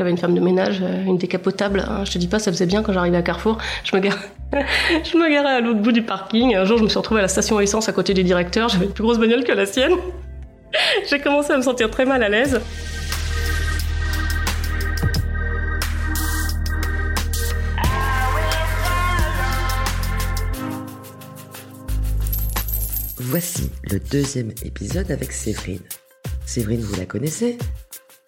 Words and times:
j'avais 0.00 0.10
une 0.12 0.16
femme 0.16 0.34
de 0.34 0.40
ménage, 0.40 0.80
euh, 0.82 1.04
une 1.04 1.18
décapotable. 1.18 1.84
hein. 1.86 2.06
Je 2.06 2.12
te 2.12 2.16
dis 2.16 2.26
pas, 2.26 2.38
ça 2.38 2.50
faisait 2.50 2.64
bien 2.64 2.82
quand 2.82 2.94
j'arrivais 2.94 3.18
à 3.18 3.22
Carrefour. 3.22 3.58
Je 3.84 3.94
me 3.94 4.00
garais, 4.00 4.16
je 5.04 5.18
me 5.18 5.30
garais 5.30 5.56
à 5.56 5.60
l'autre 5.60 5.80
bout 5.80 5.92
du 5.92 6.00
parking. 6.00 6.56
Un 6.56 6.64
jour, 6.64 6.78
je 6.78 6.84
me 6.84 6.88
suis 6.88 6.96
retrouvée 6.96 7.20
à 7.20 7.22
la 7.24 7.28
station 7.28 7.60
essence 7.60 7.86
à 7.90 7.92
côté 7.92 8.14
du 8.14 8.24
directeur. 8.24 8.70
J'avais 8.70 8.86
une 8.86 8.92
plus 8.92 9.02
grosse 9.04 9.18
bagnole 9.18 9.44
que 9.44 9.52
la 9.52 9.66
sienne. 9.66 9.92
J'ai 11.10 11.18
commencé 11.20 11.52
à 11.52 11.58
me 11.58 11.62
sentir 11.62 11.90
très 11.90 12.06
mal 12.06 12.22
à 12.22 12.30
l'aise. 12.30 12.62
Voici 23.18 23.70
le 23.90 24.00
deuxième 24.00 24.50
épisode 24.64 25.10
avec 25.10 25.32
Séverine. 25.32 25.80
Séverine, 26.46 26.80
vous 26.80 26.96
la 26.96 27.06
connaissez? 27.06 27.58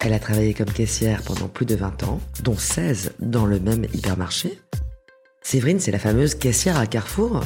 Elle 0.03 0.11
a 0.11 0.19
travaillé 0.19 0.53
comme 0.53 0.69
caissière 0.69 1.21
pendant 1.21 1.47
plus 1.47 1.65
de 1.65 1.75
20 1.75 2.03
ans, 2.03 2.19
dont 2.43 2.57
16 2.57 3.13
dans 3.19 3.45
le 3.45 3.57
même 3.61 3.85
hypermarché. 3.93 4.59
Séverine, 5.41 5.79
c'est 5.79 5.91
la 5.91 5.99
fameuse 5.99 6.35
caissière 6.35 6.77
à 6.77 6.87
Carrefour. 6.87 7.41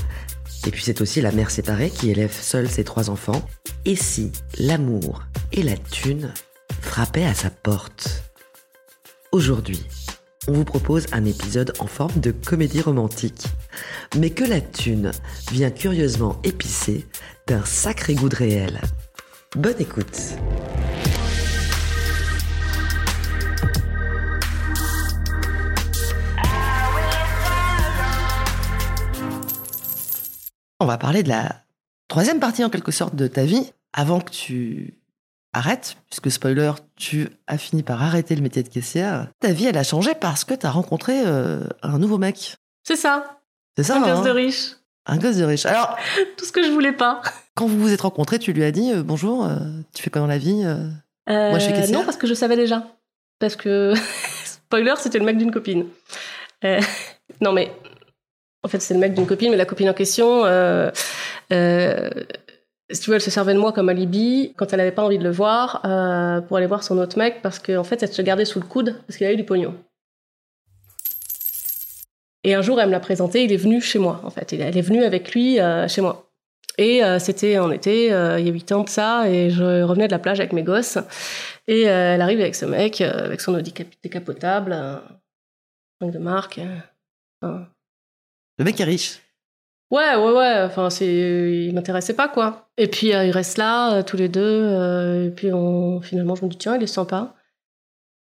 Et 0.65 0.71
puis 0.71 0.81
c'est 0.81 1.01
aussi 1.01 1.21
la 1.21 1.31
mère 1.31 1.51
séparée 1.51 1.91
qui 1.91 2.09
élève 2.09 2.33
seule 2.33 2.67
ses 2.67 2.83
trois 2.83 3.11
enfants. 3.11 3.47
Et 3.85 3.95
si 3.95 4.31
l'amour 4.57 5.21
et 5.51 5.61
la 5.61 5.77
thune 5.77 6.33
frappaient 6.81 7.25
à 7.25 7.35
sa 7.35 7.51
porte? 7.51 8.23
Aujourd'hui, 9.31 9.85
on 10.47 10.53
vous 10.53 10.65
propose 10.65 11.05
un 11.11 11.25
épisode 11.25 11.73
en 11.77 11.85
forme 11.85 12.19
de 12.19 12.31
comédie 12.31 12.81
romantique. 12.81 13.45
Mais 14.17 14.31
que 14.31 14.43
la 14.43 14.61
thune 14.61 15.11
vient 15.51 15.69
curieusement 15.69 16.39
épicée 16.43 17.05
d'un 17.45 17.63
sacré 17.63 18.15
goût 18.15 18.29
de 18.29 18.35
réel. 18.35 18.81
Bonne 19.55 19.79
écoute. 19.79 20.33
On 30.79 30.85
va 30.85 30.97
parler 30.97 31.23
de 31.23 31.29
la 31.29 31.63
troisième 32.07 32.39
partie 32.39 32.63
en 32.63 32.69
quelque 32.69 32.91
sorte 32.91 33.15
de 33.15 33.27
ta 33.27 33.45
vie 33.45 33.71
avant 33.93 34.19
que 34.19 34.29
tu 34.29 34.93
arrêtes, 35.53 35.97
puisque 36.09 36.29
spoiler, 36.29 36.71
tu 36.95 37.29
as 37.47 37.57
fini 37.57 37.81
par 37.81 38.03
arrêter 38.03 38.35
le 38.35 38.41
métier 38.41 38.61
de 38.61 38.69
caissière. 38.69 39.27
Ta 39.39 39.51
vie, 39.51 39.65
elle 39.65 39.77
a 39.77 39.83
changé 39.83 40.13
parce 40.13 40.43
que 40.43 40.53
tu 40.53 40.65
as 40.65 40.71
rencontré 40.71 41.23
euh, 41.25 41.63
un 41.81 41.97
nouveau 41.97 42.19
mec. 42.19 42.57
C'est 42.83 42.95
ça, 42.95 43.39
C'est 43.75 43.83
ça 43.83 43.97
un 43.97 44.03
hein 44.03 44.15
gosse 44.15 44.25
de 44.25 44.29
riche. 44.29 44.75
Un 45.07 45.17
gosse 45.17 45.37
de 45.37 45.45
riche. 45.45 45.65
Alors, 45.65 45.97
Tout 46.37 46.45
ce 46.45 46.51
que 46.51 46.63
je 46.63 46.69
voulais 46.69 46.91
pas. 46.91 47.21
quand 47.55 47.65
vous 47.65 47.79
vous 47.79 47.91
êtes 47.91 48.01
rencontrés, 48.01 48.37
tu 48.37 48.53
lui 48.53 48.63
as 48.63 48.71
dit 48.71 48.91
euh, 48.91 49.01
bonjour, 49.01 49.45
euh, 49.45 49.57
tu 49.95 50.03
fais 50.03 50.09
quoi 50.11 50.21
dans 50.21 50.27
la 50.27 50.37
vie 50.37 50.63
Moi, 51.27 51.57
je 51.57 51.63
suis 51.63 51.73
caissière. 51.73 51.99
Non, 51.99 52.05
parce 52.05 52.17
que 52.17 52.27
je 52.27 52.35
savais 52.35 52.55
déjà. 52.55 52.85
Parce 53.39 53.55
que, 53.55 53.93
spoiler, 54.45 54.93
c'était 54.97 55.19
le 55.19 55.25
mec 55.25 55.37
d'une 55.37 55.51
copine. 55.51 55.87
Non, 57.41 57.51
mais 57.51 57.71
en 58.67 58.69
fait, 58.69 58.81
c'est 58.81 58.93
le 58.93 58.99
mec 58.99 59.13
d'une 59.13 59.25
copine, 59.25 59.49
mais 59.49 59.55
la 59.55 59.65
copine 59.65 59.89
en 59.89 59.93
question, 59.93 60.43
euh, 60.43 60.91
euh, 61.53 62.09
si 62.91 62.99
tu 62.99 63.09
veux, 63.09 63.15
elle 63.15 63.21
se 63.21 63.31
servait 63.31 63.53
de 63.53 63.59
moi 63.59 63.71
comme 63.71 63.87
alibi 63.87 64.53
quand 64.57 64.73
elle 64.73 64.81
avait 64.81 64.91
pas 64.91 65.03
envie 65.03 65.17
de 65.17 65.23
le 65.23 65.31
voir 65.31 65.81
euh, 65.85 66.41
pour 66.41 66.57
aller 66.57 66.67
voir 66.67 66.83
son 66.83 66.97
autre 66.97 67.17
mec 67.17 67.41
parce 67.41 67.59
qu'en 67.59 67.85
fait, 67.85 68.03
elle 68.03 68.11
se 68.11 68.21
gardait 68.21 68.43
sous 68.43 68.59
le 68.59 68.65
coude 68.65 68.99
parce 69.07 69.15
qu'il 69.15 69.25
avait 69.25 69.37
du 69.37 69.45
pognon. 69.45 69.73
Et 72.43 72.55
un 72.55 72.61
jour, 72.61 72.81
elle 72.81 72.87
me 72.87 72.91
l'a 72.91 72.99
présenté, 72.99 73.45
il 73.45 73.53
est 73.53 73.57
venu 73.57 73.79
chez 73.79 73.99
moi, 73.99 74.19
en 74.25 74.29
fait. 74.29 74.51
Elle 74.51 74.77
est 74.77 74.81
venue 74.81 75.05
avec 75.05 75.33
lui 75.33 75.59
chez 75.87 76.01
moi. 76.01 76.29
Et 76.77 77.01
c'était 77.19 77.57
en 77.57 77.71
été, 77.71 78.05
il 78.05 78.45
y 78.45 78.49
a 78.49 78.51
huit 78.51 78.71
ans 78.71 78.83
de 78.83 78.89
ça, 78.89 79.29
et 79.29 79.49
je 79.49 79.81
revenais 79.83 80.07
de 80.07 80.13
la 80.13 80.19
plage 80.19 80.39
avec 80.39 80.53
mes 80.53 80.63
gosses. 80.63 80.97
Et 81.67 81.81
elle 81.81 82.21
arrive 82.21 82.39
avec 82.39 82.55
ce 82.55 82.65
mec, 82.65 83.01
avec 83.01 83.41
son 83.41 83.53
Audi 83.55 83.73
cap- 83.73 83.87
décapotable, 84.01 84.77
de 86.01 86.19
marque. 86.19 86.61
Le 88.57 88.65
mec 88.65 88.79
est 88.79 88.83
riche. 88.85 89.19
Ouais, 89.91 90.15
ouais, 90.15 90.31
ouais. 90.31 90.61
Enfin, 90.65 90.89
c'est, 90.89 91.05
il 91.07 91.73
m'intéressait 91.73 92.15
pas, 92.15 92.27
quoi. 92.27 92.69
Et 92.77 92.87
puis 92.87 93.13
euh, 93.13 93.25
ils 93.25 93.31
restent 93.31 93.57
là, 93.57 93.93
euh, 93.97 94.03
tous 94.03 94.17
les 94.17 94.27
deux. 94.29 94.41
euh, 94.41 95.27
et 95.27 95.29
puis 95.31 95.53
on, 95.53 96.01
finalement, 96.01 96.35
je 96.35 96.43
me 96.43 96.49
dis 96.49 96.57
tiens, 96.57 96.75
il 96.75 96.83
est 96.83 96.87
sympa. 96.87 97.35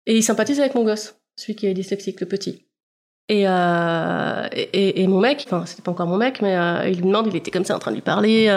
Et 0.07 0.15
il 0.17 0.23
sympathise 0.23 0.59
avec 0.59 0.73
mon 0.73 0.83
gosse, 0.83 1.15
celui 1.35 1.55
qui 1.55 1.67
est 1.67 1.73
dyslexique, 1.73 2.19
le 2.21 2.27
petit. 2.27 2.65
Et, 3.29 3.47
euh, 3.47 4.47
et, 4.51 5.03
et- 5.03 5.07
mon 5.07 5.19
mec, 5.19 5.43
enfin, 5.45 5.65
c'était 5.65 5.83
pas 5.83 5.91
encore 5.91 6.07
mon 6.07 6.17
mec, 6.17 6.41
mais 6.41 6.55
il 6.89 6.95
lui 6.97 7.05
demande, 7.05 7.27
il 7.27 7.35
était 7.35 7.51
comme 7.51 7.63
ça 7.63 7.75
en 7.75 7.79
train 7.79 7.91
de 7.91 7.95
lui 7.95 8.01
parler, 8.01 8.49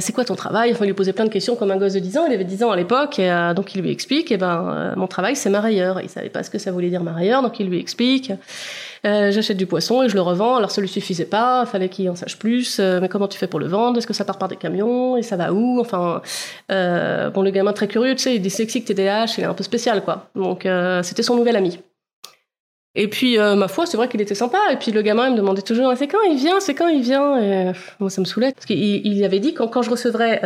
c'est 0.00 0.12
quoi 0.12 0.24
ton 0.24 0.36
travail? 0.36 0.70
Enfin, 0.72 0.84
il 0.84 0.88
lui 0.88 0.94
posait 0.94 1.14
plein 1.14 1.24
de 1.24 1.30
questions 1.30 1.56
comme 1.56 1.70
un 1.72 1.76
gosse 1.78 1.94
de 1.94 1.98
10 1.98 2.16
ans, 2.18 2.26
il 2.26 2.32
avait 2.34 2.44
10 2.44 2.62
ans 2.62 2.70
à 2.70 2.76
l'époque, 2.76 3.18
et 3.18 3.52
donc 3.56 3.74
il 3.74 3.80
lui 3.80 3.90
explique, 3.90 4.30
et 4.30 4.36
ben, 4.36 4.94
mon 4.96 5.08
travail 5.08 5.34
c'est 5.34 5.50
marailleur. 5.50 6.00
Il 6.02 6.08
savait 6.08 6.28
pas 6.28 6.44
ce 6.44 6.50
que 6.50 6.58
ça 6.58 6.70
voulait 6.70 6.90
dire 6.90 7.02
marailleur, 7.02 7.42
donc 7.42 7.58
il 7.58 7.68
lui 7.68 7.80
explique. 7.80 8.30
Euh, 9.06 9.30
J'achète 9.30 9.56
du 9.56 9.66
poisson 9.66 10.02
et 10.02 10.08
je 10.08 10.14
le 10.14 10.20
revends, 10.20 10.56
alors 10.56 10.70
ça 10.70 10.80
lui 10.80 10.88
suffisait 10.88 11.24
pas, 11.24 11.64
fallait 11.64 11.88
qu'il 11.88 12.08
en 12.10 12.16
sache 12.16 12.38
plus, 12.38 12.78
euh, 12.80 13.00
mais 13.00 13.08
comment 13.08 13.28
tu 13.28 13.38
fais 13.38 13.46
pour 13.46 13.58
le 13.58 13.66
vendre? 13.66 13.96
Est-ce 13.98 14.06
que 14.06 14.12
ça 14.12 14.24
part 14.24 14.36
par 14.38 14.48
des 14.48 14.56
camions? 14.56 15.16
Et 15.16 15.22
ça 15.22 15.36
va 15.36 15.52
où? 15.52 15.80
Enfin, 15.80 16.20
euh, 16.70 17.30
bon, 17.30 17.42
le 17.42 17.50
gamin 17.50 17.72
très 17.72 17.88
curieux, 17.88 18.14
tu 18.14 18.22
sais, 18.22 18.32
il 18.34 18.36
est 18.36 18.40
dyslexique, 18.40 18.84
TDAH, 18.84 19.36
il 19.38 19.44
est 19.44 19.46
un 19.46 19.54
peu 19.54 19.64
spécial, 19.64 20.04
quoi. 20.04 20.28
Donc, 20.34 20.68
c'était 21.02 21.22
son 21.22 21.36
nouvel 21.36 21.56
ami. 21.56 21.78
Et 22.96 23.08
puis, 23.08 23.38
ma 23.38 23.68
foi, 23.68 23.86
c'est 23.86 23.96
vrai 23.96 24.08
qu'il 24.08 24.20
était 24.20 24.34
sympa. 24.34 24.58
Et 24.72 24.76
puis, 24.76 24.90
le 24.92 25.00
gamin, 25.00 25.28
il 25.28 25.32
me 25.32 25.36
demandait 25.36 25.62
toujours, 25.62 25.92
c'est 25.96 26.08
quand 26.08 26.20
il 26.28 26.36
vient, 26.36 26.60
c'est 26.60 26.74
quand 26.74 26.88
il 26.88 27.02
vient. 27.02 27.40
Et 27.40 27.72
moi, 28.00 28.10
ça 28.10 28.20
me 28.20 28.26
saoulait. 28.26 28.52
Parce 28.52 28.66
qu'il 28.66 29.06
il 29.06 29.24
avait 29.24 29.38
dit, 29.38 29.54
quand, 29.54 29.82
je 29.82 29.90
recevrais 29.90 30.40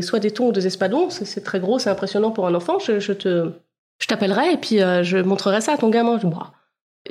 soit 0.00 0.20
des 0.20 0.30
thons 0.30 0.46
ou 0.48 0.52
des 0.52 0.66
espadons, 0.66 1.10
c'est 1.10 1.44
très 1.44 1.60
gros, 1.60 1.78
c'est 1.78 1.90
impressionnant 1.90 2.30
pour 2.30 2.46
un 2.46 2.54
enfant, 2.54 2.78
je, 2.78 3.12
te, 3.12 3.50
je 3.98 4.06
t'appellerai 4.06 4.52
et 4.52 4.56
puis 4.56 4.78
je 4.78 5.18
montrerai 5.18 5.60
ça 5.60 5.72
à 5.72 5.76
ton 5.76 5.90
gamin. 5.90 6.18
Je 6.18 6.26
dis, 6.26 6.32
Bah. 6.32 6.52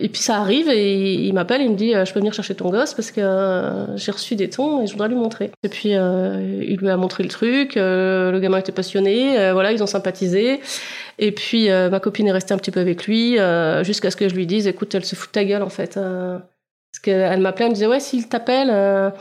Et 0.01 0.07
puis 0.07 0.21
ça 0.21 0.37
arrive 0.37 0.69
et 0.69 1.13
il 1.13 1.33
m'appelle 1.33 1.61
il 1.61 1.71
me 1.71 1.75
dit, 1.75 1.93
euh, 1.93 2.05
je 2.05 2.13
peux 2.13 2.19
venir 2.19 2.33
chercher 2.33 2.55
ton 2.55 2.69
gosse 2.69 2.93
parce 2.93 3.11
que 3.11 3.19
euh, 3.19 3.97
j'ai 3.97 4.11
reçu 4.11 4.35
des 4.35 4.49
thons 4.49 4.81
et 4.81 4.87
je 4.87 4.93
voudrais 4.93 5.09
lui 5.09 5.15
montrer. 5.15 5.51
Et 5.63 5.69
puis, 5.69 5.95
euh, 5.95 6.63
il 6.65 6.77
lui 6.77 6.89
a 6.89 6.95
montré 6.95 7.23
le 7.23 7.29
truc, 7.29 7.75
le 7.75 8.39
gamin 8.39 8.57
était 8.59 8.71
passionné, 8.71 9.51
voilà, 9.51 9.71
ils 9.71 9.83
ont 9.83 9.87
sympathisé. 9.87 10.61
Et 11.17 11.33
puis 11.33 11.67
ma 11.69 11.99
copine 11.99 12.27
est 12.27 12.31
restée 12.31 12.53
un 12.53 12.57
petit 12.57 12.71
peu 12.71 12.79
avec 12.79 13.05
lui 13.05 13.37
jusqu'à 13.83 14.11
ce 14.11 14.15
que 14.15 14.29
je 14.29 14.35
lui 14.35 14.47
dise 14.47 14.67
écoute 14.67 14.95
elle 14.95 15.05
se 15.05 15.15
fout 15.15 15.29
de 15.29 15.33
ta 15.33 15.43
gueule 15.43 15.63
en 15.63 15.69
fait 15.69 15.97
euh, 15.97 16.37
parce 16.37 16.99
qu'elle 17.03 17.41
m'appelait 17.41 17.65
elle 17.65 17.71
me 17.71 17.75
disait 17.75 17.87
ouais 17.87 17.99
s'il 17.99 18.29
t'appelle 18.29 19.13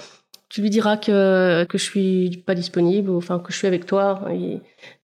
tu 0.48 0.62
lui 0.62 0.70
diras 0.70 0.96
que 0.96 1.64
que 1.64 1.76
je 1.76 1.82
suis 1.82 2.42
pas 2.46 2.54
disponible 2.54 3.10
enfin 3.10 3.40
que 3.40 3.52
je 3.52 3.58
suis 3.58 3.66
avec 3.66 3.84
toi 3.86 4.22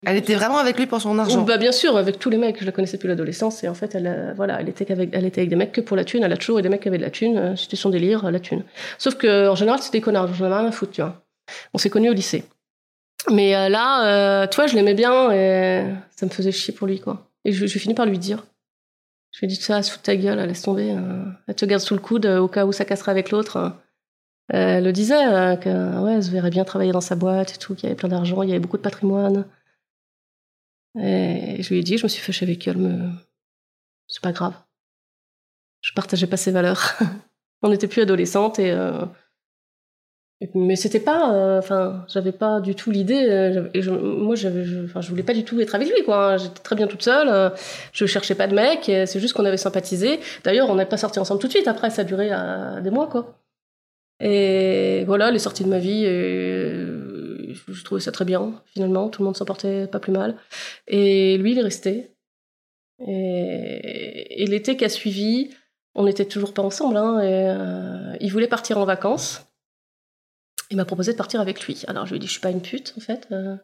Elle 0.05 0.15
était 0.15 0.35
vraiment 0.35 0.57
avec 0.57 0.77
lui 0.77 0.85
pour 0.85 1.01
son 1.01 1.19
argent. 1.19 1.41
Bah 1.41 1.57
bien 1.57 1.73
sûr, 1.73 1.97
avec 1.97 2.19
tous 2.19 2.29
les 2.29 2.37
mecs, 2.37 2.59
je 2.59 2.65
la 2.65 2.71
connaissais 2.71 2.95
depuis 2.95 3.09
l'adolescence 3.09 3.63
et 3.63 3.67
en 3.67 3.73
fait, 3.73 3.95
elle, 3.95 4.33
voilà, 4.37 4.61
elle 4.61 4.69
était 4.69 4.89
avec, 4.91 5.09
elle 5.11 5.25
était 5.25 5.41
avec 5.41 5.49
des 5.49 5.57
mecs 5.57 5.73
que 5.73 5.81
pour 5.81 5.97
la 5.97 6.05
thune. 6.05 6.23
Elle 6.23 6.31
a 6.31 6.37
toujours 6.37 6.59
eu 6.59 6.61
des 6.61 6.69
mecs 6.69 6.81
qui 6.81 6.87
avaient 6.87 6.97
de 6.97 7.03
la 7.03 7.09
thune. 7.09 7.37
euh, 7.37 7.55
C'était 7.57 7.75
son 7.75 7.89
délire, 7.89 8.29
la 8.31 8.39
thune. 8.39 8.63
Sauf 8.97 9.15
que 9.15 9.49
en 9.49 9.55
général, 9.55 9.81
c'était 9.81 9.97
des 9.97 10.01
connards. 10.01 10.33
J'en 10.33 10.45
avais 10.45 10.55
rien 10.55 10.67
à 10.67 10.71
foutre, 10.71 10.93
tu 10.93 11.01
vois. 11.01 11.21
On 11.73 11.77
s'est 11.77 11.89
connus 11.89 12.09
au 12.09 12.13
lycée. 12.13 12.45
Mais 13.29 13.55
euh, 13.55 13.67
là, 13.67 14.05
euh, 14.43 14.47
tu 14.47 14.55
vois, 14.55 14.67
je 14.67 14.75
l'aimais 14.75 14.93
bien 14.93 15.31
et 15.31 15.83
ça 16.15 16.25
me 16.25 16.31
faisait 16.31 16.53
chier 16.53 16.73
pour 16.73 16.87
lui, 16.87 17.01
quoi. 17.01 17.29
Et 17.43 17.51
je, 17.51 17.65
finis 17.67 17.93
par 17.93 18.05
lui 18.05 18.19
dire. 18.19 18.45
Je 19.33 19.39
lui 19.39 19.45
ai 19.45 19.49
dit 19.49 19.55
ça, 19.55 19.81
de 19.81 19.85
ta 20.01 20.15
gueule, 20.15 20.39
laisse 20.39 20.61
tomber. 20.61 20.95
elle 21.47 21.55
te 21.55 21.65
garde 21.65 21.81
sous 21.81 21.93
le 21.93 21.99
coude 21.99 22.25
au 22.25 22.47
cas 22.47 22.65
où 22.65 22.71
ça 22.71 22.85
casserait 22.85 23.11
avec 23.11 23.31
l'autre. 23.31 23.73
Elle 24.49 24.83
le 24.83 24.91
disait, 24.91 25.23
que 25.61 26.03
ouais, 26.03 26.13
elle 26.15 26.23
se 26.23 26.31
verrait 26.31 26.49
bien 26.49 26.63
travailler 26.63 26.91
dans 26.91 27.01
sa 27.01 27.15
boîte 27.15 27.53
et 27.53 27.57
tout, 27.57 27.75
qu'il 27.75 27.83
y 27.83 27.87
avait 27.87 27.95
plein 27.95 28.09
d'argent, 28.09 28.41
il 28.41 28.49
y 28.49 28.51
avait 28.51 28.59
beaucoup 28.59 28.77
de 28.77 28.81
patrimoine. 28.81 29.45
Et 30.97 31.61
je 31.61 31.69
lui 31.69 31.79
ai 31.79 31.83
dit, 31.83 31.97
je 31.97 32.03
me 32.03 32.07
suis 32.09 32.21
fâchée 32.21 32.45
avec 32.45 32.67
elle, 32.67 33.11
c'est 34.07 34.21
pas 34.23 34.31
grave. 34.31 34.53
Je 35.81 35.93
partageais 35.93 36.27
pas 36.27 36.37
ses 36.37 36.51
valeurs. 36.51 36.93
On 37.61 37.69
n'était 37.69 37.87
plus 37.87 38.01
adolescentes 38.01 38.59
et. 38.59 38.71
euh, 38.71 39.05
mais 40.55 40.75
c'était 40.77 40.99
pas. 41.01 41.33
euh, 41.33 41.59
Enfin, 41.59 42.05
j'avais 42.07 42.31
pas 42.31 42.61
du 42.61 42.73
tout 42.73 42.91
l'idée. 42.91 43.25
euh, 43.29 43.69
moi, 43.91 44.35
je, 44.35 44.47
je 44.87 45.09
voulais 45.09 45.23
pas 45.23 45.33
du 45.33 45.43
tout 45.43 45.59
être 45.59 45.75
avec 45.75 45.89
lui, 45.89 46.03
quoi. 46.03 46.37
J'étais 46.37 46.61
très 46.61 46.75
bien 46.75 46.87
toute 46.87 47.03
seule. 47.03 47.27
euh, 47.29 47.49
je 47.91 48.05
cherchais 48.05 48.35
pas 48.35 48.47
de 48.47 48.55
mec. 48.55 48.83
C'est 48.85 49.19
juste 49.19 49.33
qu'on 49.33 49.45
avait 49.45 49.57
sympathisé. 49.57 50.19
D'ailleurs, 50.43 50.69
on 50.69 50.75
n'est 50.75 50.85
pas 50.85 50.97
sortis 50.97 51.19
ensemble 51.19 51.41
tout 51.41 51.47
de 51.47 51.51
suite. 51.53 51.67
Après, 51.67 51.89
ça 51.89 52.01
a 52.01 52.05
duré 52.05 52.29
des 52.81 52.89
mois, 52.89 53.07
quoi. 53.07 53.37
Et 54.21 55.03
voilà, 55.05 55.29
les 55.31 55.39
sorties 55.39 55.63
de 55.65 55.69
ma 55.69 55.79
vie. 55.79 56.05
Je 57.53 57.83
trouvais 57.83 58.01
ça 58.01 58.11
très 58.11 58.25
bien, 58.25 58.61
finalement. 58.65 59.09
Tout 59.09 59.21
le 59.21 59.25
monde 59.25 59.37
s'en 59.37 59.45
portait 59.45 59.87
pas 59.87 59.99
plus 59.99 60.11
mal. 60.11 60.37
Et 60.87 61.37
lui, 61.37 61.51
il 61.51 61.59
est 61.59 61.63
resté. 61.63 62.15
Et, 62.99 64.43
et 64.43 64.45
l'été 64.47 64.75
qui 64.77 64.85
a 64.85 64.89
suivi, 64.89 65.49
on 65.95 66.03
n'était 66.03 66.25
toujours 66.25 66.53
pas 66.53 66.61
ensemble. 66.61 66.97
Hein, 66.97 67.21
et, 67.21 67.49
euh, 67.49 68.15
il 68.19 68.31
voulait 68.31 68.47
partir 68.47 68.77
en 68.77 68.85
vacances. 68.85 69.45
Il 70.71 70.77
m'a 70.77 70.85
proposé 70.85 71.13
de 71.13 71.17
partir 71.17 71.41
avec 71.41 71.65
lui. 71.65 71.83
Alors 71.87 72.05
je 72.05 72.11
lui 72.11 72.17
ai 72.17 72.19
dit, 72.19 72.27
je 72.27 72.31
suis 72.33 72.41
pas 72.41 72.51
une 72.51 72.61
pute, 72.61 72.93
en 72.97 73.01
fait. 73.01 73.27
Euh, 73.31 73.55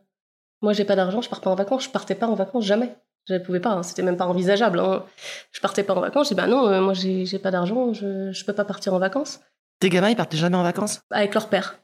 moi, 0.62 0.74
j'ai 0.74 0.86
pas 0.86 0.96
d'argent, 0.96 1.22
je 1.22 1.30
pars 1.30 1.42
pas 1.42 1.50
en 1.50 1.56
vacances. 1.56 1.84
Je 1.86 1.90
partais 1.90 2.16
pas 2.16 2.28
en 2.28 2.36
vacances 2.36 2.66
jamais. 2.66 2.96
Je 3.28 3.34
ne 3.34 3.40
pouvais 3.40 3.60
pas, 3.60 3.72
hein, 3.72 3.84
c'était 3.84 4.04
même 4.04 4.18
pas 4.18 4.28
envisageable. 4.28 4.80
Hein. 4.80 5.04
Je 5.52 5.60
partais 5.60 5.84
pas 5.84 5.96
en 5.96 6.02
vacances. 6.02 6.30
J'ai 6.30 6.36
dit, 6.36 6.42
bah 6.42 6.48
non, 6.48 6.68
euh, 6.68 6.82
moi, 6.82 6.94
j'ai 6.94 7.26
j'ai 7.26 7.40
pas 7.40 7.52
d'argent, 7.52 7.92
je, 7.94 8.32
je 8.32 8.46
peux 8.46 8.54
pas 8.54 8.66
partir 8.66 8.94
en 8.94 9.00
vacances. 9.00 9.40
Tes 9.80 9.90
gamins, 9.90 10.10
ils 10.10 10.16
partaient 10.16 10.38
jamais 10.38 10.56
en 10.56 10.64
vacances? 10.64 11.02
Avec 11.12 11.34
leur 11.34 11.50
père. 11.50 11.80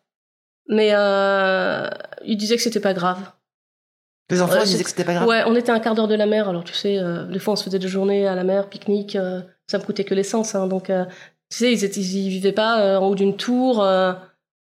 Mais 0.72 0.90
euh, 0.94 1.88
il 2.26 2.38
disait 2.38 2.56
que 2.56 2.62
c'était 2.64 2.80
pas 2.80 2.94
grave. 2.94 3.20
Les 4.32 4.42
enfants 4.42 4.54
Ouais, 4.54 4.62
ils 4.64 4.68
disaient 4.70 4.84
que 4.84 4.90
c'était 4.90 5.04
pas 5.04 5.14
grave. 5.14 5.28
Ouais, 5.28 5.44
on 5.46 5.56
était 5.56 5.72
à 5.72 5.76
un 5.76 5.80
quart 5.80 5.94
d'heure 5.94 6.08
de 6.08 6.16
la 6.16 6.26
mer, 6.26 6.48
alors 6.50 6.64
tu 6.64 6.74
sais, 6.74 6.98
euh, 6.98 7.26
des 7.26 7.38
fois 7.40 7.54
on 7.54 7.56
se 7.58 7.64
faisait 7.66 7.80
des 7.80 7.88
journées 7.90 8.26
à 8.28 8.34
la 8.36 8.44
mer, 8.46 8.70
pique-nique, 8.70 9.16
euh, 9.18 9.42
ça 9.68 9.78
me 9.78 9.84
coûtait 9.84 10.06
que 10.06 10.14
l'essence, 10.16 10.56
hein, 10.56 10.68
donc 10.68 10.90
euh, 10.90 11.04
tu 11.50 11.58
sais, 11.58 11.72
ils, 11.74 11.84
étaient, 11.84 12.00
ils 12.00 12.30
vivaient 12.30 12.54
pas 12.54 12.80
euh, 12.82 12.98
en 12.98 13.08
haut 13.08 13.16
d'une 13.16 13.36
tour. 13.36 13.84
euh, 13.84 14.14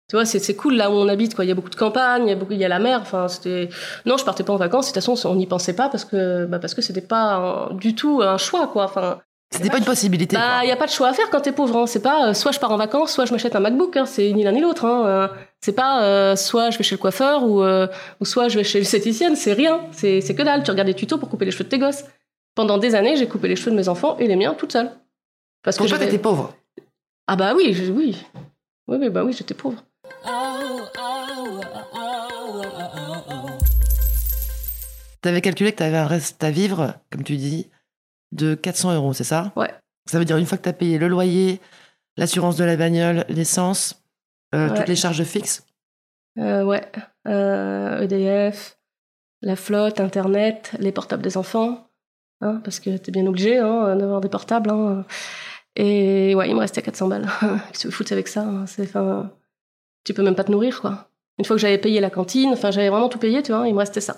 tu 0.09 0.17
vois, 0.17 0.25
c'est 0.25 0.39
c'est 0.39 0.55
cool 0.57 0.75
là 0.75 0.91
où 0.91 0.95
on 0.95 1.07
habite, 1.07 1.35
quoi. 1.35 1.45
Il 1.45 1.47
y 1.47 1.51
a 1.51 1.55
beaucoup 1.55 1.69
de 1.69 1.75
campagne, 1.75 2.23
il 2.25 2.29
y 2.29 2.33
a 2.33 2.35
beaucoup, 2.35 2.51
il 2.51 2.59
y 2.59 2.65
a 2.65 2.67
la 2.67 2.79
mer. 2.79 2.99
Enfin, 3.01 3.29
c'était. 3.29 3.69
Non, 4.05 4.17
je 4.17 4.25
partais 4.25 4.43
pas 4.43 4.51
en 4.51 4.57
vacances. 4.57 4.87
De 4.87 4.89
toute 4.93 5.01
façon, 5.01 5.29
on 5.29 5.35
n'y 5.35 5.47
pensait 5.47 5.73
pas 5.73 5.87
parce 5.87 6.03
que, 6.03 6.43
bah, 6.47 6.59
parce 6.59 6.73
que 6.73 6.81
c'était 6.81 6.99
pas 6.99 7.35
un- 7.69 7.73
du 7.75 7.95
tout 7.95 8.21
un 8.21 8.37
choix, 8.37 8.67
quoi. 8.67 8.83
Enfin, 8.83 9.21
C'était 9.53 9.69
pas 9.69 9.77
une 9.79 9.85
possibilité. 9.85 10.35
bah, 10.37 10.61
il 10.63 10.69
y 10.69 10.71
a 10.71 10.77
pas 10.77 10.85
de 10.85 10.91
choix 10.91 11.09
à 11.09 11.13
faire 11.13 11.29
quand 11.29 11.41
t'es 11.41 11.51
pauvre. 11.51 11.75
Hein. 11.77 11.85
C'est 11.87 12.01
pas 12.01 12.29
euh, 12.29 12.33
soit 12.33 12.51
je 12.53 12.59
pars 12.59 12.71
en 12.71 12.77
vacances, 12.77 13.11
soit 13.11 13.25
je 13.25 13.33
m'achète 13.33 13.55
un 13.55 13.59
MacBook. 13.59 13.97
Hein. 13.97 14.05
C'est 14.05 14.31
ni 14.31 14.43
l'un 14.43 14.53
ni 14.53 14.61
l'autre. 14.61 14.85
Hein. 14.85 15.05
Euh, 15.05 15.27
c'est 15.59 15.73
pas 15.73 16.03
euh, 16.03 16.35
soit 16.37 16.69
je 16.69 16.77
vais 16.77 16.83
chez 16.85 16.95
le 16.95 16.99
coiffeur 17.01 17.43
ou, 17.43 17.61
ou 17.63 18.25
soit 18.25 18.47
je 18.47 18.57
vais 18.57 18.63
chez 18.63 18.79
l'esthéticienne. 18.79 19.35
C'est 19.35 19.53
rien. 19.53 19.81
C'est 19.91 20.21
que 20.35 20.41
dalle. 20.43 20.63
Tu 20.63 20.71
regardes 20.71 20.87
des 20.87 20.93
tutos 20.93 21.17
pour 21.17 21.29
couper 21.29 21.45
les 21.45 21.51
cheveux 21.51 21.65
de 21.65 21.69
tes 21.69 21.79
gosses. 21.79 22.05
Pendant 22.55 22.77
des 22.77 22.95
années, 22.95 23.15
j'ai 23.17 23.27
coupé 23.27 23.47
les 23.49 23.55
cheveux 23.55 23.71
de 23.71 23.75
mes 23.77 23.87
enfants 23.89 24.17
et 24.17 24.27
les 24.27 24.35
miens 24.35 24.53
toute 24.53 24.71
seule. 24.71 24.91
Parce 25.63 25.77
Donc 25.77 25.89
que 25.89 25.95
t'étais 25.95 26.17
pauvre? 26.17 26.53
Ah 27.27 27.35
bah 27.35 27.53
oui, 27.55 27.73
je- 27.73 27.91
oui. 27.91 28.17
Oui, 28.87 28.97
oui, 28.99 29.09
bah 29.09 29.23
oui, 29.23 29.33
j'étais 29.33 29.53
pauvre. 29.53 29.83
T'avais 35.21 35.41
calculé 35.41 35.71
que 35.71 35.77
t'avais 35.77 35.97
un 35.97 36.07
reste 36.07 36.43
à 36.43 36.49
vivre, 36.51 36.95
comme 37.11 37.23
tu 37.23 37.37
dis, 37.37 37.69
de 38.31 38.55
400 38.55 38.93
euros, 38.95 39.13
c'est 39.13 39.23
ça? 39.23 39.51
Ouais. 39.55 39.73
Ça 40.09 40.19
veut 40.19 40.25
dire 40.25 40.37
une 40.37 40.45
fois 40.45 40.57
que 40.57 40.63
t'as 40.63 40.73
payé 40.73 40.97
le 40.97 41.07
loyer, 41.07 41.59
l'assurance 42.17 42.55
de 42.57 42.63
la 42.63 42.75
bagnole, 42.75 43.25
l'essence, 43.29 44.03
euh, 44.55 44.69
Ouais. 44.69 44.77
toutes 44.77 44.87
les 44.87 44.95
charges 44.95 45.23
fixes? 45.23 45.65
Euh, 46.39 46.63
ouais. 46.63 46.83
Euh, 47.27 48.01
EDF, 48.01 48.77
la 49.41 49.55
flotte, 49.55 49.99
Internet, 49.99 50.71
les 50.79 50.91
portables 50.91 51.23
des 51.23 51.37
enfants. 51.37 51.87
Hein, 52.43 52.59
parce 52.63 52.79
que 52.79 52.97
t'es 52.97 53.11
bien 53.11 53.27
obligé 53.27 53.59
hein, 53.59 53.95
d'avoir 53.95 54.19
des 54.19 54.29
portables. 54.29 54.71
Hein. 54.71 55.05
Et 55.75 56.33
ouais, 56.35 56.49
il 56.49 56.55
me 56.55 56.59
restait 56.59 56.81
400 56.81 57.07
balles. 57.07 57.27
Qu'est-ce 57.71 57.83
que 57.83 57.87
tu 57.89 57.91
foutre 57.91 58.13
avec 58.13 58.27
ça 58.27 58.41
hein, 58.41 58.65
c'est, 58.65 58.91
Tu 60.03 60.13
peux 60.13 60.23
même 60.23 60.35
pas 60.35 60.43
te 60.43 60.51
nourrir, 60.51 60.81
quoi. 60.81 61.09
Une 61.37 61.45
fois 61.45 61.55
que 61.55 61.61
j'avais 61.61 61.77
payé 61.77 62.01
la 62.01 62.09
cantine, 62.09 62.49
enfin, 62.53 62.71
j'avais 62.71 62.89
vraiment 62.89 63.09
tout 63.09 63.19
payé, 63.19 63.41
tu 63.43 63.51
vois, 63.51 63.67
il 63.67 63.73
me 63.73 63.79
restait 63.79 64.01
ça. 64.01 64.17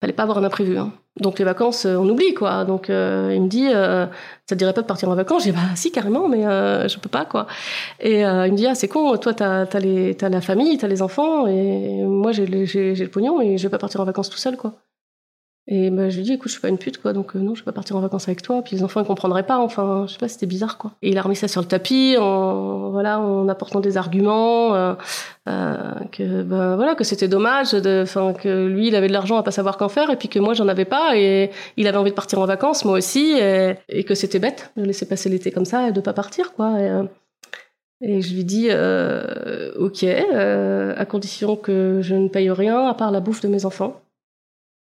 Fallait 0.00 0.12
pas 0.12 0.24
avoir 0.24 0.38
un 0.38 0.44
imprévu. 0.44 0.76
Hein. 0.76 0.92
Donc 1.20 1.38
les 1.38 1.44
vacances, 1.44 1.86
euh, 1.86 1.96
on 1.96 2.08
oublie, 2.08 2.34
quoi. 2.34 2.64
Donc 2.64 2.90
euh, 2.90 3.32
il 3.34 3.42
me 3.42 3.48
dit, 3.48 3.68
euh, 3.68 4.06
ça 4.46 4.54
te 4.54 4.54
dirait 4.56 4.72
pas 4.72 4.82
de 4.82 4.86
partir 4.86 5.08
en 5.08 5.14
vacances? 5.14 5.44
J'ai 5.44 5.52
bah 5.52 5.60
si, 5.76 5.92
carrément, 5.92 6.28
mais 6.28 6.42
je 6.42 6.98
peux 6.98 7.08
pas, 7.08 7.24
quoi. 7.24 7.46
Et 8.00 8.20
il 8.20 8.52
me 8.52 8.56
dit, 8.56 8.66
ah, 8.66 8.74
c'est 8.74 8.88
con, 8.88 9.16
toi, 9.16 9.32
t'as 9.32 9.62
as, 9.62 10.28
la 10.28 10.40
famille, 10.40 10.76
t'as 10.78 10.88
les 10.88 11.02
enfants, 11.02 11.46
et 11.46 12.02
moi, 12.04 12.32
j'ai 12.32 12.46
le, 12.46 12.64
le 12.64 13.08
pognon, 13.08 13.40
et 13.40 13.58
je 13.58 13.62
vais 13.62 13.70
pas 13.70 13.78
partir 13.78 14.00
en 14.00 14.04
vacances 14.04 14.30
tout 14.30 14.38
seul, 14.38 14.56
quoi. 14.56 14.74
Et 15.66 15.88
bah, 15.88 16.10
je 16.10 16.16
lui 16.18 16.24
dis, 16.24 16.34
écoute, 16.34 16.48
je 16.48 16.52
suis 16.52 16.60
pas 16.60 16.68
une 16.68 16.76
pute, 16.76 17.00
quoi, 17.00 17.14
donc 17.14 17.34
euh, 17.34 17.38
non, 17.38 17.54
je 17.54 17.62
vais 17.62 17.64
pas 17.64 17.72
partir 17.72 17.96
en 17.96 18.00
vacances 18.00 18.28
avec 18.28 18.42
toi. 18.42 18.60
Puis 18.60 18.76
les 18.76 18.84
enfants, 18.84 19.00
ils 19.00 19.06
comprendraient 19.06 19.46
pas, 19.46 19.58
enfin, 19.58 20.04
je 20.06 20.12
sais 20.12 20.18
pas, 20.18 20.28
c'était 20.28 20.44
bizarre, 20.44 20.76
quoi. 20.76 20.92
Et 21.00 21.08
il 21.08 21.16
a 21.16 21.22
remis 21.22 21.36
ça 21.36 21.48
sur 21.48 21.62
le 21.62 21.66
tapis, 21.66 22.16
en, 22.18 22.90
voilà, 22.90 23.18
en 23.18 23.48
apportant 23.48 23.80
des 23.80 23.96
arguments, 23.96 24.74
euh, 24.74 24.94
euh, 25.48 25.94
que, 26.12 26.42
ben, 26.42 26.76
voilà, 26.76 26.94
que 26.94 27.02
c'était 27.02 27.28
dommage, 27.28 27.74
enfin, 27.74 28.34
que 28.34 28.66
lui, 28.66 28.88
il 28.88 28.94
avait 28.94 29.08
de 29.08 29.14
l'argent 29.14 29.38
à 29.38 29.42
pas 29.42 29.52
savoir 29.52 29.78
qu'en 29.78 29.88
faire, 29.88 30.10
et 30.10 30.16
puis 30.16 30.28
que 30.28 30.38
moi, 30.38 30.52
j'en 30.52 30.68
avais 30.68 30.84
pas, 30.84 31.16
et 31.16 31.50
il 31.78 31.86
avait 31.86 31.96
envie 31.96 32.10
de 32.10 32.16
partir 32.16 32.40
en 32.40 32.46
vacances, 32.46 32.84
moi 32.84 32.98
aussi, 32.98 33.32
et, 33.38 34.04
que 34.04 34.14
c'était 34.14 34.38
bête 34.38 34.70
de 34.76 34.84
laisser 34.84 35.08
passer 35.08 35.30
l'été 35.30 35.50
comme 35.50 35.64
ça 35.64 35.88
et 35.88 35.92
de 35.92 36.00
pas 36.02 36.12
partir, 36.12 36.52
quoi. 36.52 36.78
Et, 36.78 36.90
euh, 36.90 37.04
et 38.02 38.20
je 38.20 38.34
lui 38.34 38.44
dis, 38.44 38.68
ok, 39.78 40.04
à 40.04 41.04
condition 41.06 41.56
que 41.56 42.00
je 42.02 42.14
ne 42.14 42.28
paye 42.28 42.50
rien 42.50 42.86
à 42.86 42.92
part 42.92 43.10
la 43.10 43.20
bouffe 43.20 43.40
de 43.40 43.48
mes 43.48 43.64
enfants. 43.64 44.03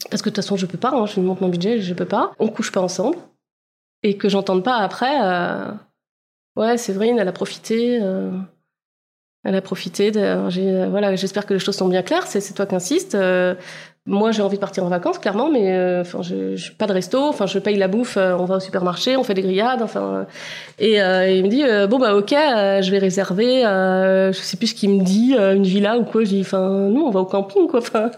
Parce 0.10 0.22
que 0.22 0.30
de 0.30 0.36
toute 0.36 0.44
façon, 0.44 0.56
je 0.56 0.66
peux 0.66 0.78
pas, 0.78 0.92
hein, 0.92 1.06
je 1.06 1.16
lui 1.16 1.22
montre 1.22 1.42
mon 1.42 1.50
budget, 1.50 1.82
je 1.82 1.94
peux 1.94 2.06
pas. 2.06 2.32
On 2.40 2.48
couche 2.48 2.72
pas 2.72 2.82
ensemble. 2.82 3.18
Et 4.04 4.18
que 4.18 4.30
j'entende 4.30 4.64
pas 4.64 4.78
après, 4.78 5.16
euh, 5.24 5.72
ouais, 6.56 6.78
Séverine, 6.78 7.18
elle 7.18 7.28
a 7.28 7.32
profité. 7.32 8.00
euh, 8.02 8.32
elle 9.44 9.56
a 9.56 9.62
profité. 9.62 10.12
Euh, 10.16 10.88
voilà, 10.90 11.16
j'espère 11.16 11.46
que 11.46 11.54
les 11.54 11.60
choses 11.60 11.76
sont 11.76 11.88
bien 11.88 12.04
claires. 12.04 12.28
C'est, 12.28 12.54
toi 12.54 12.66
qui 12.66 12.76
insistes. 12.76 13.18
moi, 14.06 14.32
j'ai 14.32 14.44
envie 14.44 14.58
de 14.58 14.62
partir 14.62 14.84
en 14.84 14.90
vacances, 14.90 15.18
clairement, 15.18 15.50
mais 15.50 16.00
enfin, 16.02 16.22
je, 16.22 16.56
je 16.56 16.72
pas 16.72 16.86
de 16.88 16.94
resto. 16.94 17.20
Enfin, 17.20 17.48
je 17.48 17.58
paye 17.58 17.78
la 17.78 17.88
bouffe. 17.88 18.18
on 18.18 18.46
va 18.46 18.58
au 18.58 18.60
supermarché, 18.60 19.18
on 19.18 19.24
fait 19.24 19.34
des 19.34 19.42
grillades. 19.44 19.82
Enfin, 19.82 20.28
et 20.78 20.98
il 20.98 21.44
me 21.44 21.48
dit 21.48 21.64
bon 21.90 22.00
bah 22.00 22.16
ok, 22.16 22.32
je 22.32 22.92
vais 22.92 23.00
réserver. 23.00 23.62
Je 23.62 24.40
sais 24.40 24.58
plus 24.58 24.68
ce 24.68 24.76
qu'il 24.76 24.92
me 24.92 25.04
dit, 25.04 25.36
une 25.36 25.64
villa 25.64 25.98
ou 25.98 26.06
quoi. 26.06 26.24
Je 26.24 26.30
dis 26.30 26.42
enfin 26.42 26.90
nous, 26.90 27.02
on 27.02 27.12
va 27.12 27.22
au 27.22 27.26
camping 27.26 27.68
quoi. 27.68 27.80
Enfin, 27.80 28.12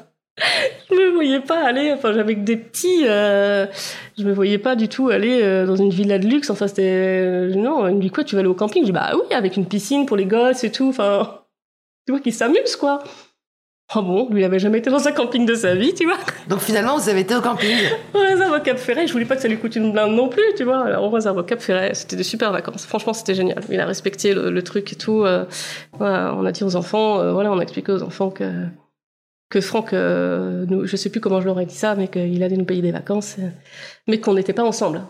je 0.90 0.96
me 0.96 1.14
voyais 1.14 1.40
pas 1.40 1.66
aller. 1.66 1.92
Enfin, 1.94 2.14
j'avais 2.14 2.36
que 2.36 2.42
des 2.42 2.58
petits. 2.58 3.06
Euh, 3.06 3.66
je 4.18 4.24
me 4.24 4.34
voyais 4.34 4.58
pas 4.58 4.76
du 4.76 4.88
tout 4.88 5.10
aller 5.10 5.42
euh, 5.42 5.66
dans 5.66 5.76
une 5.76 5.90
villa 5.90 6.20
de 6.20 6.28
luxe. 6.28 6.50
Enfin, 6.50 6.68
c'était 6.68 6.84
euh, 6.84 7.56
non. 7.56 7.88
Il 7.88 7.96
me 7.96 8.02
dit 8.02 8.10
quoi, 8.10 8.24
tu 8.24 8.36
vas 8.36 8.40
aller 8.40 8.50
au 8.50 8.54
camping? 8.54 8.84
Je 8.84 8.88
dis 8.88 8.92
bah 8.92 9.12
oui, 9.14 9.34
avec 9.34 9.58
une 9.58 9.66
piscine 9.66 10.06
pour 10.06 10.18
les 10.18 10.26
gosses 10.26 10.64
et 10.64 10.72
tout. 10.72 10.90
Enfin, 10.90 11.42
tu 12.06 12.12
vois 12.12 12.22
qu'ils 12.22 12.34
s'amusent 12.34 12.76
quoi. 12.76 13.04
Ah 13.96 14.02
bon, 14.02 14.28
lui 14.30 14.42
il 14.42 14.44
avait 14.44 14.60
jamais 14.60 14.80
été 14.80 14.90
dans 14.90 15.08
un 15.08 15.14
camping 15.14 15.46
de 15.46 15.56
sa 15.56 15.74
vie, 15.74 15.94
tu 15.94 16.04
vois. 16.04 16.18
Donc 16.50 16.60
finalement, 16.60 16.98
vous 16.98 17.08
avez 17.08 17.22
été 17.22 17.34
au 17.34 17.40
camping. 17.40 17.74
On 18.14 18.20
réserve 18.20 18.54
au 18.54 18.60
Cap 18.60 18.78
Ferret. 18.78 19.08
Je 19.08 19.14
voulais 19.14 19.24
pas 19.24 19.38
que 19.38 19.42
ça 19.42 19.48
lui 19.48 19.58
coûte 19.58 19.78
une 19.78 19.94
blinde 19.94 20.12
non 20.12 20.28
plus, 20.28 20.44
tu 20.58 20.66
vois. 20.66 20.84
Alors 20.84 21.06
on 21.06 21.10
réserve 21.10 21.38
au 21.38 21.44
Cap 21.44 21.62
Ferret. 21.62 21.94
C'était 21.94 22.18
des 22.18 22.24
super 22.24 22.52
vacances. 22.52 22.86
Franchement, 22.86 23.14
c'était 23.14 23.34
génial. 23.34 23.64
Il 23.70 23.80
a 23.80 23.86
respecté 23.86 24.34
le, 24.34 24.52
le 24.52 24.62
truc 24.62 24.92
et 24.92 24.98
tout. 24.98 25.24
Euh, 25.24 25.46
voilà, 25.94 26.36
on 26.38 26.46
a 26.46 26.52
dit 26.52 26.66
aux 26.66 26.76
enfants, 26.76 27.32
voilà, 27.32 27.50
on 27.52 27.60
a 27.60 27.64
expliqué 27.64 27.94
aux 27.94 28.04
enfants 28.04 28.30
que 28.30 28.44
que 29.50 29.62
Franck, 29.62 29.94
euh, 29.94 30.66
nous, 30.68 30.86
je 30.86 30.96
sais 30.98 31.10
plus 31.10 31.22
comment 31.22 31.40
je 31.42 31.46
leur 31.46 31.60
ai 31.60 31.66
dit 31.66 31.76
ça, 31.76 31.96
mais 31.96 32.08
qu'il 32.10 32.44
allait 32.44 32.58
nous 32.58 32.66
payer 32.66 32.82
des 32.82 32.92
vacances, 32.92 33.36
euh, 33.40 33.48
mais 34.08 34.20
qu'on 34.20 34.34
n'était 34.34 34.54
pas 34.54 34.64
ensemble. 34.64 35.02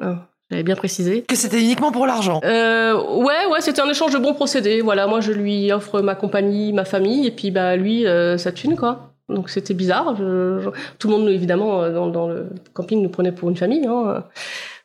Hein, 0.00 0.20
J'avais 0.50 0.62
bien 0.62 0.76
précisé. 0.76 1.22
Que 1.22 1.34
c'était 1.36 1.60
uniquement 1.60 1.90
pour 1.92 2.06
l'argent. 2.06 2.40
Euh, 2.44 2.94
ouais, 3.16 3.46
ouais, 3.50 3.60
c'était 3.60 3.80
un 3.80 3.88
échange 3.88 4.12
de 4.12 4.18
bons 4.18 4.34
procédés. 4.34 4.80
Voilà, 4.80 5.06
moi 5.06 5.20
je 5.20 5.32
lui 5.32 5.72
offre 5.72 6.00
ma 6.00 6.14
compagnie, 6.14 6.72
ma 6.72 6.84
famille, 6.84 7.26
et 7.26 7.30
puis 7.32 7.50
bah 7.50 7.76
lui 7.76 8.06
euh, 8.06 8.38
sa 8.38 8.52
thune 8.52 8.76
quoi. 8.76 9.14
Donc 9.28 9.48
c'était 9.50 9.74
bizarre. 9.74 10.16
Je- 10.16 10.58
je- 10.60 10.70
tout 10.98 11.08
le 11.08 11.16
monde 11.16 11.28
évidemment 11.28 11.82
euh, 11.82 11.92
dans, 11.92 12.08
dans 12.08 12.26
le 12.28 12.48
camping 12.72 13.00
nous 13.02 13.08
prenait 13.10 13.32
pour 13.32 13.48
une 13.50 13.56
famille, 13.56 13.86
hein, 13.86 14.04
euh, 14.08 14.20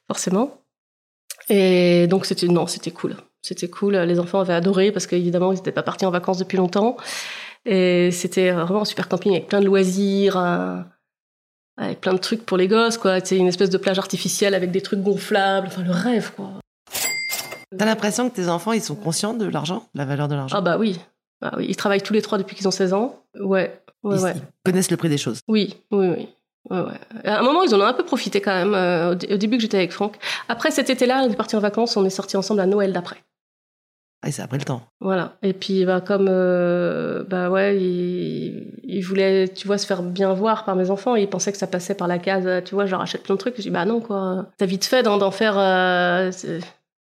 forcément. 0.08 0.62
Et 1.50 2.08
donc 2.08 2.26
c'était 2.26 2.48
non, 2.48 2.68
c'était 2.68 2.92
cool. 2.92 3.16
C'était 3.42 3.68
cool. 3.70 3.96
Les 3.96 4.20
enfants 4.20 4.40
avaient 4.40 4.54
adoré 4.54 4.92
parce 4.92 5.06
qu'évidemment 5.08 5.52
ils 5.52 5.56
n'étaient 5.56 5.72
pas 5.72 5.84
partis 5.84 6.06
en 6.06 6.12
vacances 6.12 6.40
depuis 6.40 6.58
longtemps. 6.58 6.98
Et 7.66 8.12
c'était 8.12 8.52
vraiment 8.52 8.82
un 8.82 8.86
super 8.86 9.08
camping 9.08 9.32
avec 9.32 9.48
plein 9.48 9.60
de 9.60 9.66
loisirs, 9.66 10.38
euh, 10.38 10.78
avec 11.78 12.02
plein 12.02 12.14
de 12.14 12.20
trucs 12.20 12.46
pour 12.46 12.58
les 12.58 12.68
gosses, 12.68 12.98
quoi. 12.98 13.20
C'est 13.24 13.38
une 13.38 13.48
espèce 13.48 13.70
de 13.70 13.78
plage 13.78 13.98
artificielle 13.98 14.54
avec 14.54 14.72
des 14.72 14.82
trucs 14.82 15.02
gonflables, 15.02 15.68
enfin 15.68 15.84
le 15.84 15.92
rêve, 15.92 16.32
quoi. 16.36 16.52
T'as 17.78 17.86
l'impression 17.86 18.30
que 18.30 18.36
tes 18.36 18.48
enfants, 18.48 18.72
ils 18.72 18.82
sont 18.82 18.96
conscients 18.96 19.34
de 19.34 19.46
l'argent, 19.46 19.88
la 19.96 20.06
valeur 20.06 20.28
de 20.28 20.36
l'argent? 20.36 20.56
Ah 20.58 20.62
bah 20.62 20.78
oui. 20.78 21.00
Ah 21.42 21.54
oui, 21.58 21.66
ils 21.68 21.76
travaillent 21.76 22.02
tous 22.02 22.14
les 22.14 22.22
trois 22.22 22.38
depuis 22.38 22.56
qu'ils 22.56 22.68
ont 22.68 22.72
16 22.72 22.94
ans. 22.94 23.22
Ouais, 23.40 23.82
ouais, 24.04 24.18
ils, 24.18 24.24
ouais. 24.24 24.34
connaissent 24.64 24.92
le 24.92 24.98
prix 24.98 25.10
des 25.10 25.18
choses. 25.18 25.40
Oui, 25.48 25.76
oui, 25.92 26.08
oui. 26.08 26.30
Ouais, 26.70 26.80
ouais. 26.82 27.26
À 27.26 27.40
un 27.40 27.44
moment, 27.44 27.64
ils 27.64 27.76
en 27.76 27.82
ont 27.82 27.86
un 27.86 27.94
peu 27.94 28.06
profité 28.06 28.42
quand 28.42 28.54
même, 28.54 28.74
euh, 28.74 29.12
au 29.12 29.38
début 29.38 29.58
que 29.58 29.62
j'étais 29.62 29.78
avec 29.78 29.92
Franck. 29.92 30.18
Après 30.48 30.72
cet 30.72 30.90
été-là, 30.90 31.24
on 31.26 31.32
est 31.32 31.36
parti 31.36 31.56
en 31.56 31.60
vacances, 31.60 31.98
on 31.98 32.06
est 32.06 32.10
sortis 32.10 32.38
ensemble 32.38 32.62
à 32.62 32.66
Noël 32.66 32.94
d'après. 32.94 33.18
Ah, 34.25 34.29
et 34.29 34.32
ça 34.32 34.44
a 34.44 34.48
pris 34.48 34.58
le 34.58 34.63
temps. 34.65 34.82
Voilà. 35.01 35.38
Et 35.44 35.53
puis, 35.53 35.86
bah, 35.86 36.01
comme, 36.01 36.27
euh, 36.32 37.24
bah 37.29 37.51
ouais, 37.51 37.77
il 37.79 39.01
voulaient, 39.01 39.48
tu 39.50 39.67
vois, 39.67 39.77
se 39.77 39.86
faire 39.86 40.01
bien 40.01 40.34
voir 40.34 40.65
par 40.65 40.75
mes 40.75 40.89
enfants. 40.89 41.15
Ils 41.15 41.29
pensaient 41.29 41.51
que 41.51 41.60
ça 41.60 41.67
passait 41.67 41.94
par 41.94 42.08
la 42.08 42.17
case, 42.17 42.63
tu 42.65 42.74
vois, 42.74 42.88
je 42.88 42.91
leur 42.91 43.01
achète 43.01 43.22
plein 43.22 43.36
de 43.36 43.39
trucs. 43.39 43.55
Je 43.58 43.62
dis, 43.62 43.70
bah 43.70 43.86
non, 43.86 44.00
quoi. 44.01 44.48
T'as 44.58 44.65
vite 44.65 44.86
fait 44.86 45.03
d'en 45.03 45.29
faire, 45.29 45.60
euh, 45.60 46.32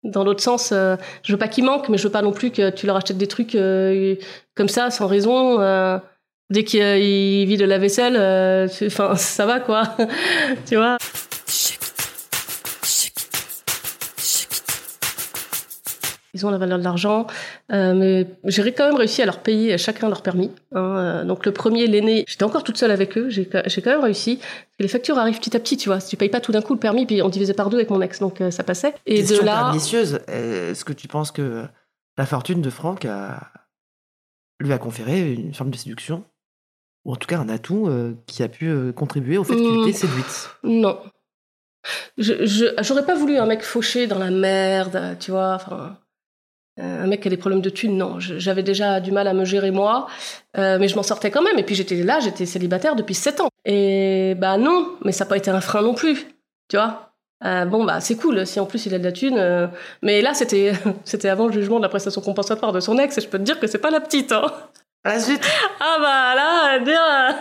dans 0.03 0.25
l'autre 0.25 0.43
sens. 0.43 0.74
euh, 0.74 0.98
je 1.24 1.31
veux 1.31 1.39
pas 1.39 1.48
qu'ils 1.48 1.63
manquent, 1.63 1.88
mais 1.88 1.98
je 1.98 2.03
veux 2.03 2.12
pas 2.12 2.22
non 2.22 2.34
plus 2.34 2.51
que 2.51 2.69
tu 2.69 2.86
leur 2.86 2.98
achètes 2.98 3.17
des 3.17 3.27
trucs 3.27 3.57
comme 4.55 4.67
ça, 4.69 4.91
sans 4.91 5.07
raison. 5.07 5.60
dès 6.50 6.65
qu'ils 6.65 6.81
ils 6.81 7.45
vident 7.45 7.65
la 7.65 7.77
vaisselle, 7.77 8.17
enfin, 8.88 9.15
ça 9.15 9.45
va, 9.45 9.62
quoi. 9.62 9.84
tu 10.65 10.75
vois? 10.75 10.98
Ils 16.36 16.46
ont 16.46 16.51
la 16.51 16.58
valeur 16.58 16.77
de 16.77 16.84
l'argent, 16.84 17.25
euh, 17.72 17.94
mais 17.96 18.27
j'ai 18.44 18.72
quand 18.74 18.86
même 18.86 18.98
réussi 18.98 19.22
à 19.22 19.25
leur 19.25 19.39
payer 19.39 19.77
chacun 19.77 20.10
leur 20.10 20.22
permis. 20.22 20.51
hein. 20.74 20.80
Euh, 20.98 21.24
donc 21.24 21.46
le 21.46 21.51
premier, 21.54 21.88
l'aîné, 21.88 22.25
j'étais 22.27 22.44
encore 22.44 22.63
toute 22.63 22.77
seule 22.77 22.92
avec 22.92 23.18
eux, 23.18 23.30
j'ai 23.30 23.46
quand 23.48 23.63
même 23.86 24.01
réussi. 24.04 24.36
Parce 24.38 24.77
que 24.77 24.84
les 24.84 24.89
factures 24.89 25.18
arrivent 25.18 25.39
petit 25.39 25.56
à 25.56 25.60
petit, 25.62 25.77
tu 25.77 25.89
vois. 25.89 26.00
Si 26.01 26.10
tu 26.10 26.18
payes 26.18 26.30
pas 26.30 26.42
tout 26.42 26.51
d'un 26.51 26.62
coup 26.62 26.74
le 26.74 26.80
permis, 26.80 27.06
puis 27.06 27.22
on 27.22 27.30
divisait 27.30 27.54
par 27.54 27.70
deux 27.70 27.77
avec 27.77 27.89
mon 27.89 28.01
ex, 28.01 28.20
donc 28.20 28.42
euh, 28.42 28.51
ça 28.51 28.63
passait. 28.63 28.94
Et 29.06 29.15
Question 29.20 29.39
de 29.42 29.46
là, 29.46 29.72
est-ce 29.74 30.84
que 30.84 30.94
tu 30.94 31.08
penses 31.08 31.32
que 31.32 31.63
la 32.18 32.25
fortune 32.25 32.62
de 32.62 32.70
Franck 32.70 33.06
a- 33.06 33.50
lui 34.60 34.74
a 34.74 34.77
conféré 34.77 35.32
une 35.34 35.54
forme 35.54 35.72
de 35.72 35.77
séduction? 35.77 36.24
Ou 37.06 37.13
en 37.13 37.15
tout 37.15 37.27
cas 37.27 37.39
un 37.39 37.48
atout 37.50 37.88
euh, 37.88 38.13
qui 38.27 38.44
a 38.44 38.50
pu 38.50 38.68
euh, 38.68 38.92
contribuer 38.92 39.38
au 39.38 39.44
fait 39.46 39.56
qu'il 39.56 39.80
Mm. 39.80 39.84
était 39.88 39.98
séduite 39.98 40.50
non. 40.63 41.00
Je 42.18 42.74
j'aurais 42.82 43.06
pas 43.06 43.13
voulu 43.15 43.38
un 43.38 43.46
mec 43.46 43.62
fauché 43.62 44.08
dans 44.08 44.18
la 44.18 44.32
merde, 44.32 45.18
tu 45.20 45.30
vois. 45.32 45.54
Enfin, 45.56 46.00
un 46.77 47.08
mec 47.08 47.22
qui 47.22 47.27
a 47.27 47.32
des 47.32 47.38
problèmes 47.38 47.62
de 47.62 47.70
thunes, 47.70 47.98
non. 47.98 48.20
J'avais 48.20 48.63
déjà 48.63 49.00
du 49.00 49.12
mal 49.12 49.27
à 49.27 49.34
me 49.34 49.46
gérer 49.46 49.72
moi, 49.72 50.08
euh, 50.58 50.77
mais 50.79 50.88
je 50.88 50.96
m'en 50.96 51.03
sortais 51.03 51.32
quand 51.32 51.41
même. 51.41 51.58
Et 51.58 51.63
puis 51.63 51.75
j'étais 51.75 51.96
là, 52.03 52.20
j'étais 52.20 52.46
célibataire 52.46 52.96
depuis 52.96 53.15
7 53.15 53.41
ans. 53.41 53.50
Et 53.65 54.36
bah 54.38 54.58
non, 54.58 54.96
mais 55.03 55.12
ça 55.12 55.24
n'a 55.24 55.29
pas 55.29 55.38
été 55.38 55.50
un 55.50 55.62
frein 55.62 55.82
non 55.82 55.94
plus, 55.94 56.27
tu 56.70 56.77
vois? 56.77 57.12
Euh, 57.44 57.65
bon 57.65 57.84
bah 57.84 58.00
c'est 58.00 58.15
cool 58.15 58.48
si 58.48 58.62
en 58.62 58.65
plus 58.65 58.86
il 58.86 58.94
a 58.94 58.98
de 58.98 59.03
la 59.03 59.12
thune, 59.12 59.38
euh, 59.38 59.67
mais 60.01 60.22
là 60.22 60.34
c'était 60.34 60.72
c'était 61.03 61.27
avant 61.27 61.48
le 61.48 61.53
jugement 61.53 61.77
de 61.77 61.82
la 61.82 61.89
prestation 61.89 62.22
compensatoire 62.22 62.72
de 62.72 62.79
son 62.79 62.98
ex 62.98 63.17
et 63.17 63.22
je 63.22 63.27
peux 63.27 63.38
te 63.38 63.44
dire 63.44 63.60
que 63.60 63.67
c'est 63.67 63.77
pas 63.77 63.91
la 63.91 64.00
petite. 64.00 64.32
Hein. 64.32 64.46
À 65.03 65.10
la 65.15 65.20
suite 65.20 65.46
Ah 65.82 65.98
bah 66.00 66.34
là, 66.36 66.79
euh, 66.79 67.34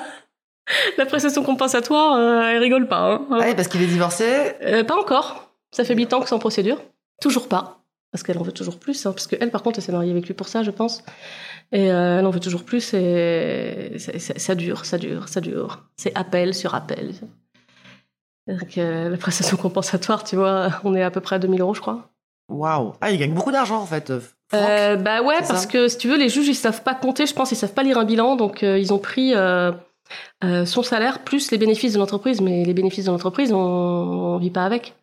la 0.99 1.07
prestation 1.07 1.43
compensatoire, 1.43 2.17
euh, 2.17 2.43
elle 2.43 2.59
rigole 2.59 2.89
pas. 2.89 3.13
Hein. 3.13 3.27
Ah 3.31 3.39
oui, 3.47 3.55
parce 3.55 3.69
qu'il 3.69 3.83
est 3.83 3.87
divorcé. 3.87 4.55
Euh, 4.63 4.85
pas 4.85 4.97
encore. 4.97 5.51
Ça 5.71 5.85
fait 5.85 5.95
8 5.95 6.13
ans 6.13 6.21
que 6.21 6.35
en 6.35 6.39
procédure. 6.39 6.79
Toujours 7.21 7.49
pas. 7.49 7.84
Parce 8.15 8.23
qu'elle 8.23 8.39
en 8.39 8.43
veut 8.43 8.53
toujours 8.53 8.79
plus. 8.79 9.07
hein, 9.07 9.11
parce 9.11 9.27
qu'elle, 9.27 9.51
par 9.51 9.65
contre, 9.65 9.81
elle 9.81 9.85
s'est 9.85 9.91
mariée 9.91 10.13
avec 10.13 10.29
lui 10.29 10.35
pour 10.35 10.47
ça, 10.47 10.63
je 10.63 10.71
pense. 10.71 11.03
Et 11.73 11.91
euh, 11.91 12.21
elle 12.21 12.27
en 12.27 12.31
veut 12.31 12.39
toujours 12.39 12.63
plus. 12.63 12.95
Et 12.95 13.97
ça 13.99 14.55
dure, 14.55 14.85
ça 14.85 14.99
dure, 14.99 15.29
ça 15.29 15.41
dure. 15.41 15.83
C'est 15.97 16.15
appel 16.17 16.55
sur 16.55 16.77
appel. 16.77 17.13
Donc, 18.47 18.79
euh, 18.79 19.09
la 19.09 19.17
prestation 19.17 19.57
compensatoire, 19.57 20.23
tu 20.23 20.37
vois, 20.37 20.69
on 20.85 20.95
est 20.95 21.03
à 21.03 21.11
peu 21.11 21.21
près 21.21 21.35
à 21.35 21.39
2000 21.41 21.61
euros, 21.61 21.75
je 21.75 21.81
crois. 21.81 22.09
Waouh 22.49 22.93
Ah, 23.01 23.11
il 23.11 23.19
gagne 23.19 23.35
beaucoup 23.35 23.51
d'argent 23.51 23.81
en 23.81 23.87
fait. 23.87 24.11
euh, 24.11 24.21
Franck. 24.53 24.63
Euh, 24.71 24.95
bah 24.95 25.21
ouais, 25.23 25.39
parce 25.49 25.67
que 25.67 25.89
si 25.89 25.99
tu 25.99 26.07
veux, 26.09 26.17
les 26.17 26.29
juges 26.29 26.47
ils 26.47 26.55
savent 26.55 26.83
pas 26.85 26.95
compter, 26.95 27.27
je 27.27 27.35
pense, 27.35 27.51
ils 27.51 27.57
savent 27.57 27.75
pas 27.75 27.83
lire 27.83 27.99
un 27.99 28.05
bilan, 28.05 28.37
donc 28.37 28.63
euh, 28.63 28.79
ils 28.79 28.93
ont 28.93 28.99
pris 29.01 29.33
son 29.33 30.83
salaire 30.85 31.25
plus 31.25 31.51
les 31.51 31.59
bénéfices 31.59 31.95
de 31.95 31.99
l'entreprise, 31.99 32.41
mais 32.41 32.65
les 32.65 32.75
bénéfices 32.75 33.07
de 33.07 33.11
l'entreprise, 33.11 33.53
on, 33.53 33.59
on 33.59 34.39
vit 34.39 34.51
pas 34.51 34.65
avec. 34.67 34.95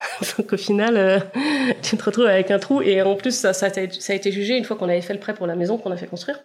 donc 0.38 0.52
au 0.52 0.56
final, 0.56 0.96
euh, 0.96 1.20
tu 1.82 1.96
te 1.96 2.04
retrouves 2.04 2.26
avec 2.26 2.50
un 2.50 2.58
trou, 2.58 2.80
et 2.82 3.02
en 3.02 3.16
plus 3.16 3.36
ça, 3.38 3.52
ça, 3.52 3.66
a, 3.66 3.68
été, 3.68 4.00
ça 4.00 4.12
a 4.12 4.16
été 4.16 4.32
jugé 4.32 4.56
une 4.56 4.64
fois 4.64 4.76
qu'on 4.76 4.88
avait 4.88 5.02
fait 5.02 5.14
le 5.14 5.20
prêt 5.20 5.34
pour 5.34 5.46
la 5.46 5.56
maison 5.56 5.78
qu'on 5.78 5.90
a 5.90 5.96
fait 5.96 6.06
construire, 6.06 6.42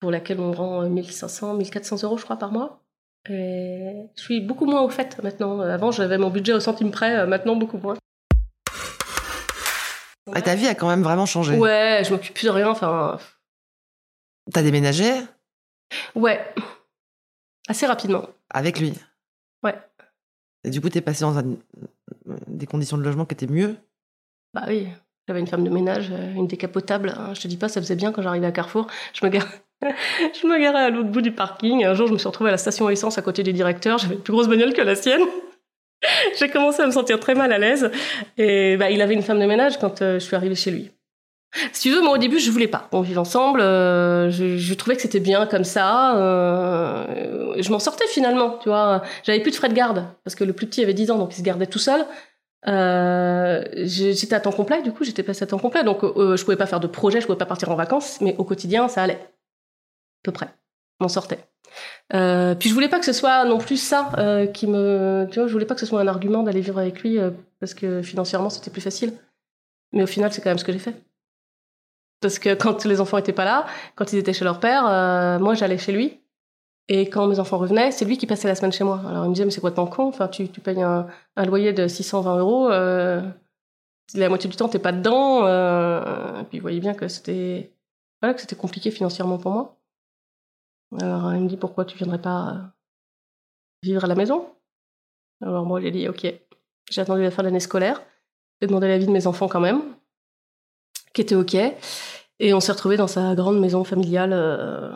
pour 0.00 0.10
laquelle 0.10 0.40
on 0.40 0.52
rend 0.52 0.82
euh, 0.84 0.88
1500, 0.88 1.54
1400 1.54 2.02
euros, 2.04 2.18
je 2.18 2.24
crois, 2.24 2.36
par 2.36 2.52
mois. 2.52 2.82
Et 3.28 4.06
je 4.16 4.22
suis 4.22 4.40
beaucoup 4.40 4.64
moins 4.64 4.80
au 4.80 4.88
fait 4.88 5.22
maintenant. 5.22 5.60
Avant, 5.60 5.90
j'avais 5.90 6.16
mon 6.18 6.30
budget 6.30 6.54
au 6.54 6.60
centime 6.60 6.90
près, 6.90 7.18
euh, 7.20 7.26
maintenant 7.26 7.54
beaucoup 7.54 7.76
moins. 7.78 7.96
Ah, 10.32 10.42
ta 10.42 10.54
vie 10.54 10.66
a 10.68 10.74
quand 10.74 10.88
même 10.88 11.02
vraiment 11.02 11.26
changé. 11.26 11.56
Ouais, 11.56 12.02
je 12.04 12.12
m'occupe 12.12 12.34
plus 12.34 12.46
de 12.46 12.50
rien. 12.50 12.68
Enfin, 12.70 13.18
T'as 14.52 14.62
déménagé? 14.62 15.12
Ouais, 16.14 16.40
assez 17.68 17.86
rapidement. 17.86 18.26
avec 18.48 18.78
lui? 18.80 18.94
Ouais. 19.62 19.76
Et 20.64 20.70
du 20.70 20.80
coup, 20.80 20.88
t'es 20.88 21.00
passé 21.00 21.22
dans 21.22 21.36
un- 21.38 21.56
des 22.46 22.66
conditions 22.66 22.96
de 22.98 23.02
logement 23.02 23.24
qui 23.24 23.34
étaient 23.34 23.46
mieux. 23.46 23.76
Bah 24.54 24.64
oui, 24.68 24.88
j'avais 25.28 25.40
une 25.40 25.46
femme 25.46 25.64
de 25.64 25.70
ménage, 25.70 26.10
euh, 26.12 26.34
une 26.34 26.46
décapotable. 26.46 27.14
hein. 27.16 27.34
Je 27.34 27.40
te 27.40 27.48
dis 27.48 27.56
pas, 27.56 27.68
ça 27.68 27.80
faisait 27.80 27.96
bien 27.96 28.12
quand 28.12 28.22
j'arrivais 28.22 28.46
à 28.46 28.52
Carrefour. 28.52 28.86
Je 29.12 29.24
me 29.24 29.30
garais, 29.30 29.46
je 29.82 30.46
me 30.46 30.60
garais 30.60 30.84
à 30.84 30.90
l'autre 30.90 31.08
bout 31.10 31.20
du 31.22 31.32
parking. 31.32 31.84
Un 31.84 31.94
jour, 31.94 32.06
je 32.08 32.12
me 32.12 32.18
suis 32.18 32.26
retrouvée 32.28 32.50
à 32.50 32.52
la 32.52 32.58
station 32.58 32.88
essence 32.90 33.16
à 33.18 33.22
côté 33.22 33.42
du 33.42 33.52
directeur. 33.52 33.98
J'avais 33.98 34.14
une 34.16 34.22
plus 34.22 34.32
grosse 34.32 34.48
bagnole 34.48 34.72
que 34.72 34.82
la 34.82 34.94
sienne. 34.94 35.22
J'ai 36.38 36.48
commencé 36.48 36.82
à 36.82 36.86
me 36.86 36.92
sentir 36.92 37.20
très 37.20 37.34
mal 37.34 37.52
à 37.52 37.58
l'aise. 37.58 37.90
Et 38.38 38.76
bah, 38.76 38.90
il 38.90 39.00
avait 39.02 39.14
une 39.14 39.22
femme 39.22 39.38
de 39.40 39.46
ménage 39.46 39.78
quand 39.78 40.02
euh, 40.02 40.14
je 40.14 40.24
suis 40.24 40.34
arrivée 40.36 40.54
chez 40.54 40.70
lui. 40.70 40.90
Si 41.72 41.88
tu 41.88 41.94
veux, 41.94 42.00
moi 42.00 42.14
au 42.14 42.18
début, 42.18 42.38
je 42.38 42.50
voulais 42.50 42.68
pas. 42.68 42.88
On 42.92 43.00
vivait 43.00 43.18
ensemble, 43.18 43.60
euh, 43.60 44.30
je, 44.30 44.74
trouvais 44.74 44.94
que 44.94 45.02
c'était 45.02 45.20
bien 45.20 45.46
comme 45.46 45.64
ça. 45.64 46.16
euh, 46.16 47.54
je 47.58 47.70
m'en 47.70 47.78
sortais 47.80 48.06
finalement, 48.06 48.58
tu 48.58 48.68
vois. 48.68 49.02
J'avais 49.24 49.40
plus 49.40 49.50
de 49.50 49.56
frais 49.56 49.68
de 49.68 49.74
garde, 49.74 50.04
parce 50.24 50.34
que 50.34 50.44
le 50.44 50.52
plus 50.52 50.66
petit 50.66 50.82
avait 50.82 50.94
10 50.94 51.10
ans, 51.10 51.18
donc 51.18 51.34
il 51.34 51.38
se 51.38 51.42
gardait 51.42 51.66
tout 51.66 51.78
seul. 51.78 52.06
Euh, 52.68 53.64
j'étais 53.74 54.34
à 54.34 54.40
temps 54.40 54.52
complet, 54.52 54.82
du 54.82 54.92
coup, 54.92 55.02
j'étais 55.02 55.22
passée 55.22 55.42
à 55.42 55.46
temps 55.46 55.58
complet, 55.58 55.82
donc 55.82 56.02
je 56.02 56.42
pouvais 56.44 56.56
pas 56.56 56.66
faire 56.66 56.80
de 56.80 56.86
projet, 56.86 57.20
je 57.20 57.26
pouvais 57.26 57.38
pas 57.38 57.46
partir 57.46 57.70
en 57.70 57.74
vacances, 57.74 58.20
mais 58.20 58.36
au 58.38 58.44
quotidien, 58.44 58.86
ça 58.88 59.02
allait. 59.02 59.20
À 59.20 60.22
peu 60.22 60.32
près. 60.32 60.48
M'en 61.00 61.08
sortais. 61.08 61.38
Puis 62.10 62.68
je 62.68 62.74
voulais 62.74 62.88
pas 62.88 63.00
que 63.00 63.06
ce 63.06 63.12
soit 63.12 63.44
non 63.44 63.58
plus 63.58 63.76
ça 63.76 64.12
qui 64.54 64.68
me... 64.68 65.26
Tu 65.30 65.40
vois, 65.40 65.48
je 65.48 65.52
voulais 65.52 65.66
pas 65.66 65.74
que 65.74 65.80
ce 65.80 65.86
soit 65.86 66.00
un 66.00 66.08
argument 66.08 66.44
d'aller 66.44 66.60
vivre 66.60 66.78
avec 66.78 67.02
lui, 67.02 67.18
parce 67.58 67.74
que 67.74 68.02
financièrement, 68.02 68.50
c'était 68.50 68.70
plus 68.70 68.82
facile. 68.82 69.14
Mais 69.92 70.04
au 70.04 70.06
final, 70.06 70.32
c'est 70.32 70.40
quand 70.40 70.50
même 70.50 70.58
ce 70.58 70.64
que 70.64 70.72
j'ai 70.72 70.78
fait. 70.78 70.94
Parce 72.20 72.38
que 72.38 72.54
quand 72.54 72.84
les 72.84 73.00
enfants 73.00 73.18
étaient 73.18 73.32
pas 73.32 73.44
là, 73.44 73.66
quand 73.96 74.12
ils 74.12 74.18
étaient 74.18 74.32
chez 74.32 74.44
leur 74.44 74.60
père, 74.60 74.86
euh, 74.86 75.38
moi 75.38 75.54
j'allais 75.54 75.78
chez 75.78 75.92
lui. 75.92 76.20
Et 76.88 77.08
quand 77.08 77.28
mes 77.28 77.38
enfants 77.38 77.58
revenaient, 77.58 77.92
c'est 77.92 78.04
lui 78.04 78.18
qui 78.18 78.26
passait 78.26 78.48
la 78.48 78.54
semaine 78.54 78.72
chez 78.72 78.84
moi. 78.84 79.00
Alors 79.06 79.24
il 79.24 79.28
me 79.28 79.34
disait, 79.34 79.44
mais 79.44 79.52
c'est 79.52 79.60
quoi 79.60 79.70
ton 79.70 79.86
con? 79.86 80.08
Enfin, 80.08 80.28
tu, 80.28 80.46
payes 80.48 80.82
un, 80.82 81.06
loyer 81.36 81.72
de 81.72 81.86
620 81.86 82.38
euros, 82.38 82.68
euh, 82.68 83.22
la 84.14 84.28
moitié 84.28 84.50
du 84.50 84.56
temps 84.56 84.68
t'es 84.68 84.80
pas 84.80 84.92
dedans. 84.92 85.46
Euh, 85.46 86.40
et 86.40 86.44
puis 86.44 86.58
il 86.58 86.60
voyait 86.60 86.80
bien 86.80 86.94
que 86.94 87.08
c'était 87.08 87.72
voilà, 88.20 88.36
compliqué 88.58 88.90
financièrement 88.90 89.38
pour 89.38 89.52
moi. 89.52 89.76
Alors 91.00 91.32
il 91.34 91.42
me 91.42 91.48
dit, 91.48 91.56
pourquoi 91.56 91.84
tu 91.84 91.96
viendrais 91.96 92.20
pas 92.20 92.48
euh, 92.48 92.58
vivre 93.84 94.04
à 94.04 94.08
la 94.08 94.16
maison? 94.16 94.48
Alors 95.40 95.64
moi 95.64 95.80
j'ai 95.80 95.92
dit, 95.92 96.08
ok. 96.08 96.26
J'ai 96.90 97.00
attendu 97.00 97.22
la 97.22 97.30
fin 97.30 97.42
de 97.42 97.46
l'année 97.46 97.60
scolaire. 97.60 98.02
J'ai 98.60 98.66
demandé 98.66 98.88
l'avis 98.88 99.06
de 99.06 99.12
mes 99.12 99.28
enfants 99.28 99.46
quand 99.46 99.60
même 99.60 99.82
qui 101.12 101.20
était 101.22 101.34
OK. 101.34 101.54
Et 102.42 102.54
on 102.54 102.60
s'est 102.60 102.72
retrouvés 102.72 102.96
dans 102.96 103.06
sa 103.06 103.34
grande 103.34 103.60
maison 103.60 103.84
familiale. 103.84 104.32
euh, 104.32 104.90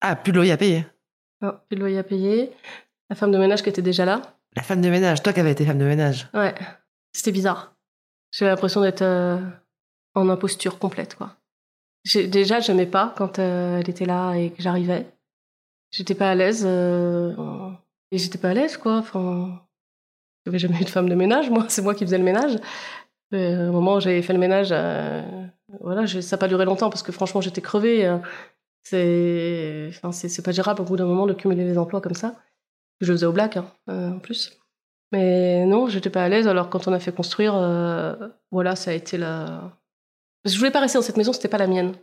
Ah, 0.00 0.16
plus 0.16 0.32
de 0.32 0.36
loyer 0.36 0.52
à 0.52 0.56
payer. 0.56 0.86
non, 1.40 1.54
plus 1.68 1.76
de 1.76 1.80
loyer 1.80 1.98
à 1.98 2.02
payer. 2.04 2.52
La 3.10 3.16
femme 3.16 3.32
de 3.32 3.38
ménage 3.38 3.62
qui 3.62 3.68
était 3.70 3.82
déjà 3.82 4.04
là. 4.04 4.22
La 4.56 4.62
femme 4.62 4.80
de 4.80 4.88
ménage, 4.88 5.22
toi 5.22 5.32
qui 5.32 5.40
avais 5.40 5.52
été 5.52 5.64
femme 5.64 5.78
de 5.78 5.84
ménage. 5.84 6.28
Ouais, 6.34 6.54
c'était 7.12 7.32
bizarre. 7.32 7.74
J'avais 8.32 8.50
l'impression 8.50 8.80
d'être 8.82 9.02
euh, 9.02 9.38
en 10.14 10.28
imposture 10.28 10.78
complète, 10.78 11.14
quoi. 11.14 11.36
Déjà, 12.14 12.60
j'aimais 12.60 12.86
pas 12.86 13.14
quand 13.16 13.38
euh, 13.38 13.78
elle 13.78 13.88
était 13.88 14.04
là 14.04 14.34
et 14.34 14.50
que 14.50 14.62
j'arrivais. 14.62 15.06
J'étais 15.90 16.14
pas 16.14 16.30
à 16.30 16.34
l'aise. 16.34 16.64
euh, 16.66 17.70
et 18.10 18.18
j'étais 18.18 18.38
pas 18.38 18.50
à 18.50 18.54
l'aise, 18.54 18.76
quoi. 18.76 18.98
Enfin, 18.98 19.62
j'avais 20.44 20.58
jamais 20.58 20.80
eu 20.80 20.84
de 20.84 20.90
femme 20.90 21.08
de 21.08 21.14
ménage, 21.14 21.50
moi. 21.50 21.64
C'est 21.68 21.82
moi 21.82 21.94
qui 21.94 22.04
faisais 22.04 22.18
le 22.18 22.24
ménage. 22.24 22.56
Et, 23.32 23.36
euh, 23.36 23.68
au 23.70 23.72
moment 23.72 23.94
où 23.96 24.00
j'avais 24.00 24.22
fait 24.22 24.32
le 24.32 24.38
ménage, 24.38 24.68
euh, 24.72 25.22
voilà, 25.80 26.06
ça 26.06 26.36
n'a 26.36 26.40
pas 26.40 26.48
duré 26.48 26.64
longtemps 26.64 26.90
parce 26.90 27.02
que 27.02 27.12
franchement, 27.12 27.40
j'étais 27.40 27.62
crevée. 27.62 28.06
euh, 28.06 28.18
c'est, 28.82 30.42
pas 30.44 30.52
gérable 30.52 30.82
au 30.82 30.84
bout 30.84 30.96
d'un 30.96 31.06
moment 31.06 31.26
de 31.26 31.32
cumuler 31.32 31.64
les 31.64 31.78
emplois 31.78 32.00
comme 32.00 32.14
ça. 32.14 32.34
Je 33.00 33.12
faisais 33.12 33.26
au 33.26 33.32
black, 33.32 33.56
hein, 33.56 33.66
euh, 33.88 34.10
en 34.12 34.18
plus. 34.18 34.58
Mais 35.12 35.64
non, 35.66 35.88
j'étais 35.88 36.10
pas 36.10 36.24
à 36.24 36.28
l'aise. 36.28 36.46
Alors 36.48 36.70
quand 36.70 36.86
on 36.88 36.92
a 36.92 36.98
fait 36.98 37.12
construire, 37.12 37.54
voilà, 38.50 38.76
ça 38.76 38.90
a 38.90 38.94
été 38.94 39.16
la. 39.16 39.72
Parce 40.42 40.52
que 40.52 40.56
je 40.56 40.58
voulais 40.58 40.70
pas 40.70 40.80
rester 40.80 40.98
dans 40.98 41.02
cette 41.02 41.16
maison, 41.16 41.32
c'était 41.32 41.48
pas 41.48 41.58
la 41.58 41.66
mienne. 41.66 41.94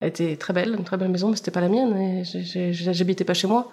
Elle 0.00 0.08
était 0.08 0.36
très 0.36 0.52
belle, 0.52 0.74
une 0.74 0.84
très 0.84 0.96
belle 0.96 1.10
maison, 1.10 1.30
mais 1.30 1.36
c'était 1.36 1.50
pas 1.50 1.60
la 1.60 1.68
mienne. 1.68 2.24
J'habitais 2.24 3.24
pas 3.24 3.34
chez 3.34 3.46
moi. 3.46 3.72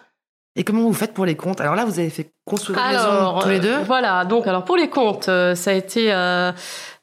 Et 0.56 0.64
comment 0.64 0.82
vous 0.82 0.94
faites 0.94 1.14
pour 1.14 1.26
les 1.26 1.36
comptes? 1.36 1.62
Alors 1.62 1.76
là, 1.76 1.86
vous 1.86 2.00
avez 2.00 2.10
fait 2.10 2.32
construire 2.44 2.80
une 2.80 2.92
maison 2.92 3.40
tous 3.40 3.50
les 3.50 3.60
deux 3.60 3.76
euh, 3.76 3.84
Voilà, 3.86 4.26
donc 4.26 4.48
alors 4.48 4.66
pour 4.66 4.76
les 4.76 4.90
comptes, 4.90 5.30
euh, 5.30 5.56
ça 5.56 5.72
a 5.72 5.74
été. 5.74 6.12
Euh, 6.12 6.52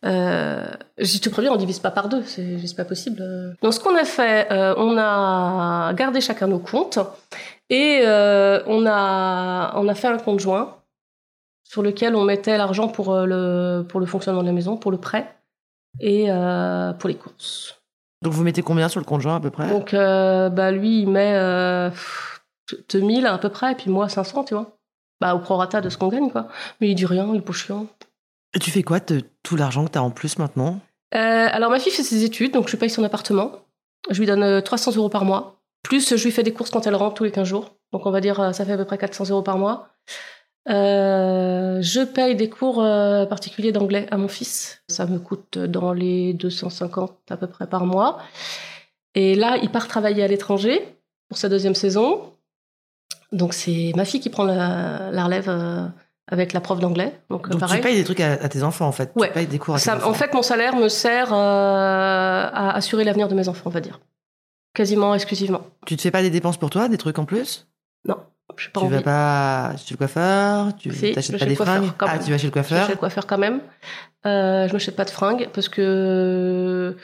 euh, 0.04 0.66
je 0.98 1.18
te 1.18 1.28
préviens, 1.28 1.52
on 1.52 1.56
divise 1.56 1.78
pas 1.78 1.92
par 1.92 2.08
deux, 2.08 2.22
c'est 2.24 2.58
juste 2.58 2.76
pas 2.76 2.84
possible. 2.84 3.22
Donc 3.62 3.72
ce 3.72 3.80
qu'on 3.80 3.96
a 3.96 4.04
fait, 4.04 4.50
euh, 4.50 4.74
on 4.76 4.98
a 4.98 5.92
gardé 5.94 6.20
chacun 6.20 6.48
nos 6.48 6.58
comptes 6.58 6.98
et 7.70 8.02
on, 8.04 8.84
a, 8.86 9.72
on 9.76 9.88
a 9.88 9.94
fait 9.94 10.08
un 10.08 10.18
compte 10.18 10.40
joint 10.40 10.76
sur 11.64 11.82
lequel 11.82 12.14
on 12.14 12.24
mettait 12.24 12.58
l'argent 12.58 12.88
pour, 12.88 13.14
le, 13.14 13.84
pour 13.88 14.00
le 14.00 14.06
fonctionnement 14.06 14.42
de 14.42 14.46
la 14.46 14.52
maison, 14.52 14.76
pour 14.76 14.90
le 14.90 14.98
prêt 14.98 15.34
et 16.00 16.28
pour 16.98 17.08
les 17.08 17.16
courses. 17.16 17.80
Donc 18.22 18.32
vous 18.32 18.42
mettez 18.42 18.62
combien 18.62 18.88
sur 18.88 19.00
le 19.00 19.06
compte 19.06 19.20
joint 19.20 19.36
à 19.36 19.40
peu 19.40 19.50
près? 19.50 19.68
Donc 19.68 19.92
bah, 19.92 20.70
lui, 20.72 21.02
il 21.02 21.08
met 21.08 21.90
2000 22.90 23.26
à 23.26 23.38
peu 23.38 23.48
près, 23.48 23.72
et 23.72 23.74
puis 23.74 23.90
moi 23.90 24.08
500, 24.08 24.44
tu 24.44 24.54
vois. 24.54 24.78
Bah, 25.20 25.34
au 25.34 25.38
prorata 25.38 25.80
de 25.80 25.88
ce 25.88 25.96
qu'on 25.96 26.08
gagne, 26.08 26.30
quoi. 26.30 26.48
Mais 26.80 26.90
il 26.90 26.94
dit 26.94 27.06
rien, 27.06 27.28
il 27.32 27.38
est 27.38 27.40
pas 27.40 27.52
chiant. 27.52 27.86
Et 28.54 28.58
tu 28.58 28.70
fais 28.70 28.82
quoi 28.82 29.00
de 29.00 29.22
tout 29.42 29.56
l'argent 29.56 29.84
que 29.86 29.92
tu 29.92 29.98
as 29.98 30.02
en 30.02 30.10
plus 30.10 30.38
maintenant? 30.38 30.80
Euh, 31.14 31.48
alors, 31.50 31.70
ma 31.70 31.78
fille 31.78 31.92
fait 31.92 32.02
ses 32.02 32.24
études, 32.24 32.52
donc 32.52 32.68
je 32.68 32.76
paye 32.76 32.90
son 32.90 33.04
appartement. 33.04 33.52
Je 34.10 34.18
lui 34.18 34.26
donne 34.26 34.42
euh, 34.42 34.60
300 34.60 34.96
euros 34.96 35.08
par 35.08 35.24
mois. 35.24 35.56
Plus, 35.82 36.16
je 36.16 36.24
lui 36.24 36.32
fais 36.32 36.42
des 36.42 36.52
courses 36.52 36.70
quand 36.70 36.86
elle 36.86 36.94
rentre 36.94 37.14
tous 37.14 37.24
les 37.24 37.30
15 37.30 37.46
jours. 37.46 37.76
Donc, 37.92 38.06
on 38.06 38.10
va 38.10 38.20
dire, 38.20 38.40
euh, 38.40 38.52
ça 38.52 38.64
fait 38.64 38.72
à 38.72 38.76
peu 38.76 38.84
près 38.84 38.98
400 38.98 39.30
euros 39.30 39.42
par 39.42 39.58
mois. 39.58 39.88
Euh, 40.68 41.80
je 41.80 42.00
paye 42.00 42.34
des 42.34 42.50
cours 42.50 42.82
euh, 42.82 43.24
particuliers 43.24 43.72
d'anglais 43.72 44.06
à 44.10 44.16
mon 44.16 44.28
fils. 44.28 44.82
Ça 44.88 45.06
me 45.06 45.18
coûte 45.18 45.58
dans 45.58 45.92
les 45.92 46.34
250 46.34 47.12
à 47.30 47.36
peu 47.36 47.46
près 47.46 47.68
par 47.68 47.86
mois. 47.86 48.18
Et 49.14 49.34
là, 49.34 49.58
il 49.62 49.70
part 49.70 49.86
travailler 49.86 50.24
à 50.24 50.28
l'étranger 50.28 50.82
pour 51.28 51.38
sa 51.38 51.48
deuxième 51.48 51.74
saison. 51.74 52.32
Donc, 53.32 53.54
c'est 53.54 53.92
ma 53.96 54.04
fille 54.04 54.20
qui 54.20 54.30
prend 54.30 54.44
la, 54.44 55.10
la 55.10 55.24
relève 55.24 55.48
euh, 55.48 55.86
avec 56.28 56.52
la 56.52 56.60
prof 56.60 56.78
d'anglais. 56.80 57.18
Donc, 57.30 57.46
euh, 57.46 57.50
Donc 57.50 57.60
pareil. 57.60 57.76
tu 57.80 57.82
payes 57.86 57.96
des 57.96 58.04
trucs 58.04 58.20
à, 58.20 58.32
à 58.32 58.48
tes 58.48 58.62
enfants 58.62 58.86
en 58.86 58.92
fait. 58.92 59.10
Ouais. 59.16 59.28
Tu 59.28 59.34
payes 59.34 59.46
des 59.46 59.58
cours 59.58 59.74
à 59.74 59.78
tes 59.78 59.84
Ça- 59.84 59.96
enfants. 59.96 60.10
en 60.10 60.14
fait, 60.14 60.32
mon 60.34 60.42
salaire 60.42 60.76
me 60.76 60.88
sert 60.88 61.32
euh, 61.32 61.36
à 61.36 62.74
assurer 62.76 63.04
l'avenir 63.04 63.28
de 63.28 63.34
mes 63.34 63.48
enfants, 63.48 63.64
on 63.66 63.70
va 63.70 63.80
dire. 63.80 64.00
Quasiment 64.74 65.14
exclusivement. 65.14 65.62
Tu 65.86 65.96
te 65.96 66.02
fais 66.02 66.10
pas 66.10 66.22
des 66.22 66.30
dépenses 66.30 66.56
pour 66.58 66.70
toi, 66.70 66.88
des 66.88 66.98
trucs 66.98 67.18
en 67.18 67.24
plus? 67.24 67.66
Je 68.58 68.70
pas 68.70 68.80
Tu 68.80 68.86
vas 68.86 68.94
envie. 68.96 69.02
pas 69.04 69.72
chez 69.76 69.92
le 69.94 69.96
coiffeur 69.98 70.76
Tu 70.78 70.94
Si, 70.94 71.12
t'achètes 71.12 71.38
pas 71.38 71.44
des 71.46 71.56
coiffeur, 71.56 71.76
fringues? 71.84 71.90
Ah, 71.98 72.18
tu 72.18 72.30
vas 72.30 72.38
chez 72.38 72.46
le 72.46 72.46
Je 72.46 72.46
vais 72.46 72.50
coiffeur 72.52 72.86
chez 72.86 72.92
le 72.92 72.98
coiffeur 72.98 73.26
quand 73.26 73.38
même. 73.38 73.60
Euh, 74.24 74.68
je 74.68 74.72
m'achète 74.72 74.94
pas 74.96 75.04
de 75.04 75.10
fringues 75.10 75.48
parce 75.52 75.68
que 75.68 76.96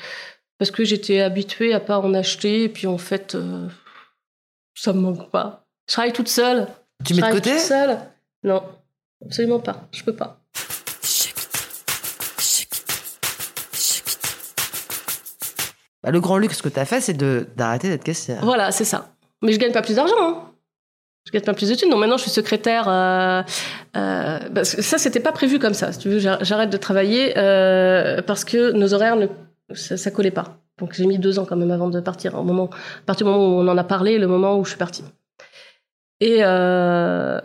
parce 0.59 0.71
que 0.71 0.85
j'étais 0.85 1.21
habituée 1.21 1.75
à 1.75 1.81
pas 1.81 1.99
en 1.99 2.15
acheter 2.15 2.63
et 2.65 2.69
puis 2.69 2.87
en 2.87 2.97
fait 2.97 3.35
euh, 3.35 3.69
ça 4.75 4.93
me 4.93 5.01
manque 5.01 5.31
pas. 5.31 5.67
Je 5.89 5.93
travaille 5.95 6.13
toute 6.13 6.29
seule. 6.29 6.67
Tu 7.05 7.15
Je 7.15 7.21
mets 7.21 7.29
de 7.29 7.33
côté 7.35 7.51
toute 7.53 7.61
seule. 7.61 7.99
Non, 8.45 8.63
absolument 9.25 9.61
pas. 9.61 9.89
Je 9.93 10.03
peux 10.05 10.15
pas. 10.15 10.39
Bah, 16.03 16.11
Le 16.11 16.21
grand 16.21 16.39
luxe 16.39 16.61
que 16.63 16.69
tu 16.69 16.79
as 16.81 16.85
fait, 16.85 17.01
c'est 17.01 17.15
de- 17.15 17.47
d'arrêter 17.57 17.89
d'être 17.89 18.05
caissière. 18.05 18.41
Voilà, 18.45 18.73
c'est 18.73 18.85
ça. 18.85 19.13
Mais 19.43 19.53
je 19.53 19.59
gagne 19.59 19.73
pas 19.73 19.83
plus 19.83 19.97
d'argent. 19.97 20.15
Hein. 20.21 20.37
Je 21.27 21.33
gagne 21.33 21.43
pas 21.43 21.55
plus 21.55 21.69
de 21.69 21.75
thunes. 21.75 21.91
Donc 21.91 22.01
maintenant, 22.01 22.17
je 22.17 22.23
suis 22.23 22.31
secrétaire. 22.31 22.89
Euh, 22.89 23.43
euh, 23.97 24.39
parce 24.55 24.75
que 24.75 24.83
ça, 24.83 24.99
c'était 24.99 25.21
pas 25.21 25.33
prévu 25.33 25.59
comme 25.59 25.75
ça. 25.75 25.93
Si 25.93 25.99
tu 26.01 26.09
veux, 26.09 26.19
j'ar- 26.19 26.43
j'arrête 26.45 26.71
de 26.71 26.77
travailler 26.77 27.35
euh, 27.39 28.21
parce 28.23 28.45
que 28.45 28.73
nos 28.73 28.93
horaires 28.95 29.17
ne 29.17 29.27
ça, 29.75 29.97
ça 29.97 30.11
collait 30.11 30.31
pas. 30.33 30.57
Donc 30.79 30.95
j'ai 30.95 31.07
mis 31.07 31.19
deux 31.19 31.39
ans 31.39 31.45
quand 31.45 31.57
même 31.57 31.71
avant 31.71 31.89
de 31.89 32.01
partir. 32.01 32.35
Au 32.35 32.43
moment, 32.43 32.65
à 32.73 33.05
partir 33.07 33.27
du 33.27 33.33
moment 33.33 33.47
où 33.47 33.61
on 33.61 33.69
en 33.69 33.79
a 33.79 33.85
parlé, 33.85 34.19
le 34.19 34.27
moment 34.27 34.59
où 34.59 34.65
je 34.65 34.71
suis 34.71 34.79
partie. 34.79 35.05
Et 36.25 36.37
euh, 36.45 37.41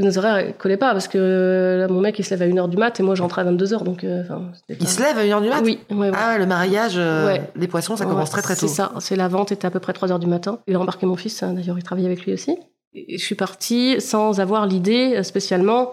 nos 0.00 0.18
horaires 0.18 0.52
collaient 0.58 0.76
pas 0.76 0.92
parce 0.92 1.08
que 1.08 1.78
là, 1.80 1.88
mon 1.88 2.00
mec 2.02 2.18
il 2.18 2.24
se 2.24 2.34
lève 2.34 2.42
à 2.42 2.46
1h 2.46 2.68
du 2.68 2.76
mat 2.76 3.00
et 3.00 3.02
moi 3.02 3.14
je 3.14 3.22
rentrais 3.22 3.40
à 3.40 3.44
22h. 3.46 3.84
Donc, 3.84 4.04
euh, 4.04 4.22
c'était 4.54 4.74
Il 4.74 4.84
pas- 4.84 4.84
se 4.86 5.00
lève 5.02 5.16
à 5.16 5.24
1h 5.24 5.40
du 5.42 5.48
mat? 5.48 5.60
Oui, 5.64 5.78
ouais, 5.90 6.10
ouais. 6.10 6.16
Ah 6.18 6.36
le 6.36 6.44
mariage, 6.44 6.94
euh, 6.98 7.26
Ouais. 7.26 7.50
les 7.56 7.68
poissons, 7.68 7.96
ça 7.96 8.04
commence 8.04 8.28
très 8.30 8.42
très 8.42 8.54
tôt. 8.54 8.60
C'est 8.66 8.68
ça, 8.74 8.92
c'est 9.00 9.16
la 9.16 9.28
vente 9.28 9.50
était 9.50 9.66
à 9.66 9.70
peu 9.70 9.80
près 9.80 9.94
3 9.94 10.12
heures 10.12 10.18
du 10.18 10.26
matin. 10.26 10.58
Il 10.66 10.76
a 10.76 10.80
embarqué 10.80 11.06
mon 11.06 11.16
fils, 11.16 11.42
hein, 11.42 11.54
d'ailleurs 11.54 11.78
il 11.78 11.82
travaillait 11.82 12.08
avec 12.08 12.22
lui 12.26 12.34
aussi. 12.34 12.54
Et 12.94 13.16
je 13.16 13.24
suis 13.24 13.34
partie 13.34 13.98
sans 14.00 14.40
avoir 14.40 14.66
l'idée 14.66 15.14
euh, 15.16 15.22
spécialement 15.22 15.92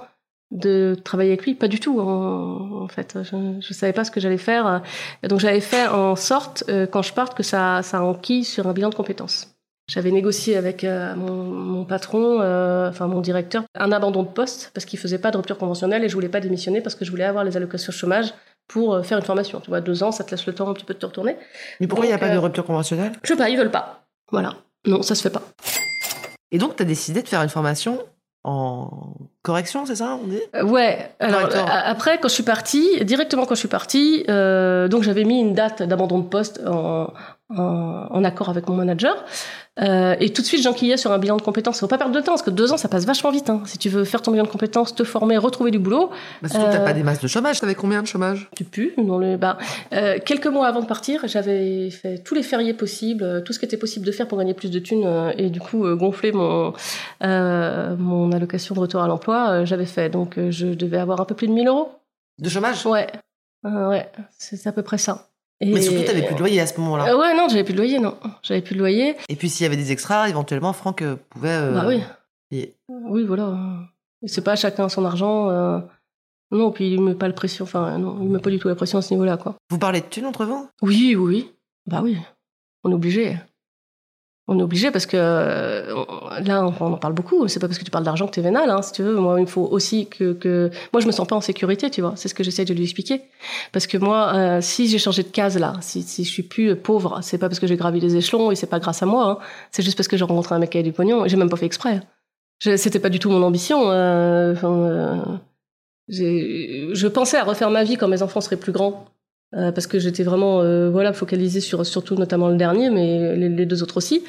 de 0.51 0.95
travailler 1.05 1.29
avec 1.31 1.43
lui, 1.45 1.55
pas 1.55 1.67
du 1.69 1.79
tout 1.79 1.99
en, 2.01 2.83
en 2.83 2.87
fait. 2.89 3.17
Je 3.23 3.35
ne 3.35 3.61
savais 3.61 3.93
pas 3.93 4.03
ce 4.03 4.11
que 4.11 4.19
j'allais 4.19 4.37
faire. 4.37 4.81
Donc 5.23 5.39
j'avais 5.39 5.61
fait 5.61 5.87
en 5.87 6.15
sorte, 6.17 6.65
euh, 6.69 6.85
quand 6.85 7.01
je 7.01 7.13
parte, 7.13 7.33
que 7.35 7.43
ça, 7.43 7.81
ça 7.81 8.03
enquille 8.03 8.43
sur 8.43 8.67
un 8.67 8.73
bilan 8.73 8.89
de 8.89 8.95
compétences. 8.95 9.54
J'avais 9.87 10.09
négocié 10.11 10.57
avec 10.57 10.83
euh, 10.83 11.15
mon, 11.15 11.43
mon 11.43 11.85
patron, 11.85 12.41
euh, 12.41 12.89
enfin 12.89 13.05
mon 13.05 13.21
directeur, 13.21 13.63
un 13.75 13.91
abandon 13.91 14.23
de 14.23 14.27
poste 14.27 14.71
parce 14.73 14.83
qu'il 14.85 14.97
faisait 14.97 15.19
pas 15.19 15.29
de 15.29 15.37
rupture 15.37 15.59
conventionnelle 15.59 16.03
et 16.03 16.09
je 16.09 16.13
voulais 16.15 16.29
pas 16.29 16.39
démissionner 16.39 16.81
parce 16.81 16.95
que 16.95 17.05
je 17.05 17.11
voulais 17.11 17.23
avoir 17.23 17.43
les 17.43 17.55
allocations 17.55 17.91
chômage 17.91 18.33
pour 18.67 18.95
euh, 18.95 19.03
faire 19.03 19.19
une 19.19 19.23
formation. 19.23 19.59
Tu 19.59 19.69
vois, 19.69 19.81
deux 19.81 20.01
ans, 20.01 20.11
ça 20.11 20.23
te 20.23 20.31
laisse 20.31 20.45
le 20.47 20.55
temps 20.55 20.67
un 20.69 20.73
petit 20.73 20.85
peu 20.85 20.95
de 20.95 20.99
te 20.99 21.05
retourner. 21.05 21.37
Mais 21.79 21.87
pourquoi 21.87 22.05
il 22.05 22.09
n'y 22.09 22.15
a 22.15 22.17
pas 22.17 22.33
de 22.33 22.37
rupture 22.37 22.65
conventionnelle? 22.65 23.11
Je 23.21 23.27
sais 23.29 23.35
pas, 23.35 23.49
ils 23.49 23.57
veulent 23.57 23.69
pas. 23.71 24.07
Voilà. 24.31 24.55
Non, 24.87 25.03
ça 25.03 25.13
se 25.13 25.21
fait 25.21 25.29
pas. 25.29 25.43
Et 26.51 26.57
donc, 26.57 26.75
tu 26.75 26.81
as 26.81 26.85
décidé 26.85 27.21
de 27.21 27.27
faire 27.27 27.43
une 27.43 27.49
formation 27.49 27.99
en 28.43 29.13
correction, 29.45 29.85
c'est 29.85 29.95
ça 29.95 30.17
on 30.21 30.27
dit? 30.27 30.41
Euh, 30.55 30.63
ouais. 30.65 31.09
Alors 31.19 31.41
Correcteur. 31.41 31.67
euh, 31.67 31.79
après, 31.93 32.17
quand 32.19 32.27
je 32.27 32.33
suis 32.33 32.43
partie, 32.43 33.03
directement 33.05 33.45
quand 33.45 33.55
je 33.55 33.59
suis 33.65 33.67
partie, 33.79 34.25
euh, 34.29 34.87
donc 34.87 35.03
j'avais 35.03 35.23
mis 35.23 35.39
une 35.39 35.53
date 35.53 35.83
d'abandon 35.83 36.19
de 36.19 36.27
poste 36.35 36.59
en, 36.67 37.13
en, 37.55 38.07
en 38.09 38.23
accord 38.23 38.49
avec 38.49 38.67
mon 38.67 38.75
manager. 38.75 39.15
Euh, 39.81 40.15
et 40.21 40.31
tout 40.31 40.41
de 40.41 40.47
suite, 40.47 40.63
j'enquillais 40.63 40.95
sur 40.95 41.11
un 41.11 41.17
bilan 41.17 41.35
de 41.35 41.41
compétences. 41.41 41.81
Faut 41.81 41.87
pas 41.87 41.97
perdre 41.97 42.15
de 42.15 42.21
temps, 42.21 42.31
parce 42.31 42.43
que 42.43 42.49
deux 42.49 42.71
ans, 42.71 42.77
ça 42.77 42.87
passe 42.87 43.05
vachement 43.05 43.29
vite. 43.29 43.49
Hein. 43.49 43.61
Si 43.65 43.77
tu 43.77 43.89
veux 43.89 44.05
faire 44.05 44.21
ton 44.21 44.31
bilan 44.31 44.45
de 44.45 44.49
compétences, 44.49 44.95
te 44.95 45.03
former, 45.03 45.35
retrouver 45.37 45.69
du 45.69 45.79
boulot, 45.79 46.11
Parce 46.41 46.53
que 46.53 46.59
tu 46.71 46.77
Euh, 46.77 46.85
pas 46.85 46.93
des 46.93 47.03
masses 47.03 47.19
de 47.19 47.27
chômage. 47.27 47.59
T'avais 47.59 47.75
combien 47.75 48.01
de 48.01 48.07
chômage? 48.07 48.49
Tu 48.55 48.63
pues. 48.63 48.93
Dans 48.97 49.17
le, 49.17 49.35
bah, 49.35 49.57
euh, 49.93 50.15
quelques 50.25 50.47
mois 50.47 50.67
avant 50.67 50.79
de 50.79 50.85
partir, 50.85 51.19
j'avais 51.25 51.89
fait 51.89 52.19
tous 52.19 52.35
les 52.35 52.41
fériés 52.51 52.73
possibles, 52.73 53.43
tout 53.43 53.51
ce 53.51 53.59
qui 53.59 53.65
était 53.65 53.81
possible 53.85 54.05
de 54.05 54.13
faire 54.13 54.29
pour 54.29 54.37
gagner 54.37 54.53
plus 54.53 54.71
de 54.71 54.79
thunes 54.79 55.05
et 55.37 55.49
du 55.49 55.59
coup 55.59 55.83
gonfler 55.97 56.31
mon, 56.31 56.71
mon 57.21 58.31
allocation 58.31 58.75
de 58.75 58.79
retour 58.79 59.01
à 59.01 59.07
l'emploi. 59.09 59.34
Euh, 59.51 59.65
j'avais 59.65 59.85
fait. 59.85 60.09
Donc 60.09 60.37
euh, 60.37 60.51
je 60.51 60.67
devais 60.67 60.97
avoir 60.97 61.21
un 61.21 61.25
peu 61.25 61.35
plus 61.35 61.47
de 61.47 61.53
1000 61.53 61.67
euros. 61.67 61.91
De 62.39 62.49
chômage? 62.49 62.85
Ouais, 62.85 63.07
Euh, 63.65 63.89
ouais, 63.89 64.11
c'est 64.37 64.67
à 64.67 64.71
peu 64.71 64.83
près 64.83 64.97
ça. 64.97 65.29
Et- 65.61 65.71
Mais 65.73 65.81
surtout, 65.81 66.03
t'avais 66.05 66.23
plus 66.25 66.35
de 66.35 66.39
loyer 66.39 66.59
à 66.59 66.67
ce 66.67 66.79
moment-là. 66.81 67.11
Euh, 67.13 67.17
ouais, 67.17 67.33
non, 67.35 67.47
j'avais 67.49 67.63
plus 67.63 67.73
de 67.73 67.77
loyer, 67.79 67.99
non. 67.99 68.17
J'avais 68.43 68.61
plus 68.61 68.75
de 68.75 68.79
loyer. 68.79 69.15
Et 69.29 69.35
puis, 69.37 69.49
s'il 69.49 69.63
y 69.63 69.67
avait 69.67 69.77
des 69.77 69.91
extras, 69.93 70.27
éventuellement, 70.29 70.73
Franck 70.73 71.01
pouvait. 71.29 71.49
euh, 71.49 71.71
Bah 71.73 71.85
oui. 71.87 72.01
payer. 72.49 72.75
Oui, 72.89 73.23
voilà. 73.23 73.57
C'est 74.25 74.43
pas 74.43 74.55
chacun 74.57 74.89
son 74.89 75.05
argent. 75.05 75.49
euh, 75.49 75.79
Non, 76.51 76.71
puis 76.71 76.91
il 76.93 77.01
met 77.01 77.15
pas 77.15 77.27
la 77.27 77.33
pression. 77.33 77.63
Enfin, 77.63 77.97
non, 77.97 78.17
il 78.21 78.27
met 78.29 78.39
pas 78.39 78.49
du 78.49 78.59
tout 78.59 78.67
la 78.67 78.75
pression 78.75 78.99
à 78.99 79.01
ce 79.01 79.13
niveau-là, 79.13 79.37
quoi. 79.37 79.55
Vous 79.71 79.79
parlez 79.79 80.01
de 80.01 80.05
thunes 80.07 80.25
entre 80.25 80.45
vous? 80.45 80.67
Oui, 80.81 81.15
oui, 81.15 81.25
oui. 81.25 81.51
Bah 81.87 82.01
oui. 82.03 82.17
On 82.83 82.91
est 82.91 82.95
obligé. 82.95 83.37
On 84.47 84.59
est 84.59 84.61
obligé 84.61 84.91
parce 84.91 85.07
que 85.07 85.17
euh, 85.19 86.03
là, 86.45 86.63
on 86.79 86.93
en 86.93 86.97
parle 86.97 87.13
beaucoup. 87.13 87.47
C'est 87.47 87.59
pas 87.59 87.67
parce 87.67 87.79
que 87.79 87.83
tu 87.83 87.89
parles 87.89 88.03
d'argent 88.03 88.27
que 88.27 88.31
t'es 88.33 88.41
vénal, 88.41 88.69
hein, 88.69 88.83
si 88.83 88.91
tu 88.91 89.01
veux. 89.01 89.15
Moi, 89.15 89.41
il 89.41 89.47
faut 89.47 89.63
aussi 89.63 90.05
que, 90.07 90.33
que... 90.33 90.69
Moi, 90.93 91.01
je 91.01 91.07
me 91.07 91.11
sens 91.11 91.27
pas 91.27 91.35
en 91.35 91.41
sécurité, 91.41 91.89
tu 91.89 92.01
vois. 92.01 92.13
C'est 92.15 92.27
ce 92.27 92.35
que 92.35 92.43
j'essaie 92.43 92.63
de 92.63 92.73
lui 92.73 92.83
expliquer. 92.83 93.23
Parce 93.71 93.87
que 93.87 93.97
moi, 93.97 94.33
euh, 94.35 94.61
si 94.61 94.87
j'ai 94.87 94.99
changé 94.99 95.23
de 95.23 95.29
case 95.29 95.57
là, 95.57 95.73
si, 95.81 96.03
si 96.03 96.23
je 96.23 96.29
suis 96.29 96.43
plus 96.43 96.75
pauvre, 96.75 97.19
c'est 97.23 97.39
pas 97.39 97.49
parce 97.49 97.59
que 97.59 97.65
j'ai 97.65 97.75
gravi 97.75 97.99
les 97.99 98.15
échelons 98.17 98.51
et 98.51 98.55
c'est 98.55 98.67
pas 98.67 98.79
grâce 98.79 99.01
à 99.01 99.07
moi. 99.07 99.27
hein. 99.27 99.37
C'est 99.71 99.81
juste 99.81 99.97
parce 99.97 100.07
que 100.07 100.15
j'ai 100.15 100.23
rencontré 100.25 100.53
un 100.53 100.59
mec 100.59 100.69
qui 100.69 100.77
avait 100.77 100.83
du 100.83 100.93
pognon 100.93 101.27
j'ai 101.27 101.37
même 101.37 101.49
pas 101.49 101.57
fait 101.57 101.65
exprès. 101.65 102.01
C'était 102.59 102.99
pas 102.99 103.09
du 103.09 103.17
tout 103.19 103.31
mon 103.31 103.41
ambition. 103.41 103.89
euh, 103.91 104.53
enfin, 104.53 104.69
euh, 104.71 105.37
je 106.07 107.07
pensais 107.07 107.37
à 107.37 107.43
refaire 107.43 107.71
ma 107.71 107.83
vie 107.83 107.97
quand 107.97 108.07
mes 108.07 108.21
enfants 108.21 108.41
seraient 108.41 108.57
plus 108.57 108.71
grands. 108.71 109.05
Euh, 109.55 109.71
parce 109.71 109.87
que 109.87 109.99
j'étais 109.99 110.23
vraiment 110.23 110.61
euh, 110.61 110.89
voilà 110.89 111.13
focalisée 111.13 111.61
sur 111.61 111.85
surtout 111.85 112.15
notamment 112.15 112.49
le 112.49 112.57
dernier 112.57 112.89
mais 112.89 113.35
les, 113.37 113.47
les 113.49 113.65
deux 113.65 113.81
autres 113.83 113.97
aussi 113.97 114.23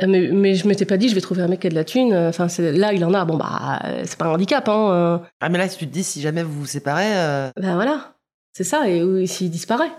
Euh, 0.00 0.06
mais, 0.08 0.28
mais 0.32 0.54
je 0.54 0.66
m'étais 0.66 0.86
pas 0.86 0.96
dit 0.96 1.08
je 1.10 1.14
vais 1.14 1.20
trouver 1.20 1.42
un 1.42 1.48
mec 1.48 1.60
qui 1.60 1.66
a 1.66 1.70
de 1.70 1.74
la 1.74 1.84
thune 1.84 2.14
enfin 2.14 2.46
là 2.58 2.94
il 2.94 3.04
en 3.04 3.12
a 3.12 3.26
bon 3.26 3.36
bah 3.36 3.82
c'est 4.04 4.16
pas 4.16 4.24
un 4.24 4.30
handicap 4.30 4.66
hein. 4.68 5.20
Ah, 5.40 5.48
mais 5.50 5.58
là, 5.58 5.68
si 5.68 5.76
tu 5.76 5.86
te 5.86 5.92
dis, 5.92 6.02
si 6.02 6.22
jamais 6.22 6.42
vous 6.42 6.60
vous 6.60 6.66
séparez, 6.66 7.14
euh, 7.14 7.50
ben 7.60 7.74
voilà 7.74 8.14
c'est 8.52 8.64
ça 8.64 8.88
et 8.88 9.26
s'il 9.26 9.50
disparaît 9.50 9.90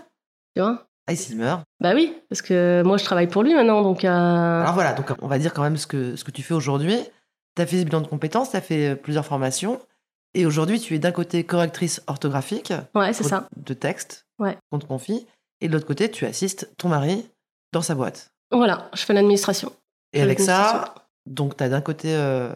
tu 0.56 0.62
vois 0.62 0.86
ah, 1.06 1.14
s'il 1.14 1.36
meurt. 1.36 1.62
bah 1.80 1.92
oui 1.94 2.12
parce 2.28 2.42
que 2.42 2.82
moi 2.84 2.96
je 2.96 3.04
travaille 3.04 3.28
pour 3.28 3.42
lui 3.44 3.54
maintenant 3.54 3.82
donc 3.82 4.04
euh, 4.04 4.08
Alors 4.62 4.74
voilà, 4.74 4.94
donc 4.94 5.12
on 5.22 5.28
va 5.28 5.38
dire 5.38 5.52
quand 5.54 5.62
même 5.62 5.76
ce 5.76 5.86
que, 5.86 6.16
ce 6.16 6.24
que 6.24 6.30
tu 6.32 6.42
fais 6.42 6.54
aujourd'hui. 6.54 6.96
Tu 7.54 7.62
as 7.62 7.66
fait 7.66 7.78
ce 7.78 7.84
bilan 7.84 8.00
de 8.00 8.08
compétences, 8.08 8.50
tu 8.50 8.56
as 8.56 8.60
fait 8.62 8.96
plusieurs 8.96 9.26
formations. 9.26 9.78
Et 10.34 10.44
aujourd'hui, 10.46 10.80
tu 10.80 10.94
es 10.96 10.98
d'un 10.98 11.12
côté 11.12 11.44
correctrice 11.44 12.02
orthographique 12.08 12.72
ouais 12.96 13.12
c'est 13.12 13.22
ça 13.22 13.46
de 13.56 13.74
texte 13.74 14.23
Ouais. 14.38 14.56
qu'on 14.70 14.78
te 14.78 14.86
confie. 14.86 15.26
Et 15.60 15.68
de 15.68 15.72
l'autre 15.72 15.86
côté, 15.86 16.10
tu 16.10 16.26
assistes 16.26 16.70
ton 16.76 16.88
mari 16.88 17.28
dans 17.72 17.82
sa 17.82 17.94
boîte. 17.94 18.30
voilà 18.50 18.90
je 18.94 19.02
fais 19.04 19.12
l'administration 19.14 19.72
Et 20.12 20.20
avec 20.22 20.40
ça, 20.40 20.94
donc 21.26 21.56
tu 21.56 21.64
as 21.64 21.68
d'un 21.68 21.80
côté 21.80 22.14
euh, 22.14 22.52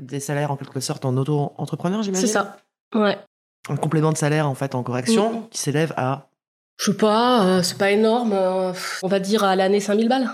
des 0.00 0.20
salaires 0.20 0.50
en 0.50 0.56
quelque 0.56 0.80
sorte 0.80 1.04
en 1.04 1.16
auto-entrepreneur, 1.16 2.02
j'imagine? 2.02 2.26
C'est 2.26 2.32
ça 2.32 2.56
Ouais. 2.94 3.18
Un 3.68 3.76
complément 3.76 4.12
de 4.12 4.16
salaire, 4.18 4.48
en 4.48 4.54
fait, 4.54 4.74
en 4.74 4.82
correction, 4.82 5.32
Mhm. 5.32 5.48
qui 5.48 5.58
s'élève 5.58 5.94
à? 5.96 6.28
Je 6.78 6.90
sais 6.90 6.96
pas, 6.96 7.44
euh, 7.46 7.62
c'est 7.62 7.78
pas 7.78 7.90
énorme. 7.92 8.32
euh, 8.32 8.72
on 9.02 9.08
va 9.08 9.20
dire 9.20 9.44
à 9.44 9.54
l'année 9.56 9.78
5000 9.80 10.08
balles. 10.08 10.28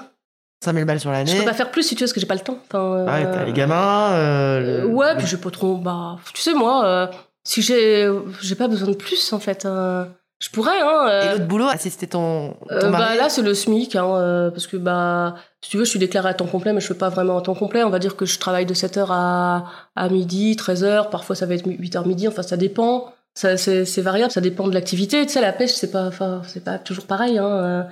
5000 0.64 0.84
balles 0.86 0.98
sur 0.98 1.10
l'année. 1.12 1.30
Je 1.30 1.38
peux 1.38 1.44
pas 1.44 1.52
faire 1.54 1.70
plus 1.70 1.82
si 1.84 1.94
tu 1.94 2.00
veux, 2.00 2.06
parce 2.06 2.12
que 2.14 2.20
j'ai 2.20 2.26
pas 2.26 2.34
le 2.34 2.40
temps. 2.40 2.58
Enfin, 2.66 3.04
ouais, 3.04 3.24
t'as 3.24 3.44
les 3.44 3.52
gamins. 3.52 4.12
euh, 4.12 4.60
euh, 4.60 4.80
le- 4.82 4.86
ouais, 4.86 5.16
puis 5.16 5.26
j'ai 5.26 5.36
pas 5.36 5.50
trop. 5.50 5.76
Bah, 5.76 6.16
tu 6.34 6.40
sais, 6.42 6.54
moi, 6.54 7.10
si 7.44 7.62
j'ai. 7.62 8.08
J'ai 8.40 8.54
pas 8.56 8.66
besoin 8.68 8.88
de 8.88 8.96
plus, 8.96 9.32
en 9.32 9.38
fait. 9.38 9.66
Je 10.40 10.50
pourrais, 10.50 10.80
hein. 10.80 11.08
euh, 11.08 11.22
Et 11.22 11.32
l'autre 11.32 11.46
boulot, 11.48 11.66
ah, 11.68 11.76
c'était 11.78 12.06
ton, 12.06 12.54
ton 12.68 12.74
Euh, 12.74 12.90
bah 12.90 13.16
là 13.16 13.28
c'est 13.28 13.42
le 13.42 13.54
SMIC 13.54 13.96
hein, 13.96 14.06
euh, 14.16 14.50
parce 14.50 14.66
que 14.68 14.76
bah 14.76 15.34
si 15.60 15.70
tu 15.70 15.76
veux 15.78 15.84
je 15.84 15.90
suis 15.90 15.98
déclarée 15.98 16.28
à 16.28 16.34
temps 16.34 16.46
complet 16.46 16.72
mais 16.72 16.80
je 16.80 16.86
fais 16.86 16.94
pas 16.94 17.08
vraiment 17.08 17.36
à 17.38 17.42
temps 17.42 17.54
complet. 17.54 17.82
On 17.82 17.90
va 17.90 17.98
dire 17.98 18.14
que 18.16 18.24
je 18.24 18.38
travaille 18.38 18.64
de 18.66 18.74
7h 18.74 19.06
à, 19.10 19.64
à 19.96 20.08
midi 20.08 20.54
13h 20.54 21.10
parfois 21.10 21.34
ça 21.34 21.46
va 21.46 21.54
être 21.54 21.66
8h 21.66 22.06
midi. 22.06 22.28
Enfin 22.28 22.42
ça 22.42 22.56
dépend. 22.56 23.12
Ça 23.34 23.56
c'est 23.56 23.84
c'est 23.84 24.02
variable. 24.02 24.30
Ça 24.30 24.40
dépend 24.40 24.68
de 24.68 24.74
l'activité. 24.74 25.26
Tu 25.26 25.32
sais 25.32 25.40
la 25.40 25.52
pêche 25.52 25.72
c'est 25.72 25.90
pas 25.90 26.06
enfin 26.06 26.42
c'est 26.46 26.62
pas 26.64 26.78
toujours 26.78 27.06
pareil 27.06 27.38
hein, 27.38 27.44
euh, 27.46 27.82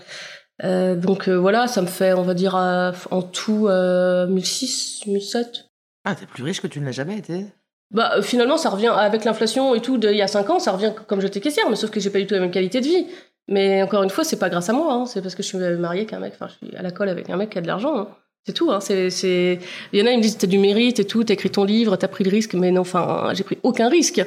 euh, 0.65 0.95
donc 0.97 1.29
euh, 1.29 1.35
voilà 1.35 1.67
ça 1.67 1.83
me 1.83 1.87
fait 1.89 2.13
on 2.15 2.23
va 2.23 2.35
dire 2.35 2.55
euh, 2.57 2.93
en 3.11 3.23
tout 3.23 3.67
euh, 3.69 4.27
1006 4.29 5.03
1007 5.07 5.67
Ah, 6.05 6.15
t'es 6.15 6.27
plus 6.27 6.45
riche 6.45 6.61
que 6.63 6.67
tu 6.69 6.81
ne 6.81 6.87
l'as 6.87 6.93
jamais 6.93 7.19
été? 7.19 7.47
Bah 7.91 8.13
euh, 8.17 8.23
finalement 8.23 8.57
ça 8.57 8.71
revient 8.71 8.93
avec 8.95 9.25
l'inflation 9.25 9.75
et 9.75 9.81
tout 9.81 9.97
d'il 9.99 10.17
y 10.17 10.23
a 10.23 10.27
5 10.27 10.51
ans 10.51 10.59
ça 10.59 10.73
revient 10.73 10.93
comme 11.07 11.21
j'étais 11.21 11.41
caissière 11.41 11.69
mais 11.71 11.77
sauf 11.77 11.91
que 11.91 12.01
j'ai 12.01 12.11
pas 12.11 12.19
du 12.19 12.27
tout 12.27 12.35
la 12.35 12.41
même 12.41 12.51
qualité 12.51 12.81
de 12.81 12.87
vie. 12.87 13.07
Mais 13.49 13.83
encore 13.83 14.03
une 14.03 14.11
fois 14.11 14.25
c'est 14.25 14.39
pas 14.39 14.49
grâce 14.49 14.69
à 14.69 14.73
moi 14.73 14.93
hein, 14.93 15.07
c'est 15.07 15.23
parce 15.23 15.35
que 15.37 15.43
je 15.43 15.49
suis 15.49 15.59
mariée 15.59 16.01
avec 16.01 16.13
un 16.13 16.19
mec 16.21 16.33
enfin 16.35 16.49
je 16.49 16.67
suis 16.67 16.77
à 16.77 16.83
la 16.83 16.91
colle 16.91 17.09
avec 17.09 17.31
un 17.31 17.37
mec 17.37 17.51
qui 17.51 17.59
a 17.59 17.61
de 17.61 17.67
l'argent 17.69 17.97
hein. 17.97 18.09
c'est 18.45 18.53
tout 18.55 18.73
hein, 18.73 18.81
c'est 18.81 19.09
c'est 19.11 19.61
il 19.93 20.01
y 20.01 20.03
en 20.03 20.07
a 20.07 20.11
ils 20.11 20.17
me 20.19 20.23
disent 20.23 20.37
t'as 20.39 20.49
du 20.49 20.59
mérite 20.59 20.99
et 20.99 21.05
tout 21.07 21.23
t'as 21.23 21.35
écrit 21.35 21.51
ton 21.51 21.63
livre 21.65 21.95
t'as 21.97 22.09
pris 22.09 22.25
le 22.25 22.31
risque 22.31 22.55
mais 22.55 22.73
non 22.73 22.81
enfin 22.81 23.31
j'ai 23.35 23.45
pris 23.45 23.59
aucun 23.63 23.89
risque. 23.89 24.21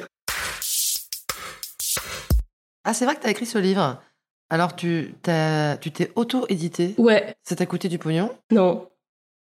Ah, 2.84 2.94
c'est 2.94 3.04
vrai 3.04 3.14
que 3.16 3.20
t'as 3.20 3.30
écrit 3.30 3.46
ce 3.46 3.58
livre. 3.58 4.00
Alors, 4.48 4.74
tu 4.74 5.14
t'as- 5.22 5.76
tu 5.76 5.92
t'es 5.92 6.10
auto-édité? 6.16 6.94
ouais. 6.98 7.34
Ça 7.44 7.54
t'a 7.54 7.66
coûté 7.66 7.88
du 7.88 7.98
pognon? 7.98 8.30
Non. 8.50 8.88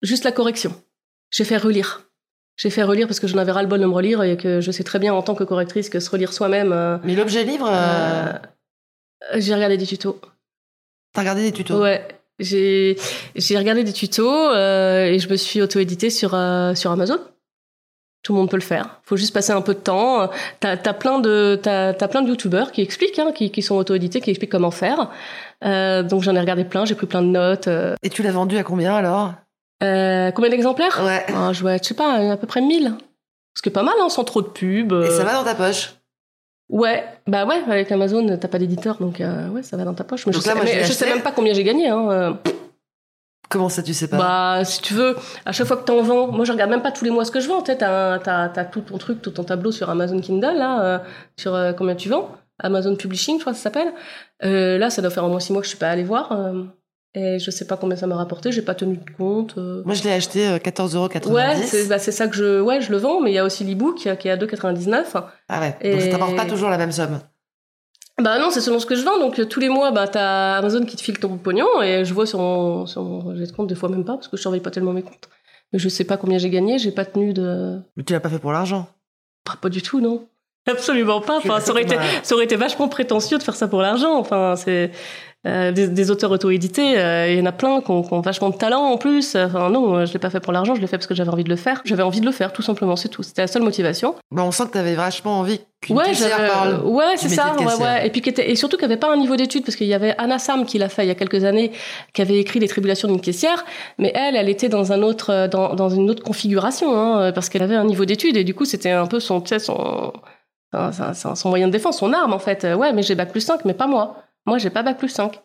Juste 0.02 0.24
la 0.24 0.32
correction. 0.32 0.72
J'ai 1.30 1.44
fait 1.44 1.56
relire 1.58 2.08
j'ai 2.56 2.70
fait 2.70 2.82
relire 2.82 3.06
parce 3.06 3.20
que 3.20 3.26
j'en 3.26 3.38
avais 3.38 3.52
ras 3.52 3.62
le 3.62 3.68
bol 3.68 3.80
de 3.80 3.86
me 3.86 3.92
relire 3.92 4.22
et 4.22 4.36
que 4.36 4.60
je 4.60 4.70
sais 4.70 4.84
très 4.84 4.98
bien 4.98 5.14
en 5.14 5.22
tant 5.22 5.34
que 5.34 5.44
correctrice 5.44 5.88
que 5.88 6.00
se 6.00 6.10
relire 6.10 6.32
soi-même 6.32 6.72
euh, 6.72 6.98
Mais 7.04 7.14
l'objet 7.14 7.44
livre, 7.44 7.68
euh, 7.70 8.32
euh, 9.34 9.36
j'ai 9.36 9.54
regardé 9.54 9.76
des 9.76 9.86
tutos 9.86 10.20
t'as 11.12 11.22
regardé 11.22 11.42
des 11.42 11.52
tutos? 11.52 11.80
Ouais, 11.80 12.06
j'ai 12.38 12.96
j'ai 13.34 13.56
regardé 13.56 13.84
des 13.84 13.92
tutos 13.92 14.52
et 14.52 15.18
je 15.18 15.28
me 15.30 15.36
suis 15.36 15.62
auto-édité 15.62 16.10
sur 16.10 16.30
sur 16.74 16.90
Amazon. 16.90 17.18
Tout 18.22 18.32
le 18.32 18.40
monde 18.40 18.50
peut 18.50 18.56
le 18.56 18.62
faire. 18.62 19.00
Faut 19.04 19.16
juste 19.16 19.32
passer 19.32 19.52
un 19.52 19.62
peu 19.62 19.72
de 19.72 19.78
temps. 19.78 20.28
T'as 20.60 20.72
as 20.72 20.92
plein 20.92 21.20
de 21.20 21.58
t'as 21.62 21.94
as 21.98 22.08
plein 22.08 22.20
de 22.20 22.28
youtubeurs 22.28 22.70
qui 22.70 22.82
expliquent, 22.82 23.18
hein, 23.18 23.32
qui, 23.32 23.50
qui 23.50 23.62
sont 23.62 23.76
auto-édités, 23.76 24.20
qui 24.20 24.28
expliquent 24.28 24.52
comment 24.52 24.70
faire. 24.70 25.10
Euh, 25.64 26.02
donc 26.02 26.22
j'en 26.22 26.34
ai 26.34 26.40
regardé 26.40 26.64
plein, 26.64 26.84
j'ai 26.84 26.94
pris 26.94 27.06
plein 27.06 27.22
de 27.22 27.28
notes. 27.28 27.68
Euh, 27.68 27.94
Et 28.02 28.10
tu 28.10 28.22
l'as 28.22 28.32
vendu 28.32 28.58
à 28.58 28.62
combien 28.62 28.94
alors? 28.94 29.34
Euh, 29.82 30.30
combien 30.32 30.50
d'exemplaires 30.50 31.02
Ouais. 31.04 31.24
Ah, 31.34 31.52
Je 31.52 31.60
vois, 31.60 31.76
je 31.76 31.82
sais 31.82 31.94
pas, 31.94 32.32
à 32.32 32.36
peu 32.36 32.46
près 32.46 32.60
1000. 32.60 32.94
Ce 33.54 33.62
qui 33.62 33.68
est 33.68 33.72
pas 33.72 33.82
mal, 33.82 33.94
hein, 34.00 34.08
sans 34.08 34.24
trop 34.24 34.42
de 34.42 34.48
pub. 34.48 34.92
Et 34.92 34.94
euh. 34.96 35.10
ça 35.16 35.24
va 35.24 35.32
dans 35.32 35.44
ta 35.44 35.54
poche 35.54 35.94
Ouais, 36.68 37.04
bah 37.28 37.46
ouais, 37.46 37.62
avec 37.68 37.92
Amazon, 37.92 38.36
t'as 38.38 38.48
pas 38.48 38.58
d'éditeur, 38.58 38.96
donc 38.98 39.20
euh, 39.20 39.48
ouais, 39.50 39.62
ça 39.62 39.76
va 39.76 39.84
dans 39.84 39.94
ta 39.94 40.02
poche. 40.02 40.26
Mais, 40.26 40.32
Donc 40.32 40.42
je, 40.42 40.48
là, 40.48 40.52
sais, 40.52 40.58
moi, 40.58 40.66
je 40.66 40.72
mais 40.72 40.80
l'ai 40.80 40.84
je 40.84 40.92
sais 40.92 41.06
même 41.06 41.22
pas 41.22 41.30
combien 41.30 41.54
j'ai 41.54 41.62
gagné. 41.62 41.88
Hein. 41.88 42.10
euh. 42.10 42.32
Comment 43.48 43.68
ça, 43.68 43.82
tu 43.82 43.94
sais 43.94 44.08
pas? 44.08 44.16
Bah, 44.16 44.64
si 44.64 44.82
tu 44.82 44.94
veux, 44.94 45.16
à 45.44 45.52
chaque 45.52 45.68
fois 45.68 45.76
que 45.76 45.84
t'en 45.84 46.02
vends, 46.02 46.26
moi 46.26 46.44
je 46.44 46.50
regarde 46.50 46.70
même 46.70 46.82
pas 46.82 46.90
tous 46.90 47.04
les 47.04 47.12
mois 47.12 47.24
ce 47.24 47.30
que 47.30 47.38
je 47.38 47.48
vends. 47.48 47.62
T'as, 47.62 47.76
t'as, 47.76 48.48
t'as 48.48 48.64
tout 48.64 48.80
ton 48.80 48.98
truc, 48.98 49.22
tout 49.22 49.30
ton 49.30 49.44
tableau 49.44 49.70
sur 49.70 49.88
Amazon 49.88 50.20
Kindle, 50.20 50.56
là, 50.56 50.82
euh, 50.82 50.98
sur 51.36 51.54
euh, 51.54 51.72
combien 51.72 51.94
tu 51.94 52.08
vends? 52.08 52.30
Amazon 52.58 52.96
Publishing, 52.96 53.36
je 53.36 53.42
crois 53.42 53.52
que 53.52 53.58
ça 53.58 53.64
s'appelle. 53.64 53.92
Euh, 54.42 54.78
là, 54.78 54.90
ça 54.90 55.02
doit 55.02 55.10
faire 55.10 55.24
au 55.24 55.28
moins 55.28 55.40
six 55.40 55.52
mois 55.52 55.60
que 55.60 55.66
je 55.66 55.70
suis 55.70 55.78
pas 55.78 55.90
allée 55.90 56.02
voir. 56.04 56.36
Et 57.16 57.38
je 57.38 57.50
sais 57.50 57.66
pas 57.66 57.76
combien 57.76 57.96
ça 57.96 58.06
m'a 58.06 58.14
rapporté, 58.16 58.52
j'ai 58.52 58.62
pas 58.62 58.74
tenu 58.74 58.98
de 58.98 59.10
compte. 59.16 59.54
euh. 59.58 59.82
Moi, 59.84 59.94
je 59.94 60.04
l'ai 60.04 60.12
acheté 60.12 60.46
euh, 60.46 60.58
14,90€. 60.58 61.32
Ouais, 61.32 61.56
c'est, 61.64 61.88
bah, 61.88 61.98
c'est 61.98 62.12
ça 62.12 62.28
que 62.28 62.36
je, 62.36 62.60
ouais, 62.60 62.80
je 62.80 62.92
le 62.92 62.98
vends, 62.98 63.20
mais 63.20 63.30
il 63.32 63.34
y 63.34 63.38
a 63.38 63.44
aussi 63.44 63.64
l'ebook 63.64 63.96
qui 63.96 64.08
est 64.08 64.30
à 64.30 64.36
2,99. 64.36 65.04
Ah 65.48 65.60
ouais. 65.60 65.70
Donc 65.70 65.76
Et- 65.82 66.00
ça 66.00 66.08
t'apporte 66.10 66.36
pas 66.36 66.44
toujours 66.44 66.68
la 66.70 66.78
même 66.78 66.92
somme. 66.92 67.18
Bah 68.22 68.38
non, 68.38 68.48
c'est 68.50 68.60
selon 68.62 68.78
ce 68.78 68.86
que 68.86 68.94
je 68.94 69.02
vends. 69.04 69.18
Donc 69.18 69.38
euh, 69.38 69.44
tous 69.44 69.60
les 69.60 69.68
mois, 69.68 69.90
bah 69.90 70.08
t'as 70.08 70.56
Amazon 70.56 70.84
qui 70.86 70.96
te 70.96 71.02
file 71.02 71.18
ton 71.18 71.36
pognon 71.36 71.66
et 71.82 72.04
je 72.04 72.14
vois 72.14 72.24
sur 72.26 72.38
mon, 72.38 72.86
sur 72.86 73.02
mon 73.02 73.32
de 73.34 73.46
compte 73.52 73.66
des 73.66 73.74
fois 73.74 73.90
même 73.90 74.04
pas 74.06 74.14
parce 74.14 74.28
que 74.28 74.36
je 74.38 74.40
surveille 74.42 74.60
pas 74.62 74.70
tellement 74.70 74.92
mes 74.94 75.02
comptes. 75.02 75.28
Mais 75.72 75.78
je 75.78 75.88
sais 75.90 76.04
pas 76.04 76.16
combien 76.16 76.38
j'ai 76.38 76.48
gagné, 76.48 76.78
j'ai 76.78 76.92
pas 76.92 77.04
tenu 77.04 77.34
de. 77.34 77.78
Mais 77.96 78.04
tu 78.04 78.12
l'as 78.14 78.20
pas 78.20 78.30
fait 78.30 78.38
pour 78.38 78.52
l'argent. 78.52 78.88
Pas, 79.44 79.56
pas 79.60 79.68
du 79.68 79.82
tout, 79.82 80.00
non. 80.00 80.26
Absolument 80.66 81.20
pas. 81.20 81.36
Enfin, 81.36 81.60
ça 81.60 81.70
aurait 81.72 81.82
été, 81.82 81.96
ça 82.22 82.34
aurait 82.34 82.44
été 82.44 82.56
vachement 82.56 82.88
prétentieux 82.88 83.36
de 83.38 83.42
faire 83.42 83.54
ça 83.54 83.68
pour 83.68 83.82
l'argent. 83.82 84.18
Enfin, 84.18 84.54
c'est 84.56 84.90
euh, 85.46 85.70
des, 85.70 85.86
des 85.88 86.10
auteurs 86.10 86.30
auto-édités. 86.32 86.98
euh, 86.98 87.30
Il 87.32 87.38
y 87.38 87.40
en 87.42 87.46
a 87.46 87.52
plein 87.52 87.80
qui 87.80 87.90
ont, 87.90 88.02
qui 88.02 88.12
ont 88.12 88.20
vachement 88.20 88.50
de 88.50 88.56
talent 88.56 88.82
en 88.82 88.96
plus. 88.98 89.36
Enfin, 89.36 89.70
non, 89.70 89.94
euh, 89.96 90.04
je 90.06 90.12
l'ai 90.12 90.18
pas 90.18 90.28
fait 90.30 90.40
pour 90.40 90.52
l'argent. 90.52 90.74
Je 90.74 90.80
l'ai 90.80 90.86
fait 90.88 90.96
parce 90.98 91.06
que 91.06 91.14
j'avais 91.14 91.30
envie 91.30 91.44
de 91.44 91.48
le 91.50 91.56
faire. 91.56 91.80
J'avais 91.84 92.02
envie 92.02 92.20
de 92.20 92.26
le 92.26 92.32
faire, 92.32 92.52
tout 92.52 92.62
simplement. 92.62 92.96
C'est 92.96 93.08
tout. 93.08 93.22
C'était 93.22 93.42
la 93.42 93.46
seule 93.46 93.62
motivation. 93.62 94.14
Bah, 94.32 94.42
on 94.44 94.50
sent 94.50 94.64
que 94.66 94.72
t'avais 94.72 94.94
vachement 94.94 95.38
envie 95.40 95.60
qu'une 95.80 95.96
Ouais, 95.96 96.04
parle. 96.48 96.80
ouais, 96.84 97.12
du 97.14 97.18
c'est 97.18 97.28
ça, 97.28 97.54
ouais, 97.58 97.82
ouais. 97.82 98.06
Et 98.06 98.10
puis 98.10 98.22
qui 98.22 98.30
était, 98.30 98.50
et 98.50 98.56
surtout 98.56 98.76
qu'il 98.76 98.88
n'y 98.88 98.92
avait 98.94 99.00
pas 99.00 99.12
un 99.12 99.16
niveau 99.16 99.36
d'études 99.36 99.64
parce 99.64 99.76
qu'il 99.76 99.86
y 99.86 99.94
avait 99.94 100.14
Anna 100.18 100.38
Sam 100.38 100.64
qui 100.66 100.78
l'a 100.78 100.88
fait 100.88 101.04
il 101.04 101.08
y 101.08 101.10
a 101.10 101.14
quelques 101.14 101.44
années, 101.44 101.70
qui 102.12 102.22
avait 102.22 102.38
écrit 102.38 102.58
les 102.58 102.68
tribulations 102.68 103.06
d'une 103.08 103.20
caissière, 103.20 103.64
mais 103.98 104.10
elle, 104.14 104.34
elle 104.36 104.48
était 104.48 104.68
dans 104.70 104.92
un 104.92 105.02
autre, 105.02 105.30
euh, 105.30 105.48
dans, 105.48 105.74
dans 105.74 105.90
une 105.90 106.10
autre 106.10 106.22
configuration, 106.24 106.96
hein, 106.98 107.30
parce 107.32 107.48
qu'elle 107.50 107.62
avait 107.62 107.76
un 107.76 107.84
niveau 107.84 108.04
d'études 108.06 108.36
et 108.36 108.44
du 108.44 108.54
coup 108.54 108.64
c'était 108.64 108.90
un 108.90 109.06
peu 109.06 109.20
son, 109.20 109.40
tu 109.42 109.50
sais, 109.50 109.58
son, 109.58 110.12
son, 111.14 111.34
son 111.34 111.48
moyen 111.50 111.66
de 111.68 111.72
défense, 111.72 111.98
son 111.98 112.12
arme 112.12 112.32
en 112.32 112.38
fait. 112.38 112.64
Euh, 112.64 112.74
Ouais, 112.74 112.92
mais 112.92 113.02
j'ai 113.02 113.14
bac 113.14 113.30
plus 113.30 113.40
5, 113.42 113.64
mais 113.64 113.74
pas 113.74 113.86
moi. 113.86 114.16
Moi, 114.46 114.58
j'ai 114.58 114.70
pas 114.70 114.82
bac 114.82 114.98
plus 114.98 115.08
5. 115.08 115.40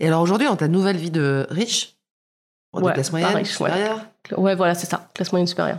Et 0.00 0.06
alors 0.06 0.22
aujourd'hui, 0.22 0.46
dans 0.46 0.56
ta 0.56 0.68
nouvelle 0.68 0.96
vie 0.96 1.10
de 1.10 1.46
riche, 1.50 1.96
de 2.74 2.82
Ouais, 2.82 2.92
classe 2.92 3.10
moyenne, 3.10 3.34
riche, 3.36 3.52
supérieure, 3.52 4.00
Ouais, 4.36 4.54
voilà, 4.54 4.74
c'est 4.74 4.86
ça, 4.86 5.08
classe 5.14 5.32
moyenne 5.32 5.46
supérieure. 5.46 5.78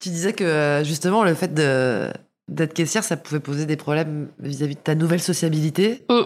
tu 0.00 0.08
disais 0.08 0.32
que 0.32 0.44
euh, 0.44 0.84
justement 0.84 1.24
le 1.24 1.34
fait 1.34 1.52
d'être 1.52 2.74
caissière, 2.74 3.04
ça 3.04 3.16
pouvait 3.16 3.40
poser 3.40 3.66
des 3.66 3.76
problèmes 3.76 4.28
vis-à-vis 4.38 4.76
de 4.76 4.80
ta 4.80 4.94
nouvelle 4.94 5.20
sociabilité. 5.20 6.04
Mm. 6.08 6.20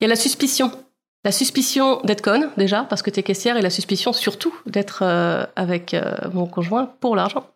Il 0.00 0.02
y 0.02 0.04
a 0.04 0.08
la 0.08 0.16
suspicion. 0.16 0.70
La 1.24 1.32
suspicion 1.32 2.00
d'être 2.02 2.22
conne, 2.22 2.50
déjà, 2.56 2.84
parce 2.84 3.02
que 3.02 3.10
t'es 3.10 3.22
caissière, 3.22 3.56
et 3.58 3.62
la 3.62 3.68
suspicion 3.68 4.12
surtout 4.12 4.54
d'être 4.66 5.02
euh, 5.02 5.44
avec 5.56 5.92
euh, 5.92 6.14
mon 6.32 6.46
conjoint 6.46 6.86
pour 7.00 7.16
l'argent. 7.16 7.46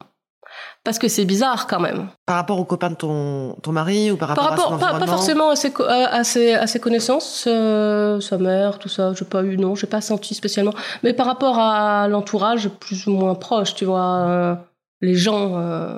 Parce 0.84 0.98
que 0.98 1.08
c'est 1.08 1.24
bizarre 1.24 1.66
quand 1.66 1.80
même. 1.80 2.08
Par 2.26 2.36
rapport 2.36 2.60
aux 2.60 2.66
copains 2.66 2.90
de 2.90 2.94
ton, 2.94 3.56
ton 3.62 3.72
mari 3.72 4.10
ou 4.10 4.18
par 4.18 4.28
rapport, 4.28 4.44
Par 4.44 4.52
à 4.52 4.56
son 4.56 4.62
rapport, 4.70 4.92
pas, 4.92 4.98
pas 4.98 5.06
forcément 5.06 5.48
à 5.48 5.56
ses, 5.56 5.72
à, 5.88 6.24
ses, 6.24 6.52
à 6.52 6.66
ses 6.66 6.78
connaissances, 6.78 7.46
euh, 7.46 8.20
sa 8.20 8.36
mère, 8.36 8.78
tout 8.78 8.90
ça, 8.90 9.14
j'ai 9.14 9.24
pas 9.24 9.42
eu, 9.42 9.56
non, 9.56 9.74
j'ai 9.74 9.86
pas 9.86 10.02
senti 10.02 10.34
spécialement. 10.34 10.74
Mais 11.02 11.14
par 11.14 11.24
rapport 11.24 11.58
à 11.58 12.06
l'entourage 12.08 12.68
plus 12.68 13.06
ou 13.06 13.12
moins 13.12 13.34
proche, 13.34 13.74
tu 13.74 13.86
vois, 13.86 14.26
euh, 14.28 14.54
les 15.00 15.14
gens 15.14 15.52
euh, 15.54 15.88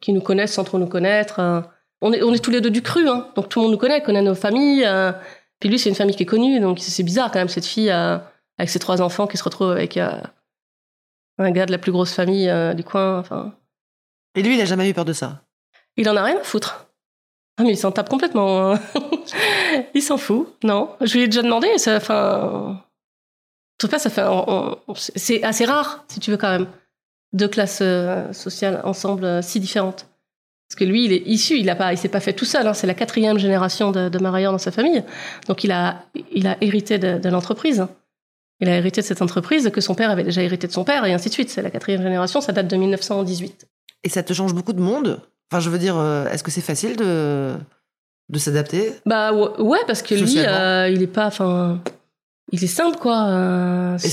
qui 0.00 0.14
nous 0.14 0.22
connaissent 0.22 0.54
sans 0.54 0.64
trop 0.64 0.78
nous 0.78 0.86
connaître. 0.86 1.38
on, 2.00 2.14
est, 2.14 2.22
on 2.22 2.32
est 2.32 2.42
tous 2.42 2.50
les 2.50 2.62
deux 2.62 2.70
du 2.70 2.80
cru, 2.80 3.06
hein, 3.08 3.26
donc 3.36 3.50
tout 3.50 3.58
le 3.58 3.64
monde 3.64 3.72
nous 3.72 3.78
connaît, 3.78 4.02
connaît 4.02 4.22
nos 4.22 4.34
familles. 4.34 4.88
puis 5.60 5.68
lui, 5.68 5.78
c'est 5.78 5.90
une 5.90 5.94
famille 5.94 6.16
qui 6.16 6.22
est 6.22 6.26
connue, 6.26 6.60
donc 6.60 6.78
c'est 6.80 7.02
bizarre 7.02 7.30
quand 7.30 7.40
même, 7.40 7.50
cette 7.50 7.66
fille 7.66 7.90
avec 7.90 8.70
ses 8.70 8.78
trois 8.78 9.02
enfants 9.02 9.26
qui 9.26 9.36
se 9.36 9.44
retrouve 9.44 9.70
avec 9.70 9.98
un 11.38 11.50
gars 11.50 11.66
de 11.66 11.72
la 11.72 11.78
plus 11.78 11.92
grosse 11.92 12.12
famille 12.12 12.48
euh, 12.48 12.74
du 12.74 12.84
coin. 12.84 13.18
Enfin, 13.18 13.54
Et 14.34 14.42
lui, 14.42 14.54
il 14.56 14.60
a 14.60 14.64
jamais 14.64 14.88
eu 14.88 14.94
peur 14.94 15.04
de 15.04 15.12
ça? 15.12 15.42
il 15.96 16.08
en 16.08 16.16
a 16.16 16.22
rien 16.24 16.38
à 16.38 16.42
foutre. 16.44 16.86
Ah, 17.58 17.64
mais 17.64 17.72
il 17.72 17.76
s'en 17.76 17.92
tape 17.92 18.08
complètement. 18.08 18.72
hein. 18.72 18.80
il 19.94 20.02
s'en 20.02 20.16
fout. 20.16 20.48
Non. 20.64 20.90
Je 21.02 21.12
lui 21.14 21.22
ai 21.24 21.26
déjà 21.26 21.42
demandé. 21.42 21.68
Ça, 21.76 21.96
enfin, 21.96 22.80
en 22.80 22.82
tout 23.78 23.88
cas, 23.88 23.98
ça 23.98 24.08
fait. 24.08 24.22
c'est 24.94 25.42
assez 25.42 25.64
rare, 25.66 26.04
si 26.08 26.18
tu 26.20 26.30
veux, 26.30 26.36
quand 26.38 26.50
même. 26.50 26.66
Deux 27.34 27.48
classes 27.48 27.80
euh, 27.82 28.32
sociales 28.32 28.80
ensemble 28.84 29.24
euh, 29.24 29.42
si 29.42 29.60
différentes. 29.60 30.06
Parce 30.68 30.78
que 30.78 30.84
lui, 30.84 31.04
il 31.04 31.12
est 31.12 31.22
issu, 31.26 31.58
il 31.58 31.68
a 31.68 31.76
pas, 31.76 31.92
il 31.92 31.98
s'est 31.98 32.08
pas 32.08 32.20
fait 32.20 32.32
tout 32.32 32.46
seul. 32.46 32.66
hein. 32.66 32.72
C'est 32.72 32.86
la 32.86 32.94
quatrième 32.94 33.38
génération 33.38 33.90
de, 33.90 34.08
de 34.08 34.18
dans 34.18 34.58
sa 34.58 34.70
famille. 34.70 35.04
Donc, 35.46 35.64
il 35.64 35.72
a, 35.72 36.04
il 36.32 36.46
a 36.46 36.56
hérité 36.62 36.98
de, 36.98 37.18
de 37.18 37.28
l'entreprise. 37.28 37.86
Il 38.62 38.68
a 38.68 38.76
hérité 38.76 39.00
de 39.00 39.06
cette 39.06 39.20
entreprise 39.22 39.68
que 39.70 39.80
son 39.80 39.94
père 39.96 40.08
avait 40.10 40.22
déjà 40.22 40.40
hérité 40.42 40.66
de 40.68 40.72
son 40.72 40.84
père 40.84 41.04
et 41.04 41.12
ainsi 41.12 41.28
de 41.28 41.34
suite. 41.34 41.50
C'est 41.50 41.62
la 41.62 41.70
quatrième 41.70 42.00
génération. 42.02 42.40
Ça 42.40 42.52
date 42.52 42.68
de 42.68 42.76
1918. 42.76 43.66
Et 44.04 44.08
ça 44.08 44.22
te 44.22 44.32
change 44.32 44.54
beaucoup 44.54 44.72
de 44.72 44.80
monde? 44.80 45.20
Enfin, 45.50 45.60
je 45.60 45.68
veux 45.68 45.78
dire, 45.78 45.96
euh, 45.98 46.26
est-ce 46.28 46.42
que 46.44 46.50
c'est 46.52 46.60
facile 46.60 46.96
de, 46.96 47.54
de 48.30 48.38
s'adapter? 48.38 48.94
Bah 49.04 49.32
ouais, 49.32 49.80
parce 49.86 50.00
que 50.02 50.14
lui, 50.14 50.38
euh, 50.38 50.88
il 50.88 51.02
est 51.02 51.06
pas, 51.08 51.26
enfin, 51.26 51.80
il 52.52 52.62
est 52.62 52.68
simple 52.68 52.98
quoi. 52.98 53.26
euh, 53.28 53.98
Et 53.98 54.08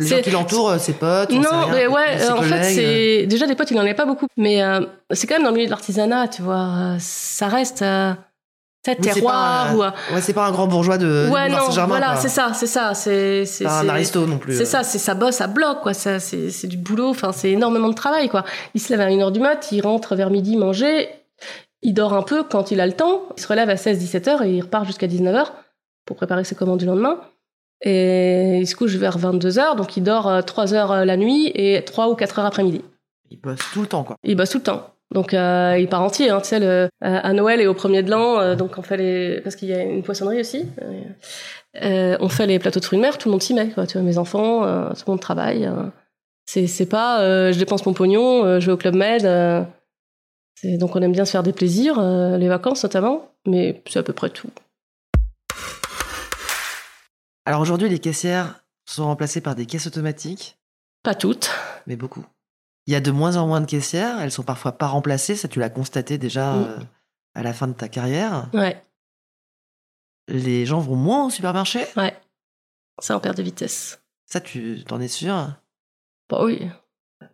les 0.00 0.06
gens 0.06 0.20
qui 0.20 0.30
l'entourent, 0.30 0.70
euh, 0.70 0.78
ses 0.78 0.92
potes 0.92 1.30
non, 1.30 1.40
rien, 1.40 1.68
mais 1.72 1.86
ouais, 1.86 2.18
ses 2.18 2.30
en 2.30 2.42
fait, 2.42 2.62
c'est 2.64 3.26
déjà 3.26 3.46
des 3.46 3.54
potes, 3.54 3.70
il 3.70 3.78
en 3.78 3.82
avait 3.82 3.94
pas 3.94 4.04
beaucoup, 4.06 4.26
mais 4.36 4.62
euh, 4.62 4.80
c'est 5.10 5.26
quand 5.26 5.36
même 5.36 5.42
dans 5.44 5.50
le 5.50 5.54
milieu 5.56 5.66
de 5.66 5.70
l'artisanat, 5.70 6.28
tu 6.28 6.42
vois. 6.42 6.96
Ça 7.00 7.48
reste, 7.48 7.82
euh, 7.82 8.12
terroir 8.94 9.76
ou. 9.76 9.82
euh, 9.82 9.90
Ouais, 10.14 10.20
c'est 10.20 10.32
pas 10.32 10.46
un 10.46 10.52
grand 10.52 10.66
bourgeois 10.66 10.96
de 10.98 11.28
ouais, 11.30 11.48
non, 11.48 11.58
Saint-Germain, 11.66 11.98
voilà, 11.98 12.16
c'est 12.16 12.28
ça, 12.28 12.52
c'est 12.54 12.66
ça. 12.66 12.94
C'est 12.94 13.44
c'est- 13.44 13.64
Pas 13.64 13.80
un 13.80 13.88
aristo 13.88 14.24
non 14.26 14.38
plus. 14.38 14.56
C'est 14.56 14.64
ça, 14.64 14.82
c'est 14.84 14.98
ça 14.98 15.14
bosse 15.14 15.40
à 15.40 15.46
bloc, 15.48 15.80
quoi. 15.82 15.92
Ça, 15.94 16.20
c'est 16.20 16.50
c'est 16.50 16.66
du 16.68 16.76
boulot, 16.76 17.08
enfin, 17.10 17.32
c'est 17.32 17.50
énormément 17.50 17.88
de 17.88 17.94
travail, 17.94 18.28
quoi. 18.28 18.44
Il 18.74 18.80
se 18.80 18.90
lève 18.90 19.00
à 19.00 19.08
1h 19.10 19.32
du 19.32 19.40
mat, 19.40 19.68
il 19.72 19.80
rentre 19.82 20.14
vers 20.14 20.30
midi 20.30 20.56
manger, 20.56 21.08
il 21.82 21.92
dort 21.94 22.14
un 22.14 22.22
peu 22.22 22.42
quand 22.44 22.70
il 22.70 22.80
a 22.80 22.86
le 22.86 22.92
temps, 22.92 23.22
il 23.36 23.42
se 23.42 23.48
relève 23.48 23.68
à 23.70 23.76
16-17 23.76 24.28
heures 24.28 24.42
et 24.42 24.50
il 24.52 24.60
repart 24.62 24.84
jusqu'à 24.86 25.06
19h 25.06 25.46
pour 26.04 26.16
préparer 26.16 26.44
ses 26.44 26.54
commandes 26.54 26.78
du 26.78 26.86
lendemain. 26.86 27.18
Et 27.82 28.58
il 28.58 28.66
se 28.66 28.74
couche 28.74 28.94
vers 28.94 29.18
22 29.18 29.58
heures, 29.58 29.76
donc 29.76 29.96
il 29.96 30.02
dort 30.02 30.42
3 30.44 30.72
heures 30.72 30.92
euh, 30.92 31.04
la 31.04 31.16
nuit 31.18 31.50
et 31.54 31.82
3 31.84 32.08
ou 32.08 32.14
4 32.14 32.38
heures 32.38 32.46
après-midi. 32.46 32.80
Il 33.30 33.38
bosse 33.38 33.58
tout 33.74 33.82
le 33.82 33.86
temps, 33.86 34.02
quoi. 34.04 34.16
Il 34.24 34.34
bosse 34.36 34.50
tout 34.50 34.58
le 34.58 34.62
temps. 34.64 34.86
Donc 35.14 35.34
euh, 35.34 35.76
il 35.78 35.88
part 35.88 36.02
entier, 36.02 36.30
hein, 36.30 36.40
tu 36.40 36.48
sais, 36.48 36.58
le, 36.58 36.66
euh, 36.66 36.88
à 37.00 37.32
Noël 37.32 37.60
et 37.60 37.66
au 37.66 37.74
premier 37.74 38.02
de 38.02 38.10
l'an, 38.10 38.40
euh, 38.40 38.56
donc 38.56 38.76
on 38.76 38.82
fait 38.82 38.96
les... 38.96 39.40
Parce 39.40 39.54
qu'il 39.56 39.68
y 39.68 39.72
a 39.72 39.82
une 39.82 40.02
poissonnerie 40.02 40.40
aussi. 40.40 40.66
euh, 41.82 42.16
on 42.20 42.28
fait 42.28 42.46
les 42.46 42.58
plateaux 42.58 42.80
de 42.80 42.84
fruits 42.84 42.98
de 42.98 43.02
mer, 43.02 43.16
tout 43.16 43.28
le 43.28 43.32
monde 43.32 43.42
s'y 43.42 43.54
met, 43.54 43.70
quoi. 43.70 43.86
Tu 43.86 43.94
vois, 43.98 44.02
mes 44.02 44.18
enfants, 44.18 44.60
tout 44.94 45.04
le 45.06 45.10
monde 45.12 45.20
travaille. 45.20 45.70
c'est, 46.46 46.66
c'est 46.66 46.86
pas 46.86 47.20
je 47.52 47.58
dépense 47.58 47.86
mon 47.86 47.92
pognon, 47.94 48.58
je 48.60 48.66
vais 48.66 48.72
au 48.72 48.76
Club 48.76 48.94
Med. 48.96 49.22
donc 50.64 50.96
on 50.96 51.02
aime 51.02 51.12
bien 51.12 51.24
se 51.24 51.30
faire 51.30 51.42
des 51.44 51.52
plaisirs, 51.52 52.00
les 52.00 52.48
vacances 52.48 52.82
notamment, 52.82 53.30
mais 53.46 53.82
c'est 53.88 53.98
à 54.00 54.02
peu 54.02 54.12
près 54.12 54.30
tout. 54.30 54.50
Alors 57.44 57.60
aujourd'hui, 57.60 57.88
les 57.88 58.00
caissières 58.00 58.64
sont 58.86 59.04
remplacées 59.04 59.40
par 59.40 59.54
des 59.54 59.66
caisses 59.66 59.86
automatiques, 59.86 60.58
Pas 61.04 61.14
toutes. 61.14 61.50
mais 61.86 61.94
beaucoup. 61.96 62.24
Il 62.86 62.92
y 62.92 62.96
a 62.96 63.00
de 63.00 63.10
moins 63.10 63.36
en 63.36 63.46
moins 63.46 63.60
de 63.60 63.66
caissières, 63.66 64.20
elles 64.20 64.30
sont 64.30 64.42
parfois 64.44 64.72
pas 64.72 64.86
remplacées, 64.86 65.34
ça 65.36 65.48
tu 65.48 65.58
l'as 65.58 65.70
constaté 65.70 66.18
déjà 66.18 66.52
Mm. 66.54 66.62
euh, 66.64 66.76
à 67.34 67.42
la 67.42 67.52
fin 67.52 67.66
de 67.66 67.72
ta 67.74 67.88
carrière. 67.88 68.48
Ouais, 68.54 68.80
Les 70.28 70.66
gens 70.66 70.80
vont 70.80 70.96
moins 70.96 71.26
au 71.26 71.30
supermarché, 71.30 71.80
ouais. 71.96 72.16
C'est 73.00 73.12
en 73.12 73.20
perte 73.20 73.36
de 73.36 73.42
vitesse. 73.42 74.00
ça 74.24 74.40
tu 74.40 74.82
t'en 74.86 75.00
es 75.00 75.08
sûr? 75.08 75.34
Bah 76.30 76.40
oui. 76.42 76.68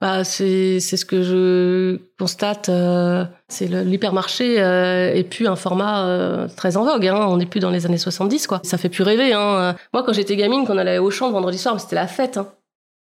Bah, 0.01 0.25
c'est, 0.25 0.81
c'est 0.81 0.97
ce 0.97 1.05
que 1.05 1.23
je 1.23 1.99
constate. 2.19 2.69
euh, 2.69 3.25
c'est 3.49 3.67
l'hypermarché 3.67 4.61
euh, 4.61 5.13
est 5.15 5.25
plus 5.25 5.47
un 5.47 5.57
format 5.57 6.05
euh, 6.07 6.49
très 6.49 6.77
en 6.77 6.85
vogue. 6.85 7.07
Hein, 7.07 7.17
on 7.29 7.37
n'est 7.37 7.47
plus 7.47 7.61
dans 7.61 7.71
les 7.71 7.87
années 7.87 7.99
70, 7.99 8.47
quoi. 8.47 8.61
Ça 8.65 8.79
fait 8.79 8.89
plus 8.89 9.03
rêver. 9.05 9.33
Hein. 9.33 9.77
Moi, 9.93 10.03
quand 10.05 10.13
j'étais 10.13 10.37
gamine, 10.37 10.65
quand 10.67 10.75
on 10.75 10.79
allait 10.79 10.99
au 10.99 11.11
champ 11.11 11.27
le 11.29 11.33
vendredi 11.33 11.59
soir, 11.59 11.79
c'était 11.81 11.95
la 11.97 12.07
fête. 12.09 12.37
Hein. 12.37 12.53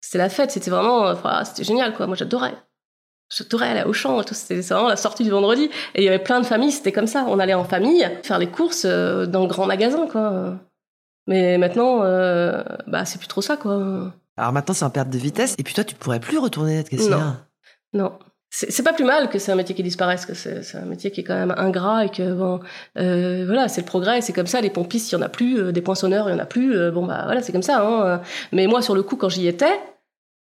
C'était 0.03 0.19
la 0.19 0.29
fête. 0.29 0.51
C'était 0.51 0.71
vraiment, 0.71 1.07
euh, 1.07 1.45
c'était 1.45 1.65
génial, 1.65 1.95
quoi. 1.95 2.07
Moi, 2.07 2.17
j'adorais. 2.17 2.55
J'adorais 3.35 3.69
aller 3.69 3.85
au 3.89 3.95
champ. 3.95 4.21
et 4.21 4.25
tout. 4.27 4.35
C'était 4.35 4.61
vraiment 4.61 4.89
la 4.89 4.97
sortie 4.97 5.25
du 5.25 5.31
vendredi. 5.31 5.71
Et 5.95 6.03
il 6.03 6.05
y 6.05 6.09
avait 6.09 6.19
plein 6.19 6.41
de 6.41 6.45
familles. 6.45 6.73
C'était 6.73 6.93
comme 6.93 7.07
ça. 7.07 7.25
On 7.29 7.39
allait 7.39 7.55
en 7.55 7.65
famille 7.65 8.07
faire 8.23 8.39
les 8.39 8.49
courses 8.49 8.85
euh, 8.85 9.25
dans 9.25 9.41
le 9.41 9.49
grand 9.49 9.65
magasin, 9.65 10.07
quoi. 10.07 10.59
Mais 11.27 11.57
maintenant, 11.57 12.03
euh, 12.03 12.63
bah, 12.87 13.07
c'est 13.07 13.19
plus 13.19 13.29
trop 13.29 13.41
ça, 13.41 13.57
quoi. 13.57 14.13
Alors 14.37 14.53
maintenant 14.53 14.75
c'est 14.75 14.85
en 14.85 14.91
perte 14.91 15.11
de 15.11 15.19
vitesse, 15.19 15.55
et 15.59 15.63
puis 15.63 15.75
toi 15.75 15.85
tu 15.85 15.95
pourrais 15.95 16.21
plus 16.21 16.39
retourner 16.39 16.79
être 16.79 16.89
caissière. 16.89 17.19
Non. 17.93 18.19
C'est 18.19 18.32
c'est 18.55 18.83
pas 18.83 18.93
plus 18.93 19.05
mal 19.05 19.31
que 19.31 19.39
c'est 19.39 19.51
un 19.51 19.55
métier 19.55 19.75
qui 19.75 19.83
disparaisse, 19.83 20.27
que 20.27 20.35
c'est 20.35 20.77
un 20.77 20.85
métier 20.85 21.11
qui 21.11 21.21
est 21.21 21.25
quand 21.25 21.35
même 21.35 21.55
ingrat 21.57 22.05
et 22.05 22.11
que 22.11 22.35
bon, 22.35 22.61
euh, 22.99 23.45
voilà, 23.47 23.67
c'est 23.69 23.81
le 23.81 23.87
progrès, 23.87 24.21
c'est 24.21 24.35
comme 24.35 24.47
ça. 24.47 24.61
Les 24.61 24.69
pompistes, 24.69 25.11
il 25.11 25.15
y 25.15 25.19
en 25.19 25.23
a 25.23 25.31
plus, 25.31 25.59
euh, 25.59 25.73
des 25.73 25.81
poinçonneurs, 25.81 26.29
il 26.29 26.33
y 26.33 26.35
en 26.35 26.39
a 26.39 26.45
plus. 26.45 26.77
euh, 26.77 26.91
bon 26.91 27.07
bah 27.07 27.23
voilà, 27.25 27.41
c'est 27.41 27.53
comme 27.53 27.63
ça. 27.63 27.81
Hein. 27.83 28.21
Mais 28.53 28.67
moi, 28.67 28.83
sur 28.83 28.95
le 28.95 29.03
coup, 29.03 29.17
quand 29.17 29.31
j'y 29.31 29.47
étais 29.47 29.73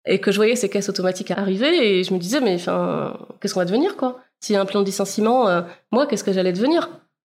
et 0.05 0.19
que 0.19 0.31
je 0.31 0.37
voyais 0.37 0.55
ces 0.55 0.67
caisses 0.67 0.89
automatiques 0.89 1.29
arriver, 1.29 1.99
et 1.99 2.03
je 2.03 2.13
me 2.13 2.19
disais 2.19 2.41
mais 2.41 2.55
enfin, 2.55 3.15
qu'est-ce 3.39 3.53
qu'on 3.53 3.59
va 3.59 3.65
devenir 3.65 3.95
quoi? 3.97 4.19
S'il 4.39 4.55
y 4.55 4.57
a 4.57 4.61
un 4.61 4.65
plan 4.65 4.81
de 4.81 4.85
licenciement, 4.87 5.47
euh, 5.47 5.61
moi, 5.91 6.07
qu'est-ce 6.07 6.23
que 6.23 6.33
j'allais 6.33 6.53
devenir? 6.53 6.89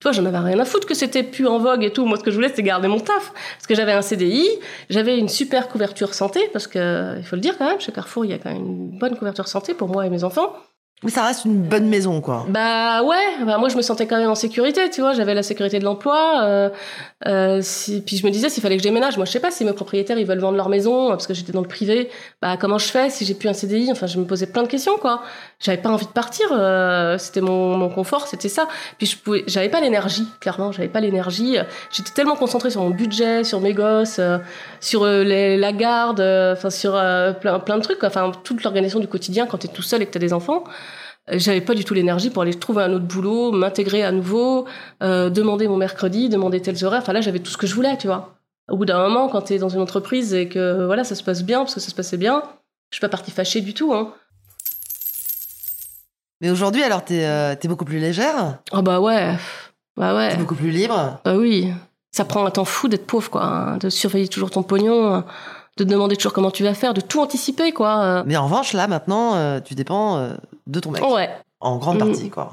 Toi, 0.02 0.12
j'en 0.12 0.26
avais 0.26 0.40
rien 0.40 0.60
à 0.60 0.66
foutre 0.66 0.88
que 0.88 0.96
c'était 0.96 1.24
plus 1.24 1.48
en 1.48 1.60
vogue 1.60 1.84
et 1.84 1.94
tout. 1.94 2.06
Moi, 2.06 2.18
ce 2.18 2.24
que 2.24 2.32
je 2.32 2.36
voulais, 2.36 2.50
c'était 2.50 2.64
garder 2.64 2.88
mon 2.88 3.00
taf. 3.00 3.32
Parce 3.32 3.68
que 3.68 3.76
j'avais 3.76 3.94
un 3.94 4.02
CDI, 4.02 4.50
j'avais 4.90 5.18
une 5.18 5.30
super 5.30 5.70
couverture 5.70 6.16
santé, 6.16 6.50
parce 6.52 6.66
que, 6.68 7.18
il 7.18 7.24
faut 7.24 7.36
le 7.36 7.42
dire 7.42 7.58
quand 7.58 7.66
même, 7.66 7.80
chez 7.80 7.92
Carrefour, 7.92 8.26
il 8.26 8.32
y 8.32 8.34
a 8.34 8.40
quand 8.40 8.52
même 8.52 8.66
une 8.66 8.98
bonne 8.98 9.16
couverture 9.16 9.48
santé 9.48 9.76
pour 9.76 9.88
moi 9.90 10.06
et 10.06 10.10
mes 10.10 10.24
enfants. 10.24 10.56
Oui, 11.04 11.10
ça 11.10 11.26
reste 11.26 11.46
une 11.46 11.58
bonne 11.64 11.88
maison, 11.88 12.22
quoi. 12.22 12.46
Bah 12.48 13.02
ouais, 13.02 13.44
bah 13.44 13.58
moi 13.58 13.70
je 13.70 13.76
me 13.76 13.82
sentais 13.82 14.06
quand 14.06 14.18
même 14.20 14.30
en 14.30 14.36
sécurité, 14.36 14.88
tu 14.92 15.02
vois, 15.02 15.14
j'avais 15.14 15.34
la 15.34 15.42
sécurité 15.42 15.80
de 15.80 15.84
l'emploi. 15.84 16.44
Euh, 16.44 16.70
euh, 17.26 17.60
si, 17.64 18.02
puis 18.02 18.18
je 18.18 18.26
me 18.26 18.32
disais 18.32 18.50
s'il 18.50 18.62
fallait 18.62 18.78
que 18.78 18.84
je 18.84 18.88
déménage, 18.88 19.18
moi 19.18 19.26
je 19.26 19.32
sais 19.32 19.40
pas 19.40 19.50
si 19.50 19.66
mes 19.66 19.74
propriétaires 19.74 20.20
ils 20.20 20.28
veulent 20.28 20.40
vendre 20.40 20.58
leur 20.58 20.70
maison 20.70 21.10
parce 21.10 21.26
que 21.26 21.34
j'étais 21.34 21.54
dans 21.54 21.62
le 21.62 21.68
privé, 21.68 22.10
bah 22.40 22.56
comment 22.56 22.78
je 22.78 22.88
fais 22.88 23.10
si 23.10 23.26
j'ai 23.26 23.34
plus 23.34 23.50
un 23.50 23.54
CDI 23.54 23.90
Enfin 23.92 24.06
je 24.06 24.20
me 24.20 24.26
posais 24.26 24.46
plein 24.46 24.62
de 24.62 24.68
questions 24.68 24.98
quoi. 24.98 25.24
J'avais 25.60 25.80
pas 25.80 25.90
envie 25.90 26.06
de 26.06 26.12
partir, 26.12 26.48
euh, 26.52 27.18
c'était 27.18 27.42
mon, 27.42 27.78
mon 27.78 27.90
confort, 27.90 28.28
c'était 28.28 28.50
ça. 28.50 28.68
Puis 29.00 29.08
je 29.08 29.18
pouvais, 29.18 29.44
j'avais 29.48 29.70
pas 29.70 29.82
l'énergie, 29.82 30.28
clairement, 30.40 30.72
j'avais 30.72 30.88
pas 30.88 31.00
l'énergie. 31.00 31.58
J'étais 31.92 32.12
tellement 32.12 32.36
concentrée 32.36 32.70
sur 32.70 32.82
mon 32.82 32.92
budget, 32.92 33.44
sur 33.44 33.60
mes 33.60 33.74
gosses, 33.74 34.20
euh, 34.20 34.38
sur 34.80 35.04
euh, 35.04 35.24
les, 35.24 35.58
la 35.58 35.72
garde, 35.74 36.20
euh, 36.20 36.54
enfin 36.54 36.70
sur 36.70 36.96
euh, 36.96 37.34
plein 37.34 37.60
plein 37.60 37.78
de 37.78 37.84
trucs, 37.84 38.04
enfin 38.04 38.32
toute 38.44 38.64
l'organisation 38.64 39.00
du 39.00 39.08
quotidien 39.08 39.48
quand 39.48 39.58
t'es 39.58 39.68
tout 39.68 39.82
seul 39.82 40.02
et 40.02 40.06
que 40.06 40.12
t'as 40.12 40.20
des 40.20 40.34
enfants 40.34 40.64
j'avais 41.28 41.62
pas 41.62 41.74
du 41.76 41.84
tout 41.86 41.94
l'énergie 41.94 42.30
pour 42.30 42.42
aller 42.42 42.54
trouver 42.54 42.84
un 42.84 42.94
autre 42.94 43.06
boulot, 43.06 43.52
m'intégrer 43.52 44.04
à 44.04 44.12
nouveau, 44.12 44.66
euh, 45.04 45.30
demander 45.30 45.68
mon 45.68 45.78
mercredi, 45.78 46.30
demander 46.30 46.62
tels 46.62 46.84
horaires. 46.84 47.02
Enfin 47.02 47.14
là, 47.14 47.22
j'avais 47.22 47.40
tout 47.40 47.52
ce 47.52 47.58
que 47.58 47.68
je 47.68 47.76
voulais, 47.76 47.98
tu 47.98 48.08
vois. 48.08 48.36
Au 48.70 48.78
bout 48.78 48.86
d'un 48.86 49.00
moment, 49.00 49.28
quand 49.30 49.42
t'es 49.42 49.58
dans 49.58 49.70
une 49.70 49.82
entreprise 49.82 50.34
et 50.34 50.48
que 50.48 50.86
voilà, 50.86 51.04
ça 51.04 51.16
se 51.16 51.24
passe 51.24 51.44
bien, 51.44 51.60
parce 51.60 51.74
que 51.76 51.80
ça 51.80 51.90
se 51.90 51.96
passait 51.96 52.18
bien, 52.18 52.44
je 52.92 52.96
suis 52.98 53.02
pas 53.02 53.10
partie 53.10 53.32
fâchée 53.32 53.62
du 53.62 53.74
tout. 53.74 53.94
Hein. 53.94 54.14
Mais 56.42 56.50
aujourd'hui, 56.50 56.84
alors, 56.84 57.04
t'es 57.06 57.26
euh, 57.26 57.56
t'es 57.56 57.68
beaucoup 57.68 57.86
plus 57.86 58.00
légère, 58.00 58.58
Ah 58.72 58.82
bah 58.82 59.00
ouais, 59.00 59.36
bah 59.96 60.16
ouais, 60.16 60.32
t'es 60.32 60.38
beaucoup 60.38 60.56
plus 60.56 60.72
libre? 60.72 61.20
bah 61.24 61.36
oui. 61.36 61.72
Ça 62.14 62.26
prend 62.26 62.46
un 62.46 62.52
temps 62.52 62.66
fou 62.66 62.88
d'être 62.90 63.06
pauvre, 63.08 63.30
quoi, 63.30 63.44
hein, 63.44 63.78
de 63.78 63.90
surveiller 63.90 64.28
toujours 64.28 64.50
ton 64.50 64.64
pognon, 64.64 65.14
euh, 65.16 65.22
de 65.78 65.84
te 65.86 65.90
demander 65.90 66.18
toujours 66.18 66.34
comment 66.34 66.52
tu 66.52 66.64
vas 66.64 66.74
faire, 66.74 66.94
de 66.94 67.00
tout 67.02 67.22
anticiper, 67.22 67.72
quoi. 67.72 68.02
euh. 68.04 68.24
Mais 68.26 68.36
en 68.36 68.46
revanche, 68.46 68.74
là, 68.74 68.88
maintenant, 68.88 69.36
euh, 69.36 69.60
tu 69.62 69.76
dépends 69.76 70.18
euh, 70.18 70.34
de 70.68 70.80
ton 70.80 70.92
mec. 70.92 71.04
Ouais. 71.04 71.30
En 71.60 71.78
grande 71.78 71.98
Mm. 71.98 72.08
partie, 72.08 72.30
quoi. 72.30 72.52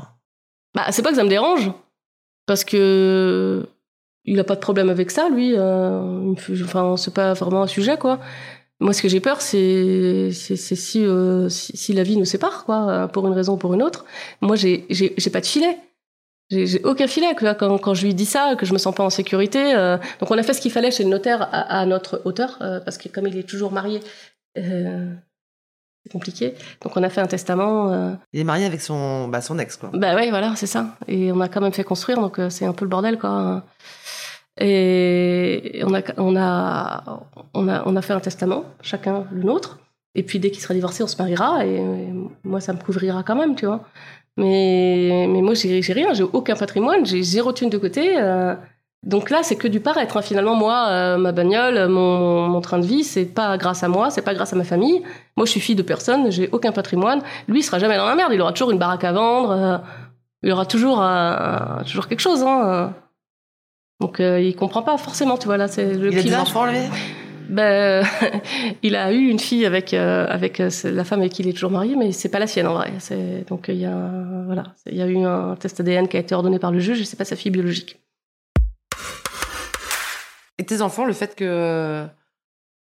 Bah, 0.74 0.84
c'est 0.90 1.02
pas 1.02 1.10
que 1.10 1.16
ça 1.16 1.24
me 1.24 1.28
dérange, 1.30 1.70
parce 2.46 2.64
que 2.64 3.66
il 4.24 4.38
a 4.38 4.44
pas 4.44 4.54
de 4.54 4.60
problème 4.60 4.90
avec 4.90 5.10
ça, 5.10 5.28
lui. 5.30 5.54
euh, 5.56 6.34
enfin, 6.64 6.96
c'est 6.96 7.14
pas 7.14 7.32
vraiment 7.34 7.62
un 7.62 7.66
sujet, 7.66 7.96
quoi. 7.96 8.20
Moi, 8.80 8.92
ce 8.92 9.02
que 9.02 9.08
j'ai 9.08 9.20
peur, 9.20 9.40
c'est 9.40 10.30
c'est 10.32 10.56
c'est 10.56 10.76
si, 10.76 11.04
euh, 11.04 11.48
si 11.48 11.76
si 11.76 11.92
la 11.94 12.02
vie 12.04 12.16
nous 12.16 12.24
sépare, 12.26 12.64
quoi, 12.64 13.08
pour 13.08 13.26
une 13.26 13.32
raison 13.32 13.54
ou 13.54 13.56
pour 13.56 13.74
une 13.74 13.82
autre. 13.82 14.04
Moi, 14.40 14.54
j'ai 14.56 14.86
j'ai 14.90 15.30
pas 15.30 15.40
de 15.40 15.46
filet. 15.46 15.78
J'ai 16.50 16.82
aucun 16.84 17.06
filet. 17.08 17.34
quoi. 17.38 17.54
Quand, 17.54 17.76
quand 17.78 17.92
je 17.94 18.06
lui 18.06 18.14
dis 18.14 18.24
ça, 18.24 18.54
que 18.56 18.64
je 18.66 18.72
me 18.72 18.78
sens 18.78 18.94
pas 18.94 19.02
en 19.04 19.10
sécurité. 19.10 19.74
euh, 19.74 19.98
donc, 20.20 20.30
on 20.30 20.38
a 20.38 20.42
fait 20.42 20.54
ce 20.54 20.60
qu'il 20.60 20.70
fallait 20.70 20.90
chez 20.90 21.02
le 21.04 21.10
notaire 21.10 21.42
à, 21.42 21.80
à 21.80 21.86
notre 21.86 22.22
hauteur, 22.24 22.56
euh, 22.62 22.80
parce 22.80 22.96
que 22.98 23.08
comme 23.08 23.26
il 23.26 23.36
est 23.36 23.42
toujours 23.48 23.72
marié, 23.72 24.00
euh, 24.56 25.12
compliqué. 26.08 26.54
Donc, 26.82 26.96
on 26.96 27.02
a 27.02 27.08
fait 27.08 27.20
un 27.20 27.26
testament. 27.26 27.92
euh, 27.92 28.12
Il 28.32 28.40
est 28.40 28.44
marié 28.44 28.64
avec 28.66 28.80
son, 28.80 29.28
bah, 29.28 29.40
son 29.40 29.58
ex, 29.58 29.76
quoi. 29.76 29.90
bah 29.92 30.14
ouais, 30.14 30.30
voilà, 30.30 30.54
c'est 30.56 30.66
ça. 30.66 30.96
Et 31.06 31.30
on 31.32 31.40
a 31.40 31.48
quand 31.48 31.60
même 31.60 31.72
fait 31.72 31.84
construire, 31.84 32.18
donc 32.20 32.38
euh, 32.38 32.50
c'est 32.50 32.64
un 32.66 32.72
peu 32.72 32.84
le 32.84 32.88
bordel, 32.90 33.18
quoi. 33.18 33.62
Et 34.60 35.82
on 35.84 35.94
a, 35.94 36.02
on 36.16 36.36
a, 36.36 37.22
on 37.54 37.68
a, 37.68 37.82
on 37.86 37.96
a 37.96 38.02
fait 38.02 38.12
un 38.12 38.20
testament, 38.20 38.64
chacun 38.82 39.24
le 39.30 39.42
nôtre. 39.44 39.78
Et 40.14 40.22
puis 40.24 40.40
dès 40.40 40.50
qu'il 40.50 40.60
sera 40.60 40.74
divorcé, 40.74 41.02
on 41.04 41.06
se 41.06 41.16
mariera. 41.18 41.64
Et, 41.64 41.76
et 41.76 42.08
moi, 42.44 42.60
ça 42.60 42.72
me 42.72 42.78
couvrira 42.78 43.22
quand 43.22 43.36
même, 43.36 43.54
tu 43.54 43.66
vois. 43.66 43.84
Mais, 44.36 45.26
mais 45.28 45.42
moi, 45.42 45.54
j'ai 45.54 45.82
j'ai 45.82 45.92
rien, 45.92 46.12
j'ai 46.14 46.22
aucun 46.24 46.54
patrimoine, 46.56 47.04
j'ai 47.06 47.22
zéro 47.22 47.52
thune 47.52 47.70
de 47.70 47.78
côté. 47.78 48.14
euh. 48.18 48.54
Donc 49.04 49.30
là, 49.30 49.40
c'est 49.42 49.56
que 49.56 49.68
du 49.68 49.80
paraître. 49.80 50.16
hein. 50.16 50.22
Finalement, 50.22 50.54
moi, 50.54 50.86
euh, 50.88 51.16
ma 51.18 51.32
bagnole, 51.32 51.88
mon, 51.88 52.48
mon 52.48 52.60
train 52.60 52.78
de 52.78 52.86
vie, 52.86 53.04
c'est 53.04 53.24
pas 53.26 53.56
grâce 53.56 53.82
à 53.82 53.88
moi, 53.88 54.10
c'est 54.10 54.22
pas 54.22 54.34
grâce 54.34 54.52
à 54.52 54.56
ma 54.56 54.64
famille. 54.64 55.02
Moi, 55.36 55.46
je 55.46 55.52
suis 55.52 55.60
fille 55.60 55.76
de 55.76 55.82
personne, 55.82 56.30
j'ai 56.32 56.48
aucun 56.52 56.72
patrimoine. 56.72 57.20
Lui, 57.46 57.60
il 57.60 57.62
sera 57.62 57.78
jamais 57.78 57.96
dans 57.96 58.06
la 58.06 58.14
merde. 58.16 58.32
Il 58.34 58.40
aura 58.40 58.52
toujours 58.52 58.70
une 58.72 58.78
baraque 58.78 59.04
à 59.04 59.12
vendre. 59.12 59.50
euh, 59.52 59.78
il 60.42 60.52
aura 60.52 60.66
toujours, 60.66 61.00
euh, 61.02 61.82
toujours 61.84 62.06
quelque 62.08 62.20
chose. 62.20 62.42
Hein. 62.42 62.92
Donc, 64.00 64.20
il 64.20 64.54
comprend 64.56 64.82
pas 64.82 64.96
forcément, 64.98 65.36
tu 65.36 65.46
vois, 65.46 65.56
là, 65.56 65.66
c'est 65.68 65.94
le 65.94 66.06
Il 66.06 66.12
a 66.12 66.16
des 66.16 66.20
clivage. 66.28 66.40
enfants, 66.42 66.66
lui? 66.66 66.78
Ben, 67.48 68.04
il 68.82 68.94
a 68.94 69.12
eu 69.12 69.28
une 69.28 69.38
fille 69.40 69.64
avec, 69.66 69.94
avec 69.94 70.58
la 70.58 71.04
femme 71.04 71.20
avec 71.20 71.32
qui 71.32 71.42
il 71.42 71.48
est 71.48 71.52
toujours 71.52 71.70
marié, 71.72 71.96
mais 71.96 72.12
c'est 72.12 72.28
pas 72.28 72.38
la 72.38 72.46
sienne 72.46 72.66
en 72.68 72.74
vrai. 72.74 72.92
C'est- 72.98 73.48
Donc, 73.48 73.66
il 73.68 73.76
y, 73.78 73.86
a, 73.86 73.96
voilà, 74.46 74.64
il 74.86 74.96
y 74.96 75.02
a 75.02 75.06
eu 75.06 75.18
un 75.24 75.56
test 75.56 75.80
ADN 75.80 76.06
qui 76.08 76.16
a 76.16 76.20
été 76.20 76.34
ordonné 76.34 76.58
par 76.60 76.70
le 76.70 76.78
juge 76.78 77.00
et 77.00 77.04
c'est 77.04 77.16
pas 77.16 77.24
sa 77.24 77.34
fille 77.36 77.50
biologique. 77.50 77.98
Et 80.58 80.64
tes 80.66 80.80
enfants, 80.82 81.04
le 81.04 81.12
fait 81.12 81.34
que 81.34 82.06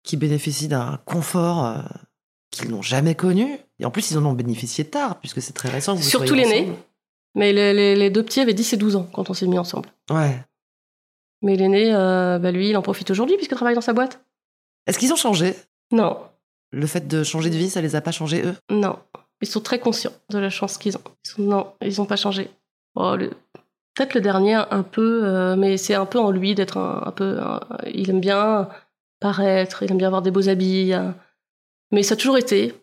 qu'ils 0.05 0.19
bénéficient 0.19 0.69
d'un 0.69 0.99
confort 1.05 1.65
euh, 1.65 1.79
qu'ils 2.51 2.71
n'ont 2.71 2.83
jamais 2.83 3.15
connu, 3.15 3.59
et 3.79 3.85
en 3.85 3.91
plus 3.91 4.11
ils 4.11 4.19
en 4.19 4.25
ont 4.27 4.33
bénéficié 4.35 4.85
tard, 4.85 5.19
puisque 5.21 5.41
c'est 5.41 5.53
très 5.53 5.69
récent. 5.71 5.95
que 5.97 6.03
vous 6.03 6.09
Surtout 6.09 6.35
l'aîné. 6.35 6.73
Mais 7.35 7.53
les, 7.53 7.73
les- 7.73 7.97
les 7.97 8.11
deux 8.11 8.23
petits 8.23 8.41
avaient 8.41 8.53
10 8.53 8.75
et 8.75 8.77
12 8.77 8.97
ans 8.97 9.09
quand 9.13 9.31
on 9.31 9.35
s'est 9.35 9.47
mis 9.47 9.59
ensemble. 9.59 9.89
Ouais. 10.11 10.45
Mais 11.41 11.57
l'aîné, 11.57 11.95
euh, 11.95 12.39
bah, 12.39 12.51
lui, 12.53 12.69
il 12.69 12.77
en 12.77 12.83
profite 12.83 13.11
aujourd'hui 13.11 13.37
puisqu'il 13.37 13.55
travaille 13.55 13.75
dans 13.75 13.81
sa 13.81 13.95
boîte. 13.95 14.23
Est-ce 14.87 14.99
qu'ils 14.99 15.13
ont 15.13 15.17
changé? 15.17 15.55
Non, 15.93 16.19
Le 16.73 16.87
fait 16.87 17.07
de 17.09 17.23
changer 17.25 17.49
de 17.51 17.57
vie, 17.57 17.71
ça 17.71 17.81
les 17.81 17.97
a 17.97 18.01
pas 18.01 18.13
changés, 18.13 18.43
eux? 18.45 18.55
Non. 18.71 18.99
Ils 19.41 19.49
sont 19.49 19.61
très 19.61 19.79
conscients 19.81 20.13
de 20.31 20.39
la 20.39 20.51
chance 20.51 20.79
qu'ils 20.79 20.97
ont. 20.97 21.03
Ils 21.25 21.29
sont- 21.31 21.43
non, 21.43 21.73
ils 21.83 21.97
n'ont 21.99 22.07
pas 22.07 22.17
changé. 22.17 22.51
Oh, 22.95 23.17
le- 23.17 23.33
Peut-être 23.95 24.15
le 24.15 24.21
dernier 24.21 24.55
un 24.55 24.83
peu, 24.83 25.23
euh, 25.25 25.55
mais 25.57 25.77
c'est 25.77 25.95
un 25.95 26.07
peu 26.07 26.19
en 26.19 26.31
lui 26.31 26.55
d'être 26.55 26.79
un, 26.79 27.03
un 27.07 27.11
peu. 27.13 27.39
un- 27.41 27.61
il 27.93 28.09
aime 28.11 28.21
bien 28.21 28.69
paraître, 29.21 29.83
il 29.83 29.91
aime 29.91 29.99
bien 29.99 30.07
avoir 30.09 30.23
des 30.23 30.31
beaux 30.31 30.49
habits. 30.49 30.93
euh, 30.95 31.11
mais 31.91 32.03
ça 32.03 32.15
a 32.15 32.17
toujours 32.17 32.39
été. 32.39 32.75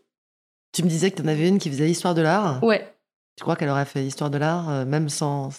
Tu 0.72 0.84
me 0.84 0.88
disais 0.90 1.10
que 1.10 1.16
tu 1.18 1.24
en 1.24 1.28
avais 1.28 1.48
une 1.48 1.58
qui 1.58 1.70
faisait 1.70 1.90
histoire 1.90 2.14
de 2.14 2.22
l'art. 2.22 2.64
Ouais. 2.64 2.94
Tu 3.36 3.44
crois 3.44 3.56
qu'elle 3.56 3.70
aurait 3.70 3.86
fait 3.86 4.06
histoire 4.06 4.30
de 4.30 4.38
l'art, 4.38 4.70
euh, 4.70 4.86
même 4.86 5.10
sans, 5.10 5.50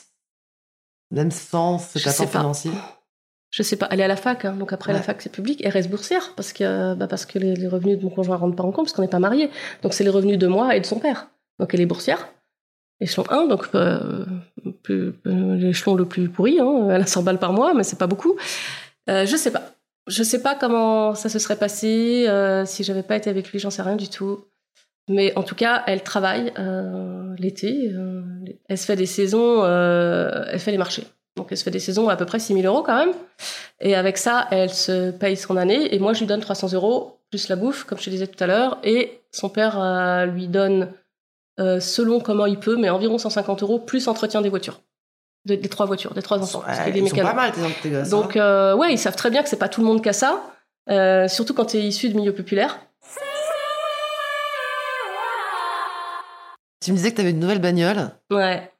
même 1.10 1.30
sans 1.30 1.78
cet 1.78 2.02
Je 2.02 2.08
apport 2.08 2.28
financier? 2.30 2.70
Je 3.50 3.64
sais 3.64 3.74
pas, 3.76 3.88
elle 3.90 3.98
est 3.98 4.04
à 4.04 4.08
la 4.08 4.14
fac, 4.16 4.44
hein, 4.44 4.52
donc 4.52 4.72
après 4.72 4.92
Ouais. 4.92 4.98
la 4.98 5.02
fac 5.02 5.20
c'est 5.20 5.32
public, 5.32 5.60
elle 5.64 5.72
reste 5.72 5.90
boursière 5.90 6.34
parce 6.36 6.52
que, 6.52 6.94
bah, 6.94 7.08
parce 7.08 7.26
que 7.26 7.40
les, 7.40 7.56
les 7.56 7.66
revenus 7.66 7.98
de 7.98 8.04
mon 8.04 8.10
conjoint 8.10 8.36
rentrent 8.36 8.54
pas 8.54 8.62
en 8.62 8.70
compte 8.70 8.84
parce 8.84 8.92
qu'on 8.92 9.02
n'est 9.02 9.08
pas 9.08 9.18
mariés. 9.18 9.50
Donc 9.82 9.92
c'est 9.92 10.04
les 10.04 10.10
revenus 10.10 10.38
de 10.38 10.46
moi 10.46 10.76
et 10.76 10.80
de 10.80 10.86
son 10.86 11.00
père. 11.00 11.26
Donc 11.58 11.74
elle 11.74 11.80
est 11.80 11.86
boursière, 11.86 12.28
échelon 13.00 13.24
1, 13.30 13.46
donc 13.46 13.68
euh, 13.74 14.24
plus- 14.82 15.12
euh, 15.26 15.56
l'échelon 15.56 15.94
le 15.94 16.04
plus 16.04 16.28
pourri, 16.28 16.58
hein, 16.60 16.88
elle 16.90 17.02
a 17.02 17.06
100 17.06 17.22
balles 17.22 17.38
par 17.38 17.52
mois, 17.52 17.72
mais 17.74 17.82
c'est 17.82 17.98
pas 17.98 18.06
beaucoup. 18.06 18.36
Euh, 19.08 19.26
je 19.26 19.36
sais 19.36 19.50
pas. 19.50 19.62
Je 20.06 20.22
sais 20.22 20.42
pas 20.42 20.54
comment 20.54 21.14
ça 21.14 21.28
se 21.28 21.38
serait 21.38 21.56
passé 21.56 22.26
euh, 22.28 22.64
si 22.64 22.82
j'avais 22.84 23.02
pas 23.02 23.16
été 23.16 23.30
avec 23.30 23.50
lui, 23.52 23.58
j'en 23.58 23.70
sais 23.70 23.82
rien 23.82 23.96
du 23.96 24.08
tout. 24.08 24.44
Mais 25.08 25.32
en 25.36 25.42
tout 25.42 25.54
cas, 25.54 25.82
elle 25.86 26.02
travaille 26.02 26.52
euh, 26.58 27.34
l'été, 27.38 27.92
elle 28.68 28.78
se 28.78 28.84
fait 28.84 28.96
des 28.96 29.06
saisons, 29.06 29.64
elle 29.64 30.58
fait 30.60 30.70
les 30.70 30.78
marchés. 30.78 31.04
Donc 31.36 31.48
elle 31.50 31.56
se 31.56 31.64
fait 31.64 31.70
des 31.70 31.78
saisons 31.80 32.08
à, 32.08 32.12
à 32.12 32.16
peu 32.16 32.26
près 32.26 32.38
6 32.38 32.54
000 32.54 32.66
euros 32.66 32.82
quand 32.84 32.96
même. 32.96 33.14
Et 33.80 33.94
avec 33.94 34.18
ça, 34.18 34.46
elle 34.50 34.70
se 34.70 35.10
paye 35.10 35.36
son 35.36 35.56
année. 35.56 35.94
Et 35.94 35.98
moi, 35.98 36.12
je 36.12 36.20
lui 36.20 36.26
donne 36.26 36.40
300 36.40 36.72
euros 36.74 37.18
plus 37.30 37.48
la 37.48 37.56
bouffe, 37.56 37.84
comme 37.84 37.98
je 37.98 38.04
te 38.04 38.10
disais 38.10 38.26
tout 38.26 38.42
à 38.42 38.46
l'heure. 38.46 38.78
Et 38.84 39.20
son 39.32 39.48
père 39.48 40.26
lui 40.26 40.48
donne, 40.48 40.88
euh, 41.60 41.78
selon 41.80 42.20
comment 42.20 42.46
il 42.46 42.58
peut, 42.58 42.76
mais 42.76 42.90
environ 42.90 43.18
150 43.18 43.62
euros 43.62 43.78
plus 43.78 44.08
entretien 44.08 44.40
des 44.42 44.48
voitures. 44.48 44.80
Des, 45.46 45.56
des 45.56 45.68
trois 45.68 45.86
voitures, 45.86 46.12
des 46.14 46.22
trois 46.22 46.38
enfants. 46.42 46.62
parce 46.64 46.78
Ouais, 46.80 46.84
qu'il 46.92 46.96
est 46.96 47.00
Ils 47.06 47.08
sont 47.08 47.16
pas 47.16 47.32
mal, 47.32 47.52
tes, 47.82 47.90
gosses. 47.90 48.08
Donc, 48.10 48.36
hein. 48.36 48.40
euh, 48.42 48.74
ouais, 48.76 48.92
ils 48.92 48.98
savent 48.98 49.16
très 49.16 49.30
bien 49.30 49.42
que 49.42 49.48
c'est 49.48 49.56
pas 49.58 49.68
tout 49.68 49.80
le 49.80 49.86
monde 49.86 50.02
qui 50.02 50.08
a 50.08 50.12
ça. 50.12 50.42
euh, 50.90 51.28
surtout 51.28 51.54
quand 51.54 51.66
tu 51.66 51.76
es 51.78 51.80
issu 51.82 52.08
de 52.10 52.16
milieu 52.16 52.34
populaire. 52.34 52.78
Tu 56.82 56.92
me 56.92 56.96
disais 56.96 57.10
que 57.10 57.16
tu 57.16 57.20
avais 57.20 57.30
une 57.30 57.40
nouvelle 57.40 57.58
bagnole 57.60 58.10
Ouais. 58.30 58.70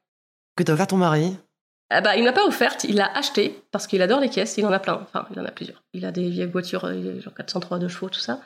que 0.55 0.63
tu 0.63 0.71
as 0.71 0.73
offert 0.73 0.87
ton 0.87 0.97
mari. 0.97 1.37
Ah 1.93 1.99
bah, 2.01 2.15
il 2.15 2.21
ne 2.21 2.25
l'a 2.25 2.31
pas 2.33 2.45
offerte, 2.45 2.85
il 2.85 2.95
l'a 2.95 3.11
achetée 3.17 3.61
parce 3.71 3.85
qu'il 3.85 4.01
adore 4.01 4.21
les 4.21 4.29
caisses, 4.29 4.55
il 4.57 4.65
en 4.65 4.71
a 4.71 4.79
plein, 4.79 5.01
enfin 5.03 5.27
il 5.31 5.39
en 5.39 5.45
a 5.45 5.51
plusieurs. 5.51 5.83
Il 5.93 6.05
a 6.05 6.11
des 6.11 6.29
vieilles 6.29 6.47
voitures, 6.49 6.85
euh, 6.85 7.19
genre 7.19 7.33
403 7.33 7.79
de 7.79 7.87
chevaux, 7.89 8.07
tout 8.09 8.19
ça. 8.21 8.39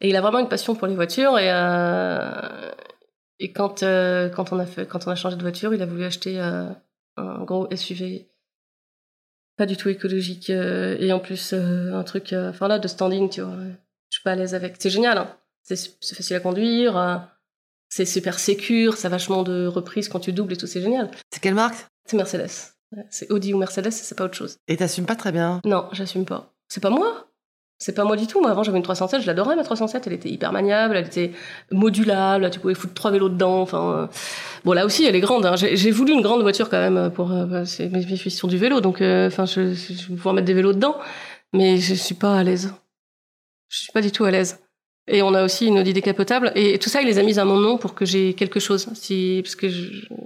Et 0.00 0.08
il 0.08 0.16
a 0.16 0.20
vraiment 0.20 0.38
une 0.38 0.48
passion 0.48 0.74
pour 0.76 0.86
les 0.86 0.94
voitures 0.94 1.36
et, 1.38 1.50
euh, 1.50 2.70
et 3.42 3.50
quand, 3.50 3.82
euh, 3.82 4.28
quand, 4.28 4.52
on 4.52 4.58
a 4.60 4.66
fait, 4.66 4.86
quand 4.86 5.08
on 5.08 5.10
a 5.10 5.16
changé 5.16 5.34
de 5.34 5.42
voiture, 5.42 5.74
il 5.74 5.82
a 5.82 5.86
voulu 5.86 6.04
acheter 6.04 6.40
euh, 6.40 6.68
un 7.16 7.42
gros 7.42 7.68
SUV 7.74 8.28
pas 9.58 9.66
du 9.66 9.76
tout 9.76 9.90
écologique 9.90 10.48
euh, 10.48 10.96
et 10.98 11.12
en 11.12 11.20
plus 11.20 11.52
un 11.52 12.02
truc 12.04 12.32
enfin 12.32 12.68
là 12.68 12.78
de 12.78 12.88
standing, 12.88 13.28
tu 13.28 13.42
vois. 13.42 13.54
Je 14.08 14.16
suis 14.16 14.22
pas 14.22 14.32
à 14.32 14.34
l'aise 14.36 14.54
avec. 14.54 14.76
C'est 14.78 14.90
génial, 14.90 15.18
hein. 15.18 15.36
c'est 15.62 15.76
facile 16.14 16.36
à 16.36 16.40
conduire, 16.40 17.28
c'est 17.88 18.06
super 18.06 18.38
sécure, 18.38 18.96
ça 18.96 19.08
a 19.08 19.10
vachement 19.10 19.42
de 19.42 19.66
reprises 19.66 20.08
quand 20.08 20.20
tu 20.20 20.32
doubles 20.32 20.54
et 20.54 20.56
tout, 20.56 20.66
c'est 20.66 20.80
génial. 20.80 21.10
C'est 21.30 21.40
quelle 21.40 21.54
marque? 21.54 21.86
C'est 22.06 22.16
Mercedes. 22.16 22.72
C'est 23.10 23.30
Audi 23.30 23.52
ou 23.52 23.58
Mercedes, 23.58 23.90
c'est 23.90 24.16
pas 24.16 24.24
autre 24.24 24.36
chose. 24.36 24.56
Et 24.68 24.76
t'assumes 24.76 25.06
pas 25.06 25.16
très 25.16 25.32
bien? 25.32 25.60
Non, 25.64 25.88
j'assume 25.92 26.24
pas. 26.24 26.54
C'est 26.68 26.80
pas 26.80 26.90
moi? 26.90 27.28
C'est 27.82 27.96
pas 27.96 28.04
moi 28.04 28.14
du 28.14 28.28
tout. 28.28 28.40
Moi, 28.40 28.48
avant, 28.48 28.62
j'avais 28.62 28.76
une 28.76 28.84
307, 28.84 29.22
je 29.22 29.26
l'adorais, 29.26 29.56
ma 29.56 29.64
307. 29.64 30.06
Elle 30.06 30.12
était 30.12 30.28
hyper 30.28 30.52
maniable, 30.52 30.94
elle 30.96 31.06
était 31.06 31.32
modulable, 31.72 32.48
tu 32.50 32.60
pouvais 32.60 32.74
foutre 32.74 32.94
trois 32.94 33.10
vélos 33.10 33.28
dedans. 33.28 33.60
Enfin, 33.60 33.92
euh, 33.92 34.06
bon, 34.64 34.72
là 34.72 34.86
aussi, 34.86 35.04
elle 35.04 35.16
est 35.16 35.20
grande. 35.20 35.44
hein. 35.46 35.56
J'ai 35.56 35.90
voulu 35.90 36.12
une 36.12 36.20
grande 36.20 36.42
voiture 36.42 36.70
quand 36.70 36.78
même 36.78 37.10
pour. 37.10 37.32
euh, 37.32 37.44
bah, 37.44 37.62
mes 37.80 38.16
filles 38.16 38.30
sont 38.30 38.46
du 38.46 38.56
vélo, 38.56 38.80
donc 38.80 39.00
euh, 39.02 39.28
je, 39.30 39.60
vais 39.60 40.14
pouvoir 40.16 40.32
mettre 40.32 40.46
des 40.46 40.54
vélos 40.54 40.74
dedans, 40.74 40.94
mais 41.52 41.78
je 41.78 41.94
suis 41.94 42.14
pas 42.14 42.36
à 42.38 42.44
l'aise. 42.44 42.72
Je 43.68 43.78
suis 43.80 43.92
pas 43.92 44.00
du 44.00 44.12
tout 44.12 44.24
à 44.24 44.30
l'aise. 44.30 44.60
Et 45.08 45.20
on 45.22 45.34
a 45.34 45.42
aussi 45.42 45.66
une 45.66 45.80
Audi 45.80 45.92
décapotable. 45.92 46.52
Et 46.54 46.78
tout 46.78 46.88
ça, 46.88 47.02
il 47.02 47.08
les 47.08 47.18
a 47.18 47.24
mis 47.24 47.40
à 47.40 47.44
mon 47.44 47.56
nom 47.56 47.78
pour 47.78 47.94
que 47.94 48.04
j'ai 48.04 48.34
quelque 48.34 48.60
chose. 48.60 48.88
Si, 48.94 49.40
parce 49.42 49.56
que, 49.56 49.66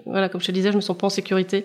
voilà, 0.04 0.28
comme 0.28 0.42
je 0.42 0.46
te 0.48 0.52
disais, 0.52 0.70
je 0.72 0.76
me 0.76 0.82
sens 0.82 0.98
pas 0.98 1.06
en 1.06 1.10
sécurité. 1.10 1.64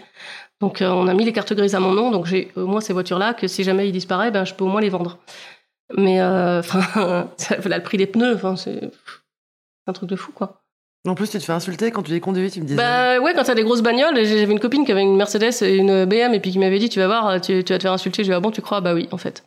Donc, 0.62 0.82
euh, 0.82 0.90
on 0.90 1.08
a 1.08 1.14
mis 1.14 1.26
les 1.26 1.34
cartes 1.34 1.52
grises 1.54 1.76
à 1.76 1.82
mon 1.82 1.92
nom. 1.92 2.12
Donc, 2.12 2.28
j'ai 2.28 2.50
au 2.56 2.66
moins 2.68 2.80
ces 2.80 2.94
voitures-là 2.94 3.34
que 3.34 3.48
si 3.48 3.66
jamais 3.66 3.90
ils 3.90 3.92
disparaissent, 3.92 4.32
ben, 4.32 4.46
je 4.46 4.54
peux 4.54 4.64
au 4.64 4.70
moins 4.70 4.80
les 4.80 4.88
vendre. 4.90 5.20
Mais, 5.98 6.22
euh, 6.22 6.60
enfin, 6.62 7.28
voilà, 7.60 7.78
le 7.78 7.84
prix 7.84 7.98
des 7.98 8.08
pneus, 8.08 8.36
enfin, 8.36 8.56
c'est 8.56 8.92
un 9.88 9.94
truc 9.94 10.10
de 10.10 10.16
fou, 10.16 10.32
quoi. 10.32 10.62
En 11.08 11.16
plus, 11.16 11.30
tu 11.32 11.40
te 11.40 11.44
fais 11.44 11.54
insulter 11.54 11.90
quand 11.90 12.04
tu 12.04 12.12
les 12.12 12.20
conduis, 12.20 12.52
tu 12.52 12.62
me 12.62 12.66
disais. 12.66 12.78
Bah 12.78 13.20
ouais, 13.20 13.34
quand 13.34 13.44
t'as 13.44 13.56
des 13.56 13.64
grosses 13.64 13.82
bagnoles, 13.82 14.24
j'avais 14.24 14.52
une 14.52 14.60
copine 14.60 14.86
qui 14.86 14.92
avait 14.92 15.02
une 15.02 15.16
Mercedes 15.18 15.64
et 15.64 15.76
une 15.76 16.06
BM 16.06 16.36
et 16.36 16.40
puis 16.40 16.52
qui 16.52 16.60
m'avait 16.60 16.78
dit, 16.78 16.90
tu 16.90 17.00
vas 17.00 17.08
voir, 17.08 17.42
tu, 17.42 17.64
tu 17.64 17.74
vas 17.74 17.80
te 17.80 17.84
faire 17.84 17.92
insulter. 17.92 18.24
Je 18.24 18.28
lui 18.30 18.34
ai 18.34 18.36
dit, 18.36 18.38
ah 18.38 18.40
bon, 18.40 18.52
tu 18.52 18.62
crois? 18.62 18.82
Bah 18.82 18.94
oui, 18.94 19.10
en 19.12 19.18
fait. 19.18 19.44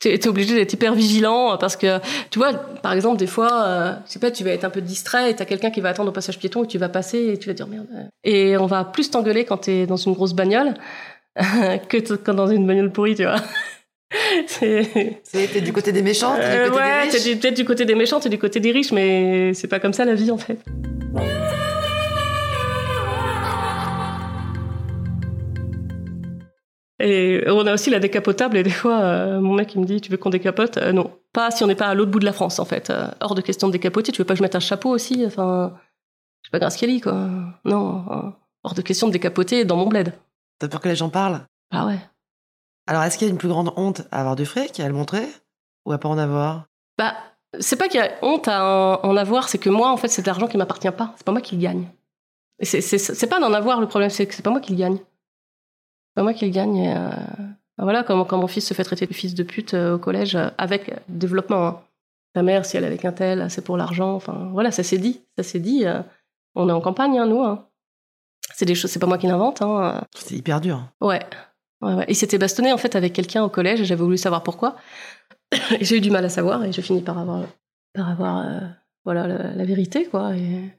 T'es 0.00 0.26
obligé 0.26 0.54
d'être 0.56 0.72
hyper 0.72 0.94
vigilant 0.94 1.56
parce 1.58 1.76
que, 1.76 1.98
tu 2.30 2.40
vois, 2.40 2.52
par 2.52 2.92
exemple, 2.92 3.18
des 3.18 3.28
fois, 3.28 3.64
euh, 3.64 3.94
je 4.04 4.12
sais 4.12 4.18
pas, 4.18 4.32
tu 4.32 4.42
vas 4.42 4.50
être 4.50 4.64
un 4.64 4.70
peu 4.70 4.80
distrait 4.80 5.30
et 5.30 5.36
t'as 5.36 5.44
quelqu'un 5.44 5.70
qui 5.70 5.80
va 5.80 5.90
attendre 5.90 6.08
au 6.10 6.12
passage 6.12 6.38
piéton 6.40 6.64
et 6.64 6.66
tu 6.66 6.76
vas 6.76 6.88
passer 6.88 7.18
et 7.28 7.38
tu 7.38 7.48
vas 7.48 7.54
dire 7.54 7.68
merde. 7.68 7.86
euh. 7.94 8.02
Et 8.24 8.56
on 8.56 8.66
va 8.66 8.84
plus 8.84 9.10
t'engueuler 9.10 9.44
quand 9.44 9.58
t'es 9.58 9.86
dans 9.86 9.96
une 9.96 10.12
grosse 10.12 10.32
bagnole 10.34 10.74
que 11.88 12.14
quand 12.16 12.34
dans 12.34 12.48
une 12.48 12.66
bagnole 12.66 12.90
pourrie, 12.90 13.14
tu 13.14 13.22
vois. 13.22 13.36
T'es 14.60 15.60
du 15.62 15.72
côté 15.72 15.92
des 15.92 16.02
méchants, 16.02 16.34
t'es 16.36 16.42
Euh, 16.44 16.64
du 16.64 16.70
côté 16.70 16.82
ouais, 16.82 17.08
des 17.10 17.18
riches. 17.18 17.40
peut-être 17.40 17.56
du 17.56 17.64
côté 17.64 17.84
des 17.84 17.94
méchants, 17.94 18.20
t'es 18.20 18.28
du 18.28 18.38
côté 18.38 18.60
des 18.60 18.70
riches, 18.72 18.92
mais 18.92 19.54
c'est 19.54 19.68
pas 19.68 19.80
comme 19.80 19.92
ça 19.92 20.04
la 20.04 20.14
vie 20.14 20.30
en 20.30 20.38
fait. 20.38 20.58
Et 27.00 27.42
on 27.48 27.66
a 27.66 27.74
aussi 27.74 27.90
la 27.90 27.98
décapotable 27.98 28.56
et 28.56 28.62
des 28.62 28.70
fois 28.70 29.00
euh, 29.00 29.40
mon 29.40 29.54
mec 29.54 29.74
il 29.74 29.80
me 29.80 29.84
dit 29.86 30.00
tu 30.00 30.10
veux 30.10 30.16
qu'on 30.16 30.30
décapote? 30.30 30.76
Euh, 30.76 30.92
Non, 30.92 31.10
pas 31.32 31.50
si 31.50 31.64
on 31.64 31.66
n'est 31.66 31.74
pas 31.74 31.88
à 31.88 31.94
l'autre 31.94 32.12
bout 32.12 32.20
de 32.20 32.24
la 32.24 32.32
France 32.32 32.58
en 32.60 32.64
fait. 32.64 32.90
Euh, 32.90 33.06
hors 33.20 33.34
de 33.34 33.40
question 33.40 33.66
de 33.66 33.72
décapoter. 33.72 34.12
Tu 34.12 34.18
veux 34.20 34.24
pas 34.24 34.34
que 34.34 34.38
je 34.38 34.42
mette 34.42 34.54
un 34.54 34.60
chapeau 34.60 34.90
aussi? 34.90 35.24
Enfin, 35.26 35.72
je 36.42 36.46
suis 36.48 36.50
pas 36.52 36.60
Grace 36.60 36.76
Kelly 36.76 37.00
quoi. 37.00 37.28
Non, 37.64 38.04
euh, 38.10 38.30
hors 38.62 38.74
de 38.74 38.82
question 38.82 39.08
de 39.08 39.12
décapoter 39.12 39.64
dans 39.64 39.76
mon 39.76 39.86
bled. 39.86 40.12
T'as 40.60 40.68
peur 40.68 40.80
que 40.80 40.88
les 40.88 40.94
gens 40.96 41.08
parlent? 41.08 41.40
Ah 41.72 41.86
ouais. 41.86 41.98
Alors, 42.86 43.02
est-ce 43.04 43.16
qu'il 43.18 43.26
y 43.26 43.30
a 43.30 43.32
une 43.32 43.38
plus 43.38 43.48
grande 43.48 43.72
honte 43.76 44.02
à 44.10 44.20
avoir 44.20 44.36
du 44.36 44.44
fric, 44.46 44.80
à 44.80 44.86
le 44.88 44.94
montrer 44.94 45.26
Ou 45.86 45.92
à 45.92 45.98
pas 45.98 46.08
en 46.08 46.18
avoir? 46.18 46.66
Bah, 46.98 47.14
c'est 47.60 47.76
pas 47.76 47.88
qu'il 47.88 48.00
y 48.00 48.02
a 48.02 48.10
honte 48.22 48.48
à 48.48 49.00
en, 49.02 49.16
avoir, 49.16 49.48
c'est 49.48 49.58
que 49.58 49.70
moi, 49.70 49.90
en 49.90 49.96
fait, 49.96 50.08
c'est 50.08 50.22
de 50.22 50.26
l'argent 50.26 50.46
qui 50.48 50.56
m'appartient 50.56 50.90
pas. 50.90 51.12
C'est 51.16 51.24
pas 51.24 51.32
moi 51.32 51.40
qui 51.40 51.56
le 51.56 51.62
gagne. 51.62 51.86
Et 52.58 52.64
c'est- 52.64 53.26
pas 53.28 53.40
d'en 53.40 53.52
avoir 53.52 53.80
le 53.80 53.86
problème, 53.88 54.10
c'est 54.10 54.26
que 54.26 54.34
c'est 54.34 54.42
pas 54.42 54.50
moi 54.50 54.60
qui 54.60 54.72
le 54.72 54.78
gagne. 54.78 54.96
C'est 54.96 56.14
pas 56.16 56.22
moi 56.22 56.34
qui 56.34 56.44
le 56.44 56.50
gagne. 56.52 56.76
et, 56.76 56.94
euh, 56.96 57.10
bah 57.78 57.84
voilà, 57.84 58.02
quand, 58.04 58.24
quand 58.24 58.38
mon 58.38 58.46
fils 58.46 58.66
se 58.66 58.74
fait 58.74 58.84
traiter 58.84 59.06
de 59.06 59.14
fils 59.14 59.34
de 59.34 59.42
pute 59.42 59.74
euh, 59.74 59.94
au 59.94 59.98
collège, 59.98 60.36
euh, 60.36 60.48
avec 60.58 60.92
développement. 61.08 61.66
hein. 61.66 61.80
Ta 62.34 62.42
mère, 62.42 62.64
si 62.64 62.76
elle 62.76 62.84
est 62.84 62.86
avec 62.88 63.04
un 63.04 63.12
tel, 63.12 63.50
c'est 63.50 63.62
pour 63.64 63.76
l'argent. 63.76 64.14
Enfin, 64.14 64.48
voilà, 64.52 64.70
ça 64.70 64.82
s'est 64.82 64.98
dit. 64.98 65.22
Ça 65.36 65.42
s'est 65.42 65.60
dit. 65.60 65.86
euh, 65.86 66.00
on 66.54 66.68
est 66.68 66.72
en 66.72 66.80
campagne, 66.80 67.18
hein, 67.18 67.26
nous. 67.26 67.42
hein. 67.42 67.66
C'est 68.54 68.64
des 68.66 68.74
choses, 68.74 68.90
c'est 68.90 68.98
pas 68.98 69.06
moi 69.06 69.18
qui 69.18 69.26
l'invente. 69.26 69.62
C'est 70.14 70.34
hyper 70.34 70.60
dur. 70.60 70.82
Ouais. 71.00 71.20
Ouais, 71.82 71.94
ouais. 71.94 72.04
Il 72.08 72.16
s'était 72.16 72.38
bastonné 72.38 72.72
en 72.72 72.78
fait 72.78 72.96
avec 72.96 73.12
quelqu'un 73.12 73.42
au 73.42 73.48
collège 73.48 73.80
et 73.80 73.84
j'avais 73.84 74.02
voulu 74.02 74.16
savoir 74.16 74.42
pourquoi. 74.42 74.76
Et 75.78 75.84
j'ai 75.84 75.98
eu 75.98 76.00
du 76.00 76.10
mal 76.10 76.24
à 76.24 76.30
savoir 76.30 76.64
et 76.64 76.72
je 76.72 76.80
finis 76.80 77.02
par 77.02 77.18
avoir, 77.18 77.44
par 77.92 78.08
avoir 78.08 78.38
euh, 78.38 78.60
voilà, 79.04 79.26
la, 79.26 79.52
la 79.52 79.64
vérité, 79.64 80.06
quoi. 80.06 80.34
Et... 80.34 80.70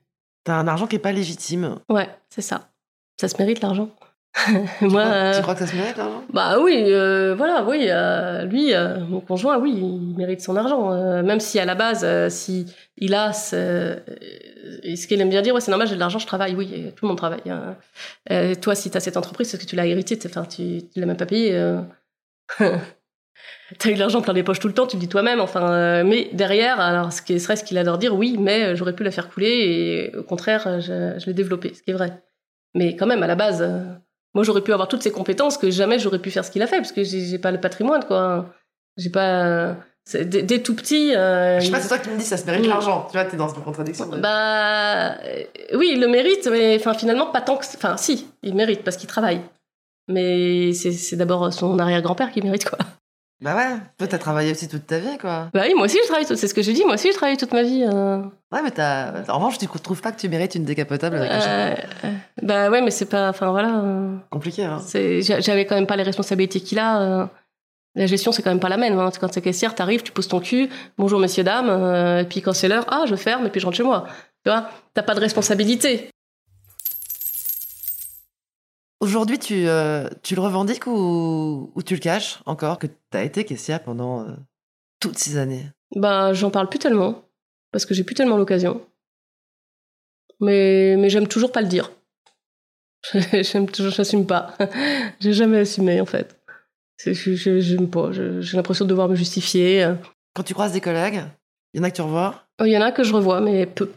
T'as 0.44 0.56
un 0.56 0.68
argent 0.68 0.88
qui 0.88 0.96
est 0.96 1.00
pas 1.00 1.12
légitime. 1.12 1.80
Ouais, 1.90 2.10
c'est 2.30 2.42
ça. 2.42 2.72
Ça 3.20 3.28
se 3.28 3.38
mérite 3.38 3.62
l'argent. 3.62 3.90
Tu 4.36 4.88
Moi, 4.88 5.04
crois- 5.04 5.14
euh, 5.14 5.34
Tu 5.36 5.42
crois 5.44 5.54
que 5.54 5.60
ça 5.60 5.68
se 5.68 5.76
mérite, 5.76 5.96
l'argent 5.96 6.24
bah 6.34 6.58
oui, 6.60 6.86
euh, 6.88 7.36
voilà, 7.36 7.64
oui, 7.66 7.86
euh, 7.90 8.44
lui, 8.46 8.74
euh, 8.74 9.00
mon 9.08 9.20
conjoint, 9.20 9.60
oui, 9.60 9.72
il 9.78 10.16
mérite 10.18 10.42
son 10.42 10.56
argent. 10.56 10.92
euh, 10.92 11.22
même 11.22 11.40
si 11.40 11.60
à 11.60 11.66
la 11.66 11.76
base, 11.76 12.02
euh, 12.04 12.30
si 12.30 12.66
il 12.98 13.14
a 13.14 13.32
ce, 13.32 13.56
euh, 13.56 13.96
ce 14.96 15.06
qu'il 15.08 15.22
aime 15.22 15.30
bien 15.30 15.44
dire, 15.44 15.54
ouais, 15.54 15.62
c'est 15.62 15.70
normal, 15.72 15.88
j'ai 15.88 15.94
de 15.96 16.00
l'argent, 16.00 16.18
je 16.20 16.26
travaille, 16.26 16.56
oui, 16.56 16.92
tout 16.96 17.06
le 17.06 17.10
monde 17.10 17.18
travaille. 17.18 17.42
hein. 17.48 17.76
Euh, 18.32 18.56
toi, 18.56 18.74
si 18.74 18.90
tu 18.90 18.98
as 18.98 19.02
cette 19.02 19.18
entreprise, 19.18 19.50
c'est 19.50 19.60
que 19.62 19.66
tu 19.66 19.76
l'as 19.76 19.86
hérité, 19.86 20.18
t'es- 20.18 20.28
enfin, 20.30 20.46
tu, 20.46 20.82
tu 20.92 21.00
l'as 21.00 21.06
même 21.06 21.18
pas 21.18 21.28
payé. 21.28 21.54
Euh... 21.56 21.82
T'as 23.80 23.90
eu 23.90 23.94
de 23.96 24.00
l'argent 24.00 24.22
plein 24.22 24.34
les 24.34 24.44
poches 24.44 24.60
tout 24.60 24.68
le 24.68 24.74
temps, 24.74 24.86
tu 24.88 24.98
le 24.98 25.00
dis 25.02 25.08
toi-même, 25.08 25.40
enfin, 25.40 25.72
euh, 25.72 26.04
mais 26.04 26.30
derrière, 26.34 26.80
alors 26.80 27.12
ce 27.12 27.22
qui 27.22 27.40
serait 27.40 27.56
ce 27.56 27.64
qu'il 27.64 27.78
adore 27.78 27.98
dire, 27.98 28.14
oui, 28.16 28.38
mais 28.40 28.64
euh, 28.66 28.76
j'aurais 28.76 28.94
pu 28.94 29.04
la 29.04 29.12
faire 29.12 29.30
couler 29.30 30.12
et 30.12 30.16
au 30.16 30.24
contraire, 30.24 30.68
euh, 30.68 30.80
je, 30.80 31.20
je 31.20 31.26
l'ai 31.26 31.34
développé, 31.34 31.74
ce 31.74 31.82
qui 31.82 31.92
est 31.92 31.94
vrai. 31.94 32.22
Mais 32.76 32.96
quand 32.96 33.08
même, 33.08 33.24
à 33.24 33.28
la 33.28 33.36
base, 33.36 33.62
euh, 33.62 33.82
moi 34.34 34.44
j'aurais 34.44 34.62
pu 34.62 34.74
avoir 34.74 34.88
toutes 34.88 35.04
ces 35.04 35.12
compétences 35.12 35.58
que 35.58 35.70
jamais 35.72 36.00
j'aurais 36.00 36.20
pu 36.20 36.32
faire 36.32 36.44
ce 36.46 36.52
qu'il 36.52 36.62
a 36.62 36.68
fait, 36.68 36.78
parce 36.78 36.92
que 36.92 37.04
j'ai 37.04 37.38
pas 37.40 37.52
le 37.52 37.60
patrimoine, 37.62 38.04
quoi. 38.06 38.46
J'ai 38.98 39.10
pas. 39.10 39.76
Dès, 40.14 40.62
tout 40.62 40.76
petit. 40.76 41.16
euh, 41.16 41.60
Je 41.62 41.66
sais 41.66 41.72
pas, 41.72 41.80
c'est 41.80 41.88
toi 41.88 41.98
qui 41.98 42.10
me 42.10 42.18
dis 42.18 42.26
ça 42.26 42.36
se 42.36 42.46
mérite 42.46 42.66
Mm. 42.66 42.70
l'argent. 42.70 43.08
Tu 43.10 43.14
vois, 43.18 43.24
t'es 43.26 43.38
dans 43.38 43.48
une 43.48 43.62
contradiction. 43.64 44.06
bah 44.20 45.14
euh, 45.24 45.44
oui, 45.76 45.92
il 45.94 46.02
le 46.02 46.08
mérite, 46.08 46.48
mais 46.52 46.76
enfin 46.80 46.94
finalement 46.94 47.28
pas 47.28 47.40
tant 47.42 47.56
que. 47.58 47.66
Enfin 47.76 47.96
si, 47.98 48.28
il 48.44 48.54
mérite 48.54 48.84
parce 48.84 48.98
qu'il 48.98 49.08
travaille. 49.08 49.40
Mais 50.10 50.74
c'est 50.74 50.92
c'est 50.92 51.16
d'abord 51.16 51.54
son 51.54 51.80
arrière-grand-père 51.80 52.32
qui 52.32 52.42
mérite 52.42 52.68
quoi. 52.70 52.78
Bah 53.42 53.56
ouais, 53.58 53.76
toi 53.98 54.08
t'as 54.08 54.18
travaillé 54.18 54.52
aussi 54.52 54.70
toute 54.70 54.88
ta 54.88 55.00
vie, 55.00 55.18
quoi. 55.20 55.50
Bah 55.54 55.64
oui, 55.66 55.74
moi 55.76 55.86
aussi 55.86 55.98
je 56.02 56.08
travaille, 56.08 56.26
c'est 56.26 56.48
ce 56.48 56.54
que 56.54 56.62
j'ai 56.62 56.72
dit, 56.72 56.86
moi 56.86 56.94
aussi 56.94 57.10
je 57.12 57.16
travaille 57.18 57.36
toute 57.36 57.52
ma 57.52 57.62
vie. 57.64 57.84
euh. 57.86 58.20
Ouais, 58.54 58.62
mais 58.64 58.72
t'as. 58.72 59.30
En 59.30 59.36
revanche, 59.38 59.58
tu 59.58 59.68
trouves 59.68 60.02
pas 60.02 60.12
que 60.14 60.20
tu 60.20 60.30
mérites 60.30 60.56
une 60.56 60.64
décapotable 60.64 61.18
avec 61.18 61.30
Euh, 61.32 61.76
bah 62.42 62.70
ouais, 62.70 62.82
mais 62.82 62.92
c'est 62.92 63.06
pas. 63.08 63.30
Enfin 63.30 63.52
voilà. 63.52 63.80
euh, 63.80 64.16
Compliqué, 64.30 64.64
hein. 64.64 64.80
J'avais 65.40 65.66
quand 65.66 65.76
même 65.76 65.88
pas 65.88 65.98
les 65.98 66.04
responsabilités 66.04 66.62
qu'il 66.62 66.80
a. 66.80 67.02
euh. 67.02 67.26
La 67.96 68.08
gestion, 68.08 68.32
c'est 68.32 68.42
quand 68.42 68.50
même 68.50 68.60
pas 68.62 68.70
la 68.70 68.78
même. 68.78 68.98
hein. 68.98 69.10
Quand 69.20 69.28
t'es 69.30 69.42
caissière, 69.42 69.76
t'arrives, 69.76 70.02
tu 70.04 70.12
poses 70.12 70.28
ton 70.28 70.40
cul, 70.40 70.70
bonjour 70.98 71.20
messieurs, 71.20 71.44
dames, 71.44 71.70
euh, 71.70 72.22
et 72.22 72.26
puis 72.26 72.42
quand 72.42 72.54
c'est 72.54 72.68
l'heure, 72.68 72.86
ah, 72.88 73.04
je 73.08 73.16
ferme, 73.16 73.46
et 73.46 73.50
puis 73.50 73.60
je 73.62 73.66
rentre 73.66 73.78
chez 73.78 73.84
moi. 73.84 74.06
Tu 74.44 74.50
vois, 74.52 74.70
t'as 74.96 75.04
pas 75.04 75.14
de 75.16 75.20
responsabilité. 75.20 76.10
Aujourd'hui, 79.04 79.38
tu, 79.38 79.68
euh, 79.68 80.08
tu 80.22 80.34
le 80.34 80.40
revendiques 80.40 80.88
ou, 80.88 81.74
ou 81.76 81.84
tu 81.84 81.94
le 81.94 82.00
caches 82.00 82.40
encore 82.46 82.80
que 82.80 82.88
t'as 83.10 83.26
été 83.26 83.44
caissière 83.44 83.84
pendant 83.84 84.22
euh, 84.22 84.32
toutes 85.02 85.18
ces 85.18 85.36
années? 85.36 85.66
Bah, 85.98 86.32
j'en 86.32 86.50
parle 86.50 86.70
plus 86.70 86.80
tellement, 86.80 87.22
parce 87.74 87.86
que 87.86 87.94
j'ai 87.94 88.06
plus 88.06 88.16
tellement 88.16 88.38
l'occasion. 88.38 88.82
Mais, 90.40 90.96
mais 90.98 91.10
j'aime 91.10 91.28
toujours 91.28 91.52
pas 91.52 91.62
le 91.62 91.68
dire. 91.68 91.92
j'aime 93.14 93.70
toujours, 93.70 93.92
j'assume 93.92 94.26
pas. 94.26 94.56
j'ai 95.20 95.34
jamais 95.34 95.60
assumé, 95.60 96.00
en 96.00 96.06
fait. 96.06 96.40
J'aime 96.98 97.90
pas, 97.90 98.14
j'ai 98.14 98.56
l'impression 98.56 98.86
de 98.86 98.90
devoir 98.90 99.10
me 99.10 99.16
justifier. 99.16 99.96
Quand 100.34 100.44
tu 100.44 100.54
croises 100.54 100.72
des 100.72 100.80
collègues, 100.80 101.24
il 101.74 101.80
y 101.80 101.82
en 101.82 101.84
a 101.84 101.92
que 101.92 101.96
tu 101.98 102.02
revois, 102.02 102.46
Il 102.62 102.72
y 102.72 102.78
en 102.78 102.82
a 102.82 102.94
que 102.94 103.04
je 103.04 103.14
revois, 103.14 103.42
mais 103.42 103.66
peu. 103.66 103.92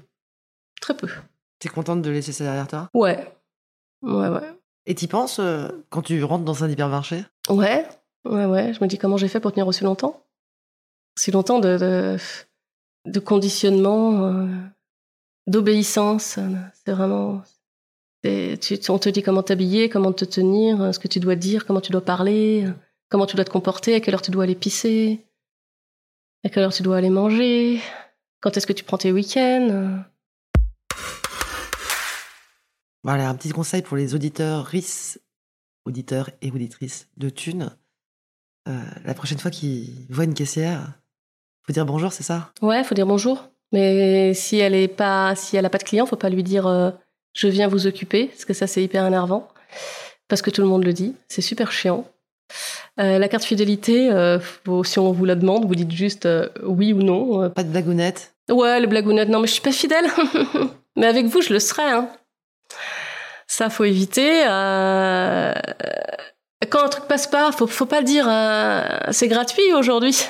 Très 0.80 0.96
peu. 0.96 1.06
t'es 1.60 1.68
contente 1.68 2.02
de 2.02 2.10
laisser 2.10 2.32
ça 2.32 2.42
derrière 2.42 2.66
toi? 2.66 2.90
Ouais. 2.92 3.32
Ouais, 4.02 4.28
ouais. 4.28 4.55
Et 4.86 4.94
t'y 4.94 5.08
penses 5.08 5.38
euh, 5.40 5.68
quand 5.90 6.02
tu 6.02 6.22
rentres 6.22 6.44
dans 6.44 6.62
un 6.64 6.70
hypermarché? 6.70 7.24
Ouais, 7.48 7.86
ouais, 8.24 8.44
ouais. 8.46 8.72
Je 8.72 8.82
me 8.82 8.86
dis 8.86 8.98
comment 8.98 9.16
j'ai 9.16 9.28
fait 9.28 9.40
pour 9.40 9.52
tenir 9.52 9.66
aussi 9.66 9.84
longtemps? 9.84 10.22
Si 11.18 11.30
longtemps 11.30 11.58
de, 11.58 12.18
conditionnement, 13.24 14.24
euh, 14.24 14.46
d'obéissance. 15.46 16.38
euh, 16.38 16.54
C'est 16.84 16.92
vraiment. 16.92 17.42
on 18.24 18.98
te 18.98 19.08
dit 19.08 19.22
comment 19.22 19.42
t'habiller, 19.42 19.88
comment 19.88 20.12
te 20.12 20.24
tenir, 20.24 20.94
ce 20.94 20.98
que 20.98 21.08
tu 21.08 21.18
dois 21.18 21.36
dire, 21.36 21.66
comment 21.66 21.80
tu 21.80 21.90
dois 21.90 22.04
parler, 22.04 22.66
comment 23.08 23.26
tu 23.26 23.34
dois 23.34 23.44
te 23.44 23.50
comporter, 23.50 23.94
à 23.94 24.00
quelle 24.00 24.14
heure 24.14 24.22
tu 24.22 24.30
dois 24.30 24.44
aller 24.44 24.54
pisser, 24.54 25.24
à 26.44 26.48
quelle 26.48 26.64
heure 26.64 26.72
tu 26.72 26.82
dois 26.82 26.96
aller 26.98 27.10
manger, 27.10 27.80
quand 28.40 28.56
est-ce 28.56 28.66
que 28.66 28.72
tu 28.72 28.84
prends 28.84 28.98
tes 28.98 29.12
week-ends. 29.12 30.02
Voilà, 33.06 33.28
un 33.28 33.36
petit 33.36 33.50
conseil 33.50 33.82
pour 33.82 33.96
les 33.96 34.16
auditeurs, 34.16 34.64
RIS, 34.66 35.18
auditeurs 35.84 36.28
et 36.42 36.50
auditrices 36.50 37.06
de 37.16 37.28
Thune. 37.30 37.70
Euh, 38.66 38.72
la 39.04 39.14
prochaine 39.14 39.38
fois 39.38 39.52
qu'ils 39.52 40.08
voient 40.10 40.24
une 40.24 40.34
caissière, 40.34 40.80
faut 41.64 41.72
dire 41.72 41.86
bonjour, 41.86 42.12
c'est 42.12 42.24
ça? 42.24 42.50
Ouais, 42.62 42.82
faut 42.82 42.96
dire 42.96 43.06
bonjour. 43.06 43.44
Mais 43.70 44.34
si 44.34 44.58
elle 44.58 44.74
est 44.74 44.88
pas, 44.88 45.36
si 45.36 45.56
elle 45.56 45.64
a 45.64 45.70
pas 45.70 45.78
de 45.78 45.84
client, 45.84 46.04
faut 46.04 46.16
pas 46.16 46.30
lui 46.30 46.42
dire 46.42 46.66
euh, 46.66 46.90
je 47.32 47.46
viens 47.46 47.68
vous 47.68 47.86
occuper, 47.86 48.26
parce 48.26 48.44
que 48.44 48.54
ça 48.54 48.66
c'est 48.66 48.82
hyper 48.82 49.06
énervant, 49.06 49.46
parce 50.26 50.42
que 50.42 50.50
tout 50.50 50.60
le 50.62 50.66
monde 50.66 50.82
le 50.84 50.92
dit, 50.92 51.14
c'est 51.28 51.42
super 51.42 51.70
chiant. 51.70 52.10
Euh, 52.98 53.20
la 53.20 53.28
carte 53.28 53.44
fidélité, 53.44 54.10
euh, 54.10 54.40
faut- 54.40 54.82
si 54.82 54.98
on 54.98 55.12
vous 55.12 55.26
la 55.26 55.36
demande, 55.36 55.64
vous 55.64 55.76
dites 55.76 55.92
juste 55.92 56.28
oui 56.64 56.92
ou 56.92 57.04
non. 57.04 57.50
Pas 57.50 57.62
de 57.62 57.70
blagounette? 57.70 58.34
Ouais, 58.50 58.80
le 58.80 58.88
blagounette, 58.88 59.28
non 59.28 59.38
mais 59.38 59.46
je 59.46 59.52
suis 59.52 59.62
pas 59.62 59.70
fidèle. 59.70 60.06
mais 60.96 61.06
avec 61.06 61.26
vous, 61.26 61.40
je 61.40 61.52
le 61.52 61.60
serai. 61.60 61.84
Hein. 61.84 62.08
Ça, 63.46 63.70
faut 63.70 63.84
éviter. 63.84 64.44
euh, 64.46 65.52
Quand 66.70 66.84
un 66.84 66.88
truc 66.88 67.04
passe 67.06 67.26
pas, 67.26 67.52
faut, 67.52 67.66
faut 67.66 67.86
pas 67.86 68.02
dire 68.02 68.26
euh, 68.28 68.82
c'est 69.10 69.28
gratuit 69.28 69.72
aujourd'hui. 69.74 70.16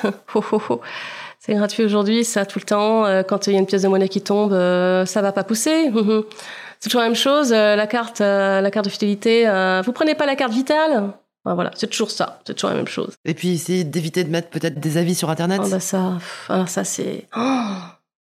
C'est 1.38 1.54
gratuit 1.54 1.84
aujourd'hui, 1.84 2.24
ça 2.24 2.44
tout 2.44 2.58
le 2.58 2.64
temps. 2.64 3.04
Euh, 3.06 3.22
Quand 3.22 3.46
il 3.46 3.52
y 3.52 3.56
a 3.56 3.58
une 3.60 3.66
pièce 3.66 3.82
de 3.82 3.88
monnaie 3.88 4.08
qui 4.08 4.20
tombe, 4.20 4.52
euh, 4.52 5.06
ça 5.06 5.22
va 5.22 5.30
pas 5.32 5.44
pousser. 5.44 5.92
c'est 6.80 6.88
toujours 6.88 7.02
la 7.02 7.06
même 7.06 7.14
chose. 7.14 7.52
La 7.52 7.86
carte, 7.86 8.18
la 8.20 8.68
carte 8.70 8.86
de 8.86 8.90
fidélité. 8.90 9.44
Vous 9.84 9.92
prenez 9.92 10.14
pas 10.14 10.26
la 10.26 10.34
carte 10.36 10.52
vitale? 10.52 11.12
Voilà, 11.44 11.70
c'est 11.76 11.86
toujours 11.86 12.10
ça. 12.10 12.40
C'est 12.44 12.54
toujours 12.54 12.70
la 12.70 12.76
même 12.76 12.88
chose. 12.88 13.14
Et 13.24 13.32
puis 13.34 13.52
essayer 13.54 13.84
d'éviter 13.84 14.24
de 14.24 14.30
mettre 14.30 14.48
peut-être 14.50 14.80
des 14.80 14.96
avis 14.96 15.14
sur 15.14 15.30
Internet 15.30 15.60
Ah 15.64 15.68
bah 15.70 15.78
ça, 15.80 16.14
alors 16.48 16.68
ça 16.68 16.82
c'est, 16.82 17.28
oh, 17.36 17.70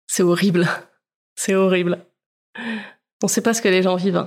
c'est 0.07 0.23
horrible, 0.23 0.67
c'est 1.36 1.53
horrible. 1.53 1.99
On 3.21 3.27
sait 3.27 3.41
pas 3.41 3.53
ce 3.53 3.61
que 3.61 3.69
les 3.69 3.84
gens 3.84 3.95
vivent. 3.95 4.25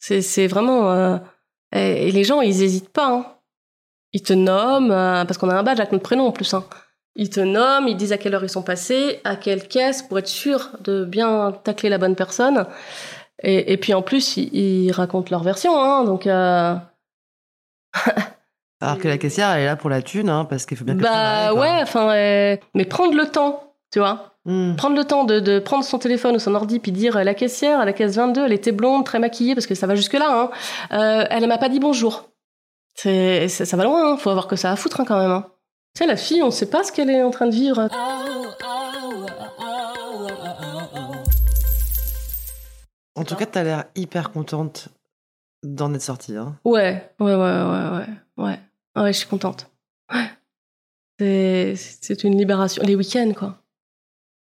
C'est, 0.00 0.46
vraiment, 0.48 0.90
euh, 0.90 1.18
et, 1.72 2.08
et 2.08 2.12
les 2.12 2.24
gens 2.24 2.40
ils 2.40 2.62
hésitent 2.62 2.88
pas. 2.88 3.12
hein. 3.12 3.26
Ils 4.12 4.22
te 4.22 4.32
nomment 4.32 4.90
euh, 4.90 5.24
parce 5.24 5.38
qu'on 5.38 5.50
a 5.50 5.54
un 5.54 5.62
badge 5.62 5.78
avec 5.78 5.92
notre 5.92 6.02
prénom 6.02 6.26
en 6.26 6.32
plus. 6.32 6.52
Hein. 6.54 6.64
Ils 7.16 7.30
te 7.30 7.40
nomment, 7.40 7.86
ils 7.86 7.96
disent 7.96 8.12
à 8.12 8.18
quelle 8.18 8.34
heure 8.34 8.42
ils 8.44 8.48
sont 8.48 8.62
passés, 8.62 9.20
à 9.24 9.36
quelle 9.36 9.68
caisse 9.68 10.02
pour 10.02 10.18
être 10.18 10.26
sûr 10.28 10.70
de 10.80 11.04
bien 11.04 11.52
tacler 11.64 11.88
la 11.90 11.98
bonne 11.98 12.16
personne. 12.16 12.66
Et, 13.42 13.72
et 13.72 13.76
puis 13.76 13.94
en 13.94 14.02
plus 14.02 14.36
ils, 14.36 14.54
ils 14.54 14.92
racontent 14.92 15.28
leur 15.30 15.42
version, 15.42 15.78
hein, 15.80 16.04
donc. 16.04 16.26
euh, 16.26 16.74
Alors 18.82 18.98
que 18.98 19.08
la 19.08 19.18
caissière, 19.18 19.50
elle 19.50 19.62
est 19.62 19.66
là 19.66 19.76
pour 19.76 19.90
la 19.90 20.00
thune, 20.00 20.30
hein, 20.30 20.46
parce 20.46 20.64
qu'il 20.64 20.76
faut 20.76 20.84
bien 20.84 20.96
que 20.96 21.02
Bah 21.02 21.52
ouais, 21.52 21.80
enfin, 21.82 22.14
euh, 22.14 22.56
mais 22.74 22.86
prendre 22.86 23.14
le 23.14 23.26
temps, 23.30 23.74
tu 23.92 23.98
vois. 23.98 24.34
Hmm. 24.50 24.74
Prendre 24.74 24.96
le 24.96 25.04
temps 25.04 25.22
de, 25.24 25.38
de 25.38 25.60
prendre 25.60 25.84
son 25.84 25.98
téléphone 26.00 26.34
ou 26.34 26.38
son 26.40 26.56
ordi 26.56 26.80
puis 26.80 26.90
dire 26.90 27.22
la 27.22 27.34
caissière 27.34 27.78
à 27.78 27.84
la 27.84 27.92
caisse 27.92 28.16
22, 28.16 28.46
elle 28.46 28.52
était 28.52 28.72
blonde, 28.72 29.04
très 29.06 29.20
maquillée 29.20 29.54
parce 29.54 29.66
que 29.68 29.76
ça 29.76 29.86
va 29.86 29.94
jusque 29.94 30.14
là. 30.14 30.26
Hein. 30.28 30.50
Euh, 30.92 31.24
elle 31.30 31.46
m'a 31.46 31.56
pas 31.58 31.68
dit 31.68 31.78
bonjour. 31.78 32.28
C'est, 32.96 33.46
c'est- 33.48 33.64
ça 33.64 33.76
va 33.76 33.84
loin. 33.84 34.12
Hein. 34.12 34.16
Faut 34.16 34.30
avoir 34.30 34.48
que 34.48 34.56
ça 34.56 34.72
à 34.72 34.76
foutre 34.76 34.98
hein, 35.00 35.04
quand 35.06 35.20
même. 35.20 35.30
Hein. 35.30 35.46
Tu 35.94 36.00
sais, 36.00 36.06
la 36.08 36.16
fille, 36.16 36.42
on 36.42 36.50
sait 36.50 36.68
pas 36.68 36.82
ce 36.82 36.90
qu'elle 36.90 37.10
est 37.10 37.22
en 37.22 37.30
train 37.30 37.46
de 37.46 37.54
vivre. 37.54 37.88
En 43.14 43.24
tout 43.24 43.36
cas, 43.36 43.46
t'as 43.46 43.62
l'air 43.62 43.84
hyper 43.94 44.32
contente 44.32 44.88
d'en 45.62 45.92
être 45.94 46.02
sortie. 46.02 46.36
Hein. 46.36 46.56
Ouais, 46.64 47.12
ouais, 47.20 47.34
ouais, 47.34 47.62
ouais, 47.62 47.88
ouais, 47.90 48.06
ouais. 48.44 48.58
Ouais, 48.96 49.12
je 49.12 49.18
suis 49.18 49.28
contente. 49.28 49.70
Ouais. 50.12 50.26
C'est, 51.18 51.74
c'est 51.76 52.24
une 52.24 52.36
libération. 52.38 52.82
Les 52.84 52.94
week-ends, 52.96 53.32
quoi. 53.36 53.58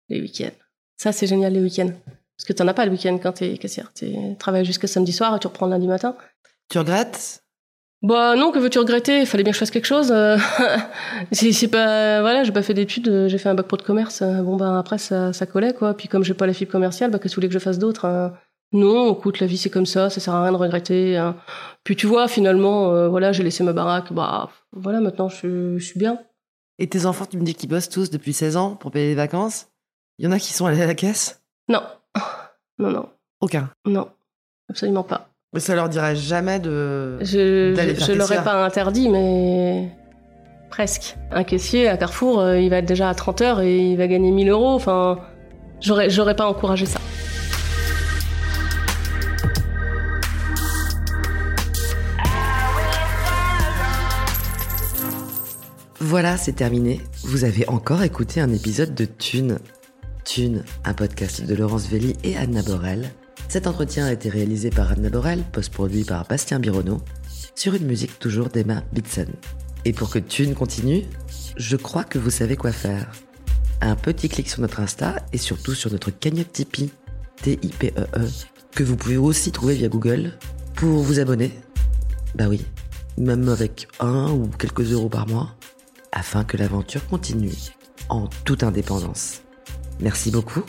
Les 0.10 0.20
week-ends. 0.22 0.52
Ça, 0.98 1.12
c'est 1.12 1.28
génial, 1.28 1.54
les 1.54 1.62
week-ends. 1.62 1.92
Parce 2.38 2.46
que 2.48 2.54
t'en 2.54 2.68
as 2.68 2.74
pas 2.74 2.86
le 2.86 2.92
week-end 2.92 3.18
quand 3.22 3.34
t'es 3.34 3.58
caissière. 3.58 3.92
Tu 3.96 4.08
travailles 4.40 4.66
jusqu'à 4.66 4.88
samedi 4.88 5.12
soir 5.14 5.36
et 5.36 5.40
tu 5.40 5.48
reprends 5.48 5.68
lundi 5.68 5.88
matin. 5.88 6.16
Tu 6.70 6.78
regrettes? 6.80 7.44
Bah 8.02 8.36
non, 8.36 8.52
que 8.52 8.60
veux-tu 8.60 8.80
regretter? 8.80 9.22
Il 9.22 9.26
fallait 9.26 9.44
bien 9.44 9.52
que 9.52 9.56
je 9.56 9.60
fasse 9.60 9.72
quelque 9.72 9.86
chose. 9.86 10.12
euh. 10.12 10.38
c'est 11.32 11.54
c'est 11.54 11.70
pas 11.70 12.20
voilà, 12.22 12.44
j'ai 12.44 12.52
pas 12.52 12.62
fait 12.64 12.74
d'études, 12.74 13.08
euh, 13.08 13.28
j'ai 13.30 13.38
fait 13.38 13.48
un 13.50 13.56
bac 13.56 13.68
pro 13.68 13.78
de 13.78 13.82
commerce. 13.84 14.22
euh, 14.22 14.42
Bon 14.42 14.58
ben 14.58 14.78
après 14.78 14.98
ça, 14.98 15.32
ça 15.32 15.46
collait 15.46 15.74
quoi. 15.74 15.94
Puis 15.96 16.10
comme 16.10 16.24
j'ai 16.24 16.34
pas 16.34 16.46
la 16.46 16.54
fibre 16.54 16.72
commerciale, 16.72 17.12
bah 17.12 17.20
qu'est-ce 17.20 17.34
que 17.34 17.36
vous 17.38 17.42
voulez 17.44 17.48
que 17.48 17.54
je 17.54 17.60
fasse 17.60 17.80
d'autre 17.80 18.04
hein 18.06 18.34
Non, 18.74 19.14
écoute, 19.14 19.40
la 19.40 19.48
vie 19.48 19.58
c'est 19.58 19.70
comme 19.70 19.86
ça, 19.86 20.10
ça 20.10 20.20
sert 20.20 20.34
à 20.34 20.44
rien 20.44 20.52
de 20.52 20.58
regretter. 20.58 21.16
hein. 21.16 21.38
Puis 21.86 21.96
tu 21.96 22.06
vois, 22.08 22.28
finalement, 22.28 22.92
euh, 22.92 23.08
voilà, 23.08 23.32
j'ai 23.32 23.44
laissé 23.44 23.64
ma 23.64 23.72
baraque. 23.72 24.12
Bah 24.12 24.50
voilà, 24.74 25.00
maintenant 25.00 25.30
je 25.30 25.78
suis 25.80 25.98
bien. 25.98 26.20
Et 26.80 26.90
tes 26.90 27.06
enfants, 27.06 27.26
tu 27.26 27.38
me 27.38 27.44
dis 27.44 27.56
qu'ils 27.56 27.70
bossent 27.70 27.88
tous 27.90 28.10
depuis 28.10 28.34
16 28.34 28.58
ans 28.58 28.76
pour 28.76 28.92
payer 28.92 29.08
les 29.08 29.16
vacances? 29.16 29.68
Il 30.20 30.26
y 30.26 30.28
en 30.28 30.32
a 30.32 30.40
qui 30.40 30.54
sont 30.54 30.66
allés 30.66 30.82
à 30.82 30.86
la 30.86 30.94
caisse? 30.96 31.42
Non, 31.70 31.82
non, 32.78 32.92
non, 32.92 33.10
Aucun. 33.42 33.70
non, 33.86 34.10
absolument 34.70 35.04
pas. 35.04 35.30
Mais 35.54 35.60
ça 35.60 35.76
leur 35.76 35.90
dirait 35.90 36.16
jamais 36.16 36.60
de... 36.60 37.18
Je, 37.22 37.74
D'aller 37.76 37.96
je, 37.96 38.06
je 38.06 38.12
l'aurais 38.14 38.44
pas 38.44 38.64
interdit, 38.66 39.10
mais 39.10 39.90
presque. 40.70 41.16
Un 41.32 41.44
caissier 41.44 41.88
à 41.88 41.98
Carrefour, 41.98 42.40
euh, 42.40 42.60
il 42.60 42.70
va 42.70 42.78
être 42.78 42.86
déjà 42.86 43.10
à 43.10 43.14
30 43.16 43.42
heures 43.42 43.62
et 43.62 43.78
il 43.92 43.98
va 43.98 44.08
gagner 44.08 44.32
1000 44.32 44.50
euros. 44.50 44.74
Enfin, 44.74 45.20
j'aurais, 45.80 46.10
j'aurais 46.10 46.36
pas 46.36 46.48
encouragé 46.48 46.86
ça. 46.86 47.00
Voilà, 56.00 56.38
c'est 56.38 56.54
terminé. 56.54 57.02
Vous 57.24 57.44
avez 57.46 57.68
encore 57.68 58.04
écouté 58.04 58.42
un 58.42 58.52
épisode 58.52 58.94
de 58.94 59.06
Thune. 59.06 59.60
Thune, 60.24 60.64
un 60.86 60.94
podcast 60.94 61.46
de 61.46 61.56
Laurence 61.56 61.88
Velli 61.88 62.16
et 62.24 62.38
Anna 62.38 62.62
Borel. 62.62 63.12
Cet 63.50 63.68
entretien 63.68 64.06
a 64.06 64.14
été 64.14 64.30
réalisé 64.30 64.70
par 64.70 64.92
Anna 64.92 65.10
Borel, 65.10 65.44
post-produit 65.52 66.04
par 66.04 66.26
Bastien 66.28 66.60
Bironneau, 66.60 67.02
sur 67.56 67.74
une 67.76 67.86
musique 67.86 68.20
toujours 68.20 68.50
d'Emma 68.50 68.84
Bitson. 68.94 69.28
Et 69.86 69.94
pour 69.94 70.10
que 70.10 70.20
Thune 70.20 70.56
continue, 70.56 71.04
je 71.58 71.76
crois 71.76 72.04
que 72.04 72.20
vous 72.20 72.32
savez 72.32 72.56
quoi 72.56 72.72
faire. 72.72 73.12
Un 73.82 73.96
petit 73.96 74.30
clic 74.30 74.50
sur 74.50 74.62
notre 74.62 74.80
Insta 74.80 75.18
et 75.34 75.38
surtout 75.38 75.76
sur 75.76 75.92
notre 75.92 76.10
cagnotte 76.10 76.54
Tipeee, 76.54 76.90
T-I-P-E-E, 77.42 78.08
E 78.18 78.30
que 78.74 78.84
vous 78.84 78.96
pouvez 78.96 79.18
aussi 79.18 79.52
trouver 79.52 79.76
via 79.76 79.88
Google 79.88 80.34
pour 80.76 81.04
vous 81.04 81.20
abonner. 81.20 81.52
Bah 82.36 82.46
oui, 82.50 82.66
même 83.18 83.48
avec 83.50 83.88
un 84.00 84.32
ou 84.32 84.48
quelques 84.48 84.92
euros 84.92 85.10
par 85.10 85.28
mois 85.28 85.56
afin 86.12 86.44
que 86.44 86.58
l'aventure 86.58 87.06
continue 87.08 87.54
en 88.10 88.28
toute 88.46 88.64
indépendance. 88.64 89.43
Merci 90.00 90.32
beaucoup, 90.32 90.64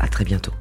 à 0.00 0.08
très 0.08 0.24
bientôt. 0.24 0.52